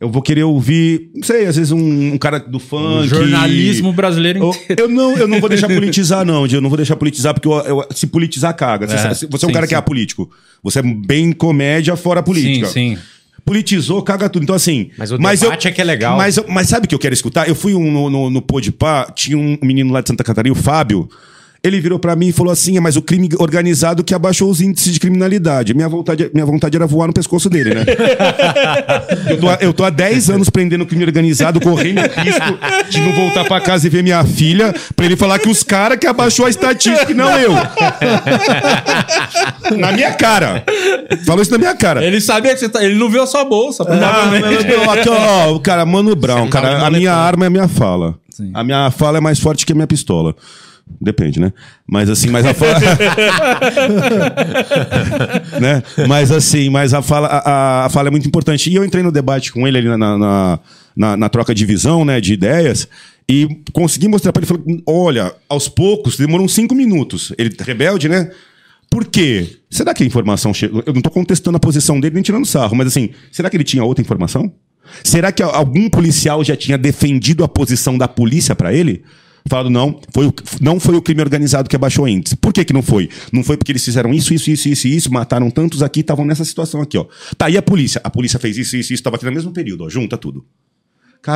[0.00, 3.06] Eu vou querer ouvir, não sei, às vezes um, um cara do funk.
[3.08, 4.82] jornalismo brasileiro Eu, inteiro.
[4.82, 7.64] eu não, eu não vou deixar politizar, não, Eu não vou deixar politizar, porque eu-
[7.64, 8.88] eu- se politizar, caga.
[8.88, 9.78] Você, É, você é um sim, cara que é sim.
[9.78, 10.28] apolítico.
[10.62, 12.66] Você é bem comédia fora política.
[12.66, 12.98] Sim, sim.
[13.44, 14.42] Politizou, caga tudo.
[14.42, 14.90] Então, assim.
[14.96, 16.16] Mas o debate é que é legal.
[16.16, 17.46] Mas, eu- mas sabe o que eu quero escutar?
[17.48, 20.58] Eu fui um, no, no, no Podpah, tinha um menino lá de Santa Catarina, o
[20.60, 21.08] Fábio.
[21.64, 24.60] Ele virou pra mim e falou assim: "É, mas o crime organizado que abaixou os
[24.60, 25.72] índices de criminalidade.
[25.72, 27.84] Minha vontade, minha vontade era voar no pescoço dele, né?
[29.30, 32.58] eu, tô, há- eu tô há 10 anos prendendo crime organizado, correndo risco
[32.90, 35.98] de não voltar pra casa e ver minha filha, pra ele falar que os caras
[35.98, 37.52] que abaixou a estatística e não eu.
[39.78, 40.64] na minha cara.
[41.24, 42.04] Falou isso na minha cara.
[42.04, 42.82] Ele sabia que você tá.
[42.84, 44.66] Ele não viu a sua bolsa, Ah, provavelmente.
[44.66, 48.16] meu, aqui, ó, o cara, Mano Brown, cara, a minha arma é a minha fala.
[48.52, 50.34] A minha fala é mais forte que a minha pistola.
[51.00, 51.52] Depende, né?
[51.86, 52.78] Mas assim, mas a fala.
[55.60, 55.82] né?
[56.08, 58.70] Mas assim, mas a fala, a, a fala é muito importante.
[58.70, 60.58] E eu entrei no debate com ele ali na, na,
[60.96, 62.20] na, na- troca de visão, né?
[62.20, 62.88] De ideias.
[63.28, 67.32] E consegui mostrar pra ele, falei, olha, aos poucos, demorou uns cinco minutos.
[67.38, 68.30] Ele rebelde, né?
[68.90, 69.56] Por quê?
[69.70, 70.82] Será que a informação chegou?
[70.86, 73.64] Eu não tô contestando a posição dele nem tirando sarro, mas assim, será que ele
[73.64, 74.52] tinha outra informação?
[75.02, 79.02] Será que algum policial já tinha defendido a posição da polícia pra ele?
[79.46, 82.34] Falado, não, foi o, não foi o crime organizado que abaixou o índice.
[82.34, 83.10] Por que, que não foi?
[83.30, 86.44] Não foi porque eles fizeram isso, isso, isso, isso, isso, mataram tantos aqui, estavam nessa
[86.46, 87.04] situação aqui, ó.
[87.36, 88.00] Tá, e a polícia?
[88.02, 90.44] A polícia fez isso, isso, isso, estava aqui no mesmo período, ó, junta tudo.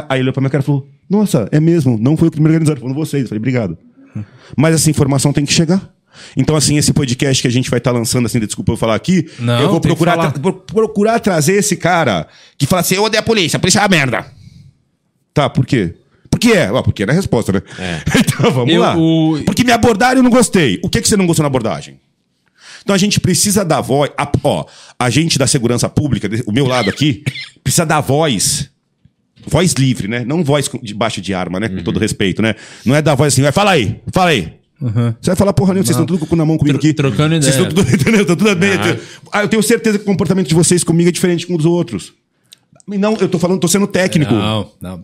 [0.09, 2.47] Aí ele olhou pra minha cara e falou: Nossa, é mesmo, não foi o crime
[2.47, 3.23] organizado, foram vocês.
[3.23, 3.77] Eu falei, obrigado.
[4.57, 5.91] Mas essa informação tem que chegar.
[6.37, 9.29] Então, assim, esse podcast que a gente vai estar lançando, assim, desculpa eu falar aqui,
[9.39, 12.27] Não, eu vou procurar, tra- pro- procurar trazer esse cara
[12.57, 14.27] que fala assim: eu odeio a polícia, a polícia é uma merda.
[15.33, 15.95] Tá, por quê?
[16.39, 17.63] Porque é, ó, porque era a resposta, né?
[18.19, 18.97] então vamos Eu- lá.
[18.97, 20.79] o- Porque me abordaram e eu não gostei.
[20.83, 21.99] O que, que você não gostou na abordagem?
[22.83, 24.11] Então a gente precisa dar voz.
[24.17, 24.65] A, ó,
[24.99, 27.23] a gente da segurança pública, o meu lado aqui,
[27.63, 28.71] precisa dar voz.
[29.47, 30.25] Voz livre, né?
[30.25, 31.69] Não voz debaixo de arma, né?
[31.69, 32.55] Com todo respeito, né?
[32.85, 34.53] Não é dar voz assim, vai, fala aí, fala aí.
[35.21, 36.93] Você vai falar porra nenhuma, vocês estão tudo com o cu na mão comigo aqui.
[36.95, 37.69] trocando Vocês ideia.
[37.69, 38.21] estão tudo, entendeu?
[38.23, 38.71] Estão tudo bem.
[39.33, 41.67] Ah, eu tenho certeza que o comportamento de vocês comigo é diferente com o dos
[41.67, 42.13] outros.
[42.87, 44.33] Não, eu tô falando, tô sendo técnico.
[44.33, 45.03] Não, não.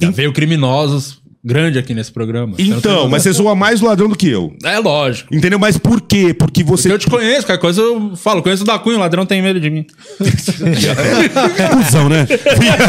[0.00, 2.54] Já veio criminosos grande aqui nesse programa.
[2.58, 4.52] Então, mas você zoa mais o ladrão do que eu.
[4.64, 5.32] É lógico.
[5.32, 5.60] Entendeu?
[5.60, 6.34] Mas por quê?
[6.34, 6.88] Porque você.
[6.88, 8.42] Porque eu te conheço, qualquer coisa eu falo.
[8.42, 9.86] Conheço o da Cunha, o ladrão tem medo de mim.
[11.70, 12.26] Cusão, né?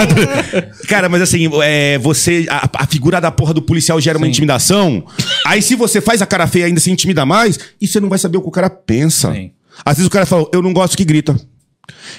[0.90, 2.48] Cara, mas assim, é, você.
[2.50, 5.06] A, a figura da porra do policial gera uma intimidação.
[5.46, 8.18] Aí, se você faz a cara feia ainda se intimida mais, e você não vai
[8.18, 9.32] saber o que o cara pensa.
[9.34, 9.52] Sim.
[9.86, 11.40] Às vezes o cara fala, eu não gosto que grita.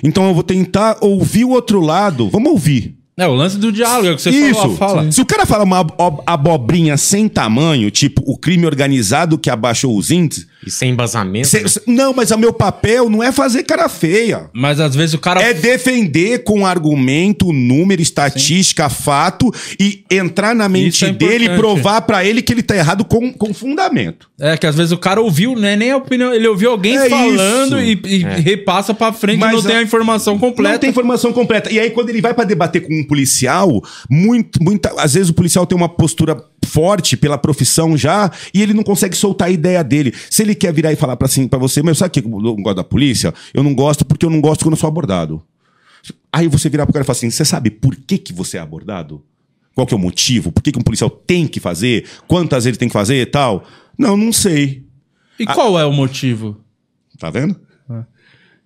[0.05, 2.31] Então eu vou tentar ouvir o outro lado.
[2.31, 2.98] Vamos ouvir.
[3.19, 4.55] É, o lance do diálogo, é o que você Isso.
[4.61, 5.13] falou, a fala.
[5.13, 9.97] Se o cara fala uma ab- abobrinha sem tamanho, tipo o crime organizado que abaixou
[9.97, 10.47] os índices.
[10.67, 11.47] E sem embasamento.
[11.47, 14.51] cê- cê- não, mas o meu papel não é fazer cara feia.
[14.53, 15.41] Mas às vezes o cara.
[15.41, 22.01] É defender com argumento, número, estatística, fato e entrar na mente é dele e provar
[22.03, 24.29] pra ele que ele tá errado com, com fundamento.
[24.41, 25.77] É, que às vezes o cara ouviu, né?
[25.77, 26.33] Nem a opinião.
[26.35, 28.01] Ele ouviu alguém É falando isso.
[28.07, 30.73] e, e repassa pra frente Mas e não tem a- a informação completa.
[30.73, 31.73] Não tem informação completa.
[31.73, 35.35] E aí, quando ele vai pra debater com um policial, muito, muita, às vezes o
[35.35, 39.83] policial tem uma postura forte pela profissão já e ele não consegue soltar a ideia
[39.83, 40.15] dele.
[40.31, 42.57] Se ele quer virar e falar pra, assim, pra você, mas sabe que eu não
[42.57, 43.35] gosto da polícia?
[43.53, 45.43] Eu não gosto porque eu não gosto quando eu sou abordado.
[46.33, 48.61] Aí você virar pro cara e falar assim: você sabe por que, que você é
[48.61, 49.25] abordado?
[49.75, 50.53] Qual que é o motivo?
[50.53, 52.07] Por que, que um policial tem que fazer?
[52.27, 53.65] Quantas vezes tem que fazer e tal?
[53.97, 54.85] Não, não sei.
[55.39, 56.61] E qual é o motivo?
[57.19, 57.57] Tá vendo?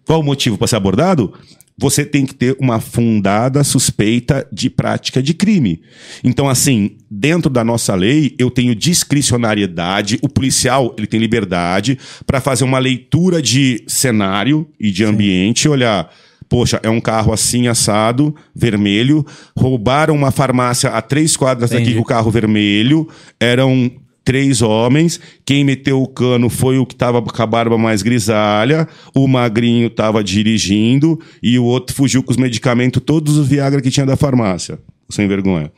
[0.04, 1.32] Qual o motivo para ser abordado?
[1.78, 5.80] Você tem que ter uma fundada suspeita de prática de crime.
[6.22, 12.40] Então, assim, dentro da nossa lei, eu tenho discricionariedade, o policial ele tem liberdade para
[12.40, 16.10] fazer uma leitura de cenário e de ambiente, olhar.
[16.48, 19.24] Poxa, é um carro assim assado, vermelho.
[19.56, 21.96] Roubaram uma farmácia a três quadras daqui Entendi.
[21.96, 23.08] com o carro vermelho.
[23.40, 23.90] Eram
[24.24, 25.20] três homens.
[25.44, 28.88] Quem meteu o cano foi o que tava com a barba mais grisalha.
[29.14, 33.90] O magrinho tava dirigindo e o outro fugiu com os medicamentos, todos os Viagra que
[33.90, 34.78] tinha da farmácia.
[35.12, 35.70] Sem vergonha.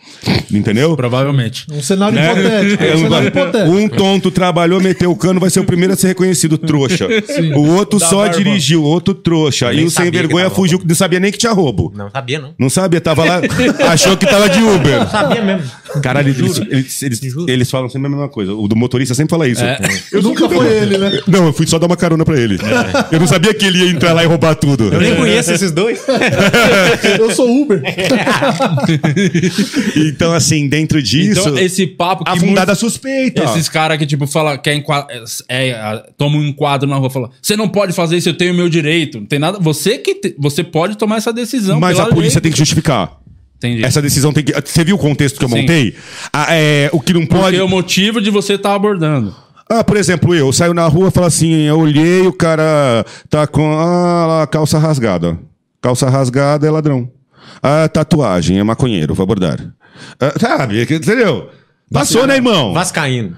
[0.53, 0.97] Entendeu?
[0.97, 1.67] Provavelmente.
[1.73, 2.31] Um cenário Né?
[2.33, 2.85] hipotético.
[2.85, 3.71] É, Um cenário hipotético.
[3.77, 7.09] Um tonto trabalhou, meteu o cano, vai ser o primeiro a ser reconhecido, trouxa.
[7.57, 8.37] O outro Da só barba.
[8.37, 9.73] dirigiu, o outro trouxa.
[9.73, 11.93] Eu E o sem vergonha fugiu, não sabia nem que tinha roubo.
[11.95, 12.55] Não sabia, não.
[12.59, 13.41] Não sabia, tava lá,
[13.91, 14.99] achou que tava de Uber.
[15.01, 15.71] Não sabia mesmo.
[16.03, 18.53] Caralho, eles, eles, eles, eles falam sempre a mesma coisa.
[18.55, 19.63] O do motorista sempre fala isso.
[19.65, 19.79] É.
[20.13, 21.21] Eu Nunca foi ele, né?
[21.27, 22.59] Não, eu fui só dar uma carona pra ele.
[23.13, 24.93] Eu não sabia que ele ia entrar lá e roubar tudo.
[24.93, 26.03] Eu nem conheço esses dois.
[27.19, 27.83] Eu sou Uber.
[29.97, 33.45] Então, assim, dentro disso, Então, esse papo que afundada muito- suspeita.
[33.45, 34.83] Esses caras que, tipo, fala, quer
[35.49, 38.53] é, é, toma um enquadro na rua, fala, você não pode fazer isso, eu tenho
[38.53, 39.19] o meu direito.
[39.21, 39.59] Não tem nada.
[39.61, 41.79] Você que te- você pode tomar essa decisão.
[41.81, 42.43] Mas a polícia lei.
[42.43, 43.19] tem que justificar.
[43.57, 43.85] Entendi.
[43.85, 44.53] Essa decisão tem que.
[44.53, 45.61] Você viu o contexto que eu Sim.
[45.61, 45.95] montei?
[46.33, 47.61] Ah, é, o que não Porque pode.
[47.61, 49.35] o motivo de você estar abordando.
[49.71, 53.47] Ah, por exemplo, eu saio na rua e falo assim: eu olhei, o cara tá
[53.47, 55.39] com ah, lá, calça rasgada.
[55.81, 57.09] Calça rasgada é ladrão.
[57.63, 59.59] Ah, tatuagem, é maconheiro, vou abordar.
[60.21, 61.51] Ah, sabe, entendeu?
[61.93, 62.73] Passou, né, irmão?
[62.73, 63.37] Vascaíno.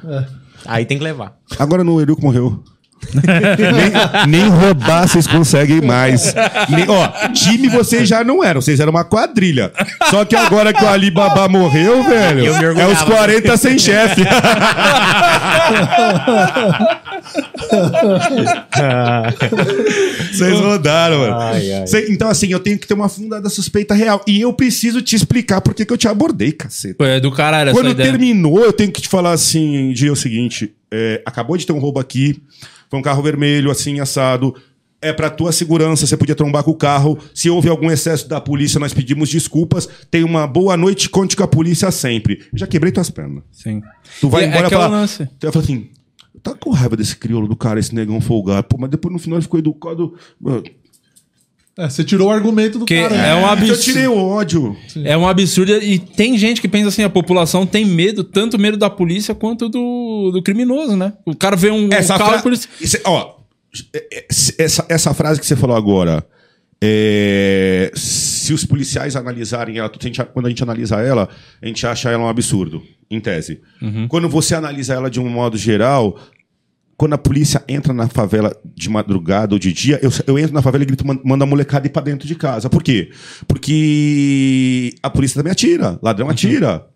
[0.65, 1.37] Aí tem que levar.
[1.59, 2.63] Agora no Eurico morreu.
[4.27, 6.35] Nem, nem roubar vocês conseguem mais.
[6.69, 9.73] Nem- ó, time vocês já não eram, vocês eram uma quadrilha.
[10.11, 12.47] Só que agora que o Alibaba morreu, velho,
[12.81, 14.23] é os 40 sem chefe.
[20.33, 21.37] Vocês rodaram, mano.
[21.39, 21.87] Ai, ai.
[21.87, 24.23] Cê- então, assim, eu tenho que ter uma fundada suspeita real.
[24.27, 27.05] E eu preciso te explicar por que eu te abordei, caceta.
[27.05, 28.11] É do caralho essa Quando ideia.
[28.11, 31.73] terminou, eu tenho que te falar assim, Gia, é o seguinte, é, acabou de ter
[31.73, 32.43] um roubo aqui,
[32.89, 34.55] foi um carro vermelho, assim, assado,
[35.01, 38.41] é pra tua segurança, você podia trombar com o carro, se houve algum excesso da
[38.41, 42.41] polícia, nós pedimos desculpas, tenha uma boa noite, conte com a polícia sempre.
[42.53, 43.43] Eu já quebrei tuas pernas.
[43.53, 43.83] Sim.
[44.21, 45.27] Tu vai E é embora e aquele falar, lance.
[45.27, 45.91] tu vai falar assim,
[46.43, 49.37] tá com raiva desse crioulo do cara, esse negão folgado, pô, mas depois no final
[49.39, 50.15] ele ficou educado...
[51.79, 53.15] É, você tirou o argumento do Que cara.
[53.15, 53.35] é né?
[53.35, 53.83] um Eu absurdo.
[53.83, 54.75] tirei o ódio.
[55.05, 55.73] É um absurdo.
[55.73, 59.69] E tem gente que pensa assim: a população tem medo, tanto medo da polícia quanto
[59.69, 61.13] do, do criminoso, né?
[61.27, 62.71] O cara vê um, Essa um carro fra- e polícia.
[62.81, 63.35] Isso é- ó,
[63.95, 64.27] é- é-
[64.59, 66.25] essa, essa frase que você falou agora,
[66.83, 69.91] é, se os policiais analisarem ela,
[70.33, 71.29] quando a gente analisa ela,
[71.61, 73.61] a gente acha ela um absurdo, em tese.
[74.09, 76.19] Quando você analisa ela de um modo geral,
[76.97, 80.63] quando a polícia entra na favela de madrugada ou de dia, eu, eu entro na
[80.63, 82.71] favela e grito, "Man- manda a molecada ir pra dentro de casa.
[82.71, 83.11] Por quê?
[83.47, 86.87] Porque a polícia também atira, ladrão atira.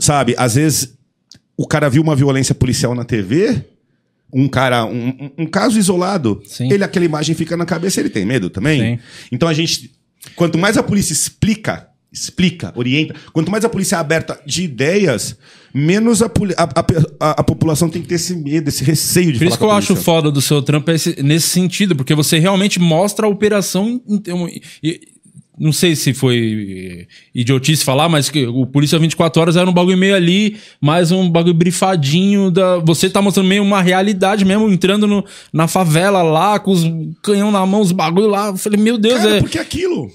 [0.00, 0.94] Sabe, às vezes
[1.56, 3.64] o cara viu uma violência policial na TV,
[4.32, 6.72] um cara, um, um- um caso isolado, Sim.
[6.72, 8.96] ele aquela imagem fica na cabeça, ele tem medo também.
[8.96, 9.02] Sim.
[9.30, 9.92] Então a gente,
[10.34, 15.36] quanto mais a polícia explica, explica, orienta, quanto mais a polícia é aberta de ideias,
[15.72, 16.64] menos a, a,
[17.20, 19.70] a- a- população tem que ter esse medo, esse receio de Por isso que eu
[19.70, 24.00] acho foda do seu trampo é esse- nesse sentido, porque você realmente mostra a operação.
[25.58, 29.96] não sei se foi idiotice falar, mas que o Polícia 24 Horas era um bagulho
[29.98, 32.50] meio ali, mais um bagulho brifadinho.
[32.50, 36.82] Da, você tá mostrando meio uma realidade mesmo, entrando no- na favela lá, com os
[37.22, 38.48] canhão na mão, os bagulho lá.
[38.48, 39.40] Eu falei, meu Deus, Cara, é.
[39.40, 40.10] porque aquilo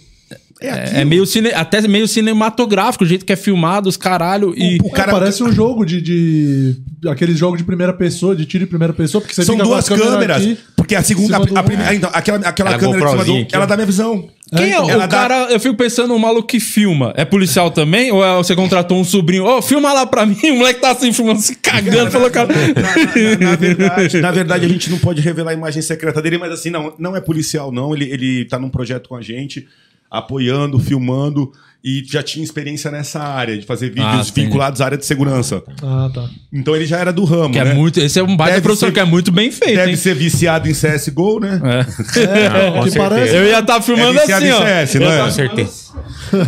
[0.61, 0.97] é, aquilo.
[0.99, 4.53] É meio cine, até meio cinematográfico, o jeito que é filmado, os caralho.
[4.57, 6.75] E O cara- É, parece um jogo de, de.
[7.07, 9.87] Aqueles jogos de primeira pessoa, de tiro em primeira pessoa, porque você São a duas
[9.87, 10.37] câmera câmeras.
[10.41, 13.37] aqui, porque a segunda, do- a, primeira, então, aquela, aquela Aquela câmera de cima do,
[13.43, 14.29] aqui, ela dá minha visão.
[14.55, 15.51] Quem é então, o ela dá- cara?
[15.51, 17.13] Eu fico pensando, o maluco que filma.
[17.17, 18.11] É policial também?
[18.11, 19.45] Ou é- você contratou um sobrinho?
[19.45, 20.37] Ô, filma lá pra mim.
[20.51, 22.09] O moleque tá assim, filmando, se cagando.
[22.09, 22.47] Falou, cara.
[22.47, 26.37] Na, na- na verdade, na verdade, a gente não pode revelar a imagem secreta dele,
[26.37, 27.93] mas assim, não, não é policial, não.
[27.93, 29.67] Ele, ele tá num projeto com a gente,
[30.09, 31.51] apoiando, filmando,
[31.83, 35.63] e já tinha experiência nessa área, de fazer vídeos Ah, vinculados à área de segurança.
[35.81, 36.27] Ah, tá.
[36.51, 37.73] Então ele já era do ramo, Que é né?
[37.73, 39.95] muito, esse é um baita Deve professor ser- que é muito bem feito, Deve hein?
[39.95, 41.61] ser viciado em CSGO, né?
[41.63, 41.83] É,
[42.71, 42.97] com que certeza.
[43.09, 43.35] parece.
[43.35, 44.65] Eu ia estar filmando É assim, em ó.
[44.65, 45.23] CS, não é?
[45.23, 45.87] Com certeza.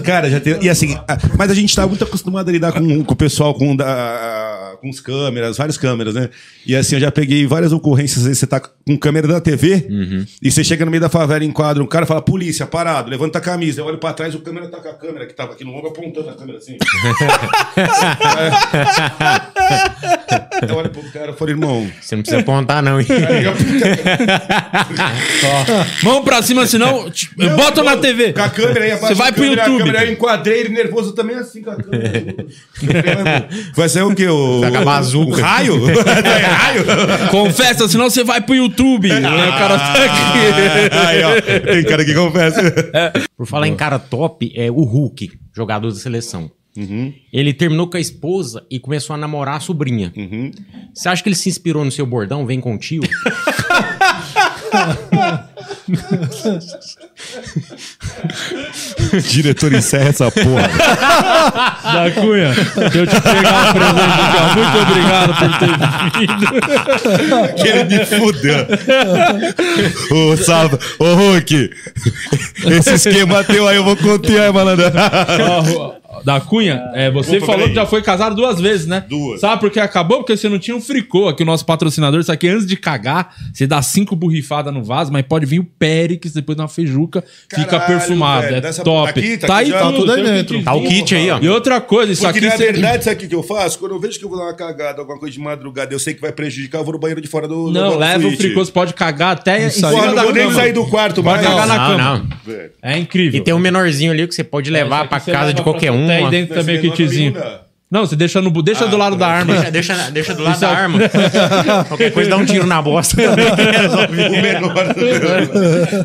[0.03, 0.61] Cara, já tem.
[0.61, 0.97] E assim,
[1.37, 4.89] mas a gente tá muito acostumado a lidar com, com o pessoal com, da, com
[4.89, 6.29] os câmeras, várias câmeras, né?
[6.65, 8.19] E assim, eu já peguei várias ocorrências.
[8.19, 9.87] Às vezes você tá com câmera da TV
[10.41, 13.41] e você chega no meio da favela, enquadra um cara fala, polícia, parado, levanta a
[13.41, 13.81] camisa.
[13.81, 15.89] Eu olho pra trás, o câmera tá com a câmera que tava aqui no ombro
[15.89, 16.75] apontando a câmera assim.
[20.67, 21.87] eu olho pro cara e falo, irmão.
[22.01, 23.05] Você não precisa apontar, não, hein?
[26.03, 27.11] Mão pra cima, senão.
[27.37, 28.33] Não, bota na TV.
[28.33, 29.81] Com a câmera aí, Você vai pro câmera, YouTube.
[29.81, 32.35] A câmera, eu enquadrei ele nervoso também assim com a câmera.
[33.75, 34.27] Vai ser o quê?
[34.27, 35.31] O, bazuca.
[35.31, 35.89] o raio?
[35.89, 36.85] É raio?
[37.29, 38.78] Confessa, senão você vai pro YouTube.
[39.11, 41.07] Aí o cara tá aqui.
[41.07, 42.61] Aí, ó, tem cara que confessa.
[43.37, 46.51] Por falar em cara top, é o Hulk, jogador da seleção.
[47.33, 50.13] Ele terminou com a esposa e começou a namorar a sobrinha.
[50.93, 52.45] Você acha que ele se inspirou no seu bordão?
[52.45, 53.01] Vem com o tio?
[59.29, 60.69] Diretor, encerra essa porra.
[61.83, 62.53] Da Cunha,
[62.95, 64.43] eu te pegar um presente ó.
[64.55, 65.73] Muito obrigado por ter
[66.19, 67.53] vindo.
[67.55, 68.67] que ele me fudeu.
[70.11, 70.79] Ô, Salva.
[70.99, 71.71] Ô, Hulk.
[72.65, 74.85] Esse esquema teu aí eu vou conter aí, malandro.
[75.77, 79.03] Ó, Da Cunha, é, você Opa, falou que já foi casado duas vezes, né?
[79.07, 79.39] Duas.
[79.41, 80.17] Sabe por que acabou?
[80.19, 82.19] Porque você não tinha um fricô aqui, o nosso patrocinador.
[82.19, 85.63] Isso aqui, antes de cagar, você dá cinco borrifadas no vaso, mas pode vir o
[85.63, 88.41] Périx depois de uma feijuca, fica Caralho, perfumado.
[88.43, 89.13] velho, é dessa- top.
[89.13, 89.37] tá aqui?
[89.37, 89.79] Tá tá aqui aí já?
[89.79, 90.63] tudo, Tá tudo aí tem dentro.
[90.63, 91.39] Tá o kit aí, ó.
[91.41, 92.47] E outra coisa, isso Porque aqui...
[92.47, 93.79] na você- verdade, sabe o que eu faço?
[93.79, 96.13] Quando eu vejo que eu vou dar uma cagada, alguma coisa de madrugada, eu sei
[96.13, 97.71] que vai prejudicar, eu vou no banheiro de fora do.
[97.71, 99.91] Não, do leva o fricô, você pode cagar até em Isso aí.
[99.93, 101.47] cima Porra, da não vou nem sair do quarto Pode mais.
[101.47, 102.27] cagar na Não, cama.
[102.45, 102.59] não.
[102.81, 103.39] É incrível.
[103.39, 106.08] E tem um menorzinho ali que você pode levar pra casa de qualquer um.
[106.15, 107.33] Tem aí dentro também o kitzinho.
[107.89, 109.53] não você deixa, no, deixa do lado da arma.
[109.53, 110.99] Deixa, deixa, deixa do lado Isso da é- arma.
[111.89, 113.45] Qualquer coisa dá um tiro na bosta também.
[113.55, 114.21] que resolve.
[114.21, 114.73] O menor.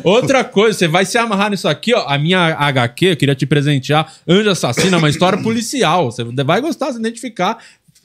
[0.03, 2.05] Outra coisa, você vai se amarrar nisso aqui, ó.
[2.07, 4.11] A minha HQ, eu queria te presentear.
[4.27, 6.11] Anjo Assassino é uma história policial.
[6.11, 7.57] Você vai gostar, se identificar.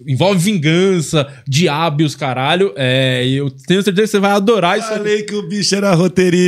[0.06, 2.72] Envolve vingança, diabo e os caralho.
[2.76, 4.98] É, e eu tenho certeza que você vai adorar isso aqui.
[4.98, 6.40] Falei que o bicho era roteirista.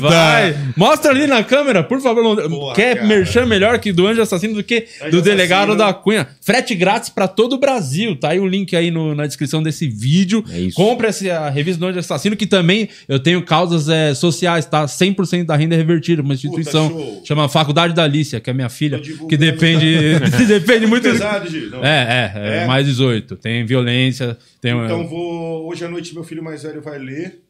[0.00, 0.56] Vai.
[0.76, 2.36] Mostra ali na câmera, por favor.
[2.48, 3.06] Porra, Quer cara.
[3.06, 5.86] merchan melhor que do Anjo Assassino do que Anjo do delegado Assassino.
[5.86, 6.26] da Cunha.
[6.40, 8.16] Frete grátis pra todo o Brasil.
[8.16, 10.44] Tá aí o link aí no- na descrição desse vídeo.
[10.52, 10.76] É isso.
[10.76, 14.86] Compre essa, a revista do Anjo Assassino, que também eu tenho causas é, sociais, tá?
[14.86, 16.20] 100% da renda é revertida.
[16.22, 17.22] Uma instituição show.
[17.24, 21.04] chama Faculdade da Alicia, que é minha filha, que depende, depende muito.
[21.04, 21.46] Pesado?
[21.76, 21.84] Não.
[21.86, 22.66] É, é, é, É?
[22.66, 23.36] mais 18.
[23.36, 25.68] Tem violência, tem um- Então vou.
[25.68, 27.40] Hoje à noite meu filho mais velho vai ler.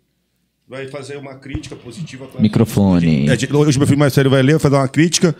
[0.68, 2.26] Vai fazer uma crítica positiva.
[2.26, 3.26] pra- Microfone.
[3.28, 5.34] É, hoje meu filho mais velho vai ler, vai fazer uma crítica.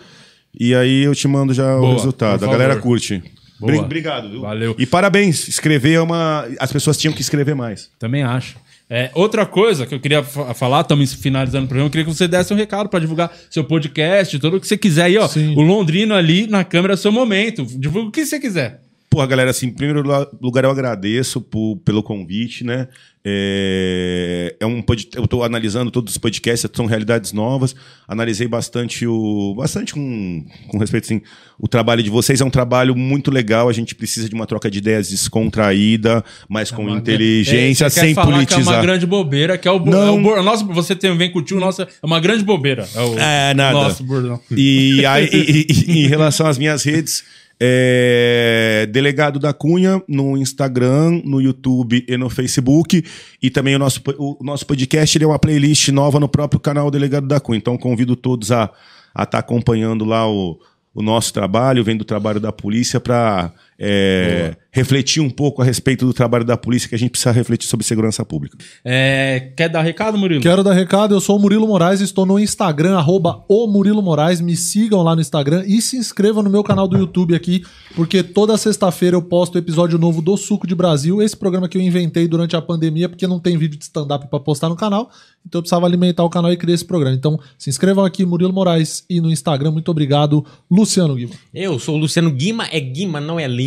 [0.58, 2.44] E aí eu te mando já Boa, o resultado.
[2.44, 3.22] A galera curte.
[3.58, 3.72] Boa.
[3.72, 4.40] Bri- Obrigado, viu?
[4.42, 4.74] Valeu.
[4.78, 5.48] E parabéns.
[5.48, 6.46] Escrever é uma.
[6.60, 7.90] As pessoas tinham que escrever mais.
[7.98, 8.56] Também acho.
[8.88, 12.14] É, outra coisa que eu queria fa- falar, estamos finalizando o programa, eu queria que
[12.14, 15.26] você desse um recado para divulgar seu podcast, tudo o que você quiser aí, ó.
[15.26, 15.54] Sim.
[15.56, 17.64] O Londrino ali na câmera é seu momento.
[17.64, 18.85] Divulga o que você quiser.
[19.16, 22.86] Porra, galera, assim, em primeiro lu- lugar eu agradeço por- pelo convite, né?
[23.24, 27.74] É, é um pod- eu estou analisando todos os podcasts, são realidades novas.
[28.06, 31.22] Analisei bastante o bastante com, com respeito assim,
[31.58, 33.70] o trabalho de vocês é um trabalho muito legal.
[33.70, 38.32] A gente precisa de uma troca de ideias descontraída, mas com inteligência, É, sem falar
[38.32, 38.64] politizar.
[38.64, 40.36] Que é uma grande bobeira, que é o, bo- Não.
[40.36, 42.86] é o nosso, você tem vem com o tio, nossa, é uma grande bobeira.
[42.94, 43.72] É, o, É, nada.
[43.72, 44.38] Nosso bordão.
[44.50, 47.24] E, aí, e- e- e em relação às minhas redes,
[47.58, 53.04] é, Delegado da Cunha no Instagram, no YouTube e no Facebook.
[53.42, 56.90] E também o nosso, o nosso podcast ele é uma playlist nova no próprio canal
[56.90, 57.58] Delegado da Cunha.
[57.58, 58.70] Então convido todos a
[59.18, 60.58] estar acompanhando lá o,
[60.94, 63.52] o nosso trabalho, vendo o trabalho da polícia para
[64.70, 67.84] refletir um pouco a respeito do trabalho da polícia, que a gente precisa refletir sobre
[67.84, 68.58] segurança pública.
[68.84, 70.42] É, quer dar recado, Murilo?
[70.42, 74.40] Quero dar recado, eu sou o Murilo Moraes, estou no Instagram, arroba o Murilo Moraes,
[74.40, 78.22] me sigam lá no Instagram e se inscrevam no meu canal do YouTube aqui, porque
[78.22, 82.28] toda sexta-feira eu posto episódio novo do Suco de Brasil, esse programa que eu inventei
[82.28, 85.10] durante a pandemia, porque não tem vídeo de stand-up para postar no canal,
[85.46, 87.16] então eu precisava alimentar o canal e criar esse programa.
[87.16, 91.34] Então se inscrevam aqui, Murilo Moraes, e no Instagram, muito obrigado, Luciano Guima.
[91.54, 93.65] Eu sou o Luciano Guima, é Guima, não é Lima.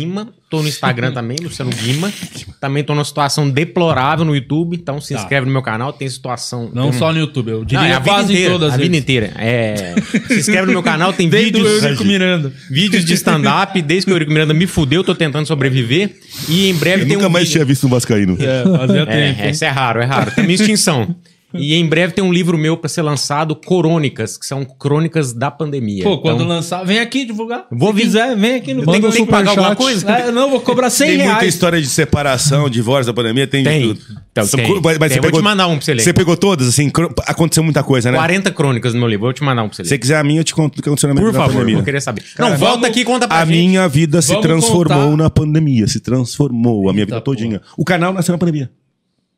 [0.50, 2.12] Tô no Instagram também, Luciano Guima.
[2.60, 5.20] Também tô numa situação deplorável no YouTube, então se Tá.
[5.20, 6.70] inscreve no meu canal, tem situação.
[6.74, 8.70] Não tem- só no YouTube, eu Não, diria é a vida quase inteira, em todas
[8.72, 9.32] a as vida inteira.
[9.36, 9.94] É,
[10.28, 12.52] se inscreve no meu canal, tem Desde o vídeos, Eurico Miranda.
[12.70, 13.80] vídeos de stand-up.
[13.82, 16.10] Desde que o Eurico Miranda me fudeu, tô tentando sobreviver.
[16.48, 18.36] E em breve Eu tem nunca um mais vídeo- tinha visto um Vascaíno.
[18.40, 19.40] É, fazia tempo.
[19.42, 20.30] É, esse é raro, é raro.
[20.32, 21.14] Tem minha extinção.
[21.52, 25.50] E em breve tem um livro meu pra ser lançado, Corônicas, que são crônicas da
[25.50, 26.04] pandemia.
[26.04, 27.66] Pô, quando Então, lançar, vem aqui divulgar.
[27.72, 28.02] Vou Se vir.
[28.02, 30.08] quiser, vem aqui no tem, tem que pagar alguma coisa?
[30.10, 31.54] É, não, vou cobrar 100 Tem muita reais.
[31.54, 33.80] história de separação, divórcio da pandemia, tem, Tem.
[33.80, 34.00] de tudo.
[34.30, 34.80] Então, tem.
[34.80, 35.08] Mas, mas Tem.
[35.08, 36.02] você Eu vou pegou, te mandar um pra você ler.
[36.02, 36.90] Você pegou todas, assim,
[37.26, 38.16] aconteceu muita coisa, né?
[38.18, 39.88] 40 crônicas no meu livro, vou te mandar um pra você Se ler.
[39.96, 41.74] você quiser a minha, eu te conto o que aconteceu na minha Por favor, pandemia.
[41.74, 42.22] vou querer saber.
[42.36, 43.56] Cara, não, volta vamos- aqui e conta pra A gente.
[43.56, 45.22] minha vida se transformou contar.
[45.24, 47.60] na pandemia, se transformou a minha vida todinha.
[47.76, 48.70] O canal nasceu na pandemia.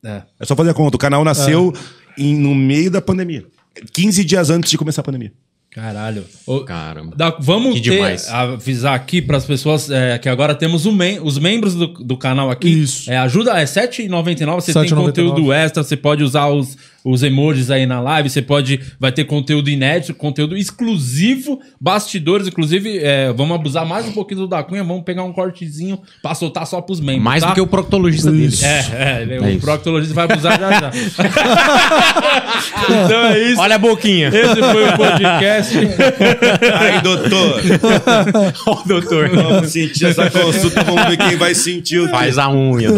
[0.04, 0.22] É.
[0.40, 0.96] É só fazer a conta.
[0.96, 1.72] O canal nasceu
[2.18, 3.44] em- no meio da pandemia.
[3.92, 5.32] 15 dias antes de começar a pandemia.
[5.70, 6.24] Caralho.
[6.46, 7.14] Ô, Caramba.
[7.16, 11.38] dá- vamos Que ter- avisar aqui para as pessoas é, que agora temos mem- os
[11.38, 12.68] membros do, do canal aqui.
[12.68, 13.10] Isso.
[13.10, 14.60] É, ajuda, é R$ 7,99.
[14.60, 15.06] Você tem 7,99.
[15.30, 18.80] conteúdo extra, você pode usar os, os emojis aí na live, você pode.
[18.98, 22.98] Vai ter conteúdo inédito, conteúdo exclusivo, bastidores, inclusive.
[22.98, 26.66] é, vamos abusar mais um pouquinho do da Cunha, vamos pegar um cortezinho pra soltar
[26.66, 27.24] só pros membros.
[27.24, 27.48] Mais tá?
[27.48, 28.54] do que o proctologista dele.
[28.62, 29.60] É, é, É o isso.
[29.60, 30.90] proctologista vai abusar já já.
[33.04, 33.60] então é isso.
[33.60, 34.28] Olha a boquinha.
[34.28, 35.78] Esse foi o podcast.
[36.80, 37.60] Aí, doutor.
[38.66, 39.28] Ó, doutor.
[39.30, 42.88] Vamos sentir essa consulta, vamos ver quem vai sentir o Faz a unha.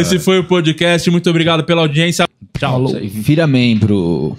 [0.00, 1.10] Esse foi o podcast.
[1.10, 2.26] Muito obrigado pela audiência.
[2.60, 2.92] Tchau.
[3.00, 4.36] Vira membro.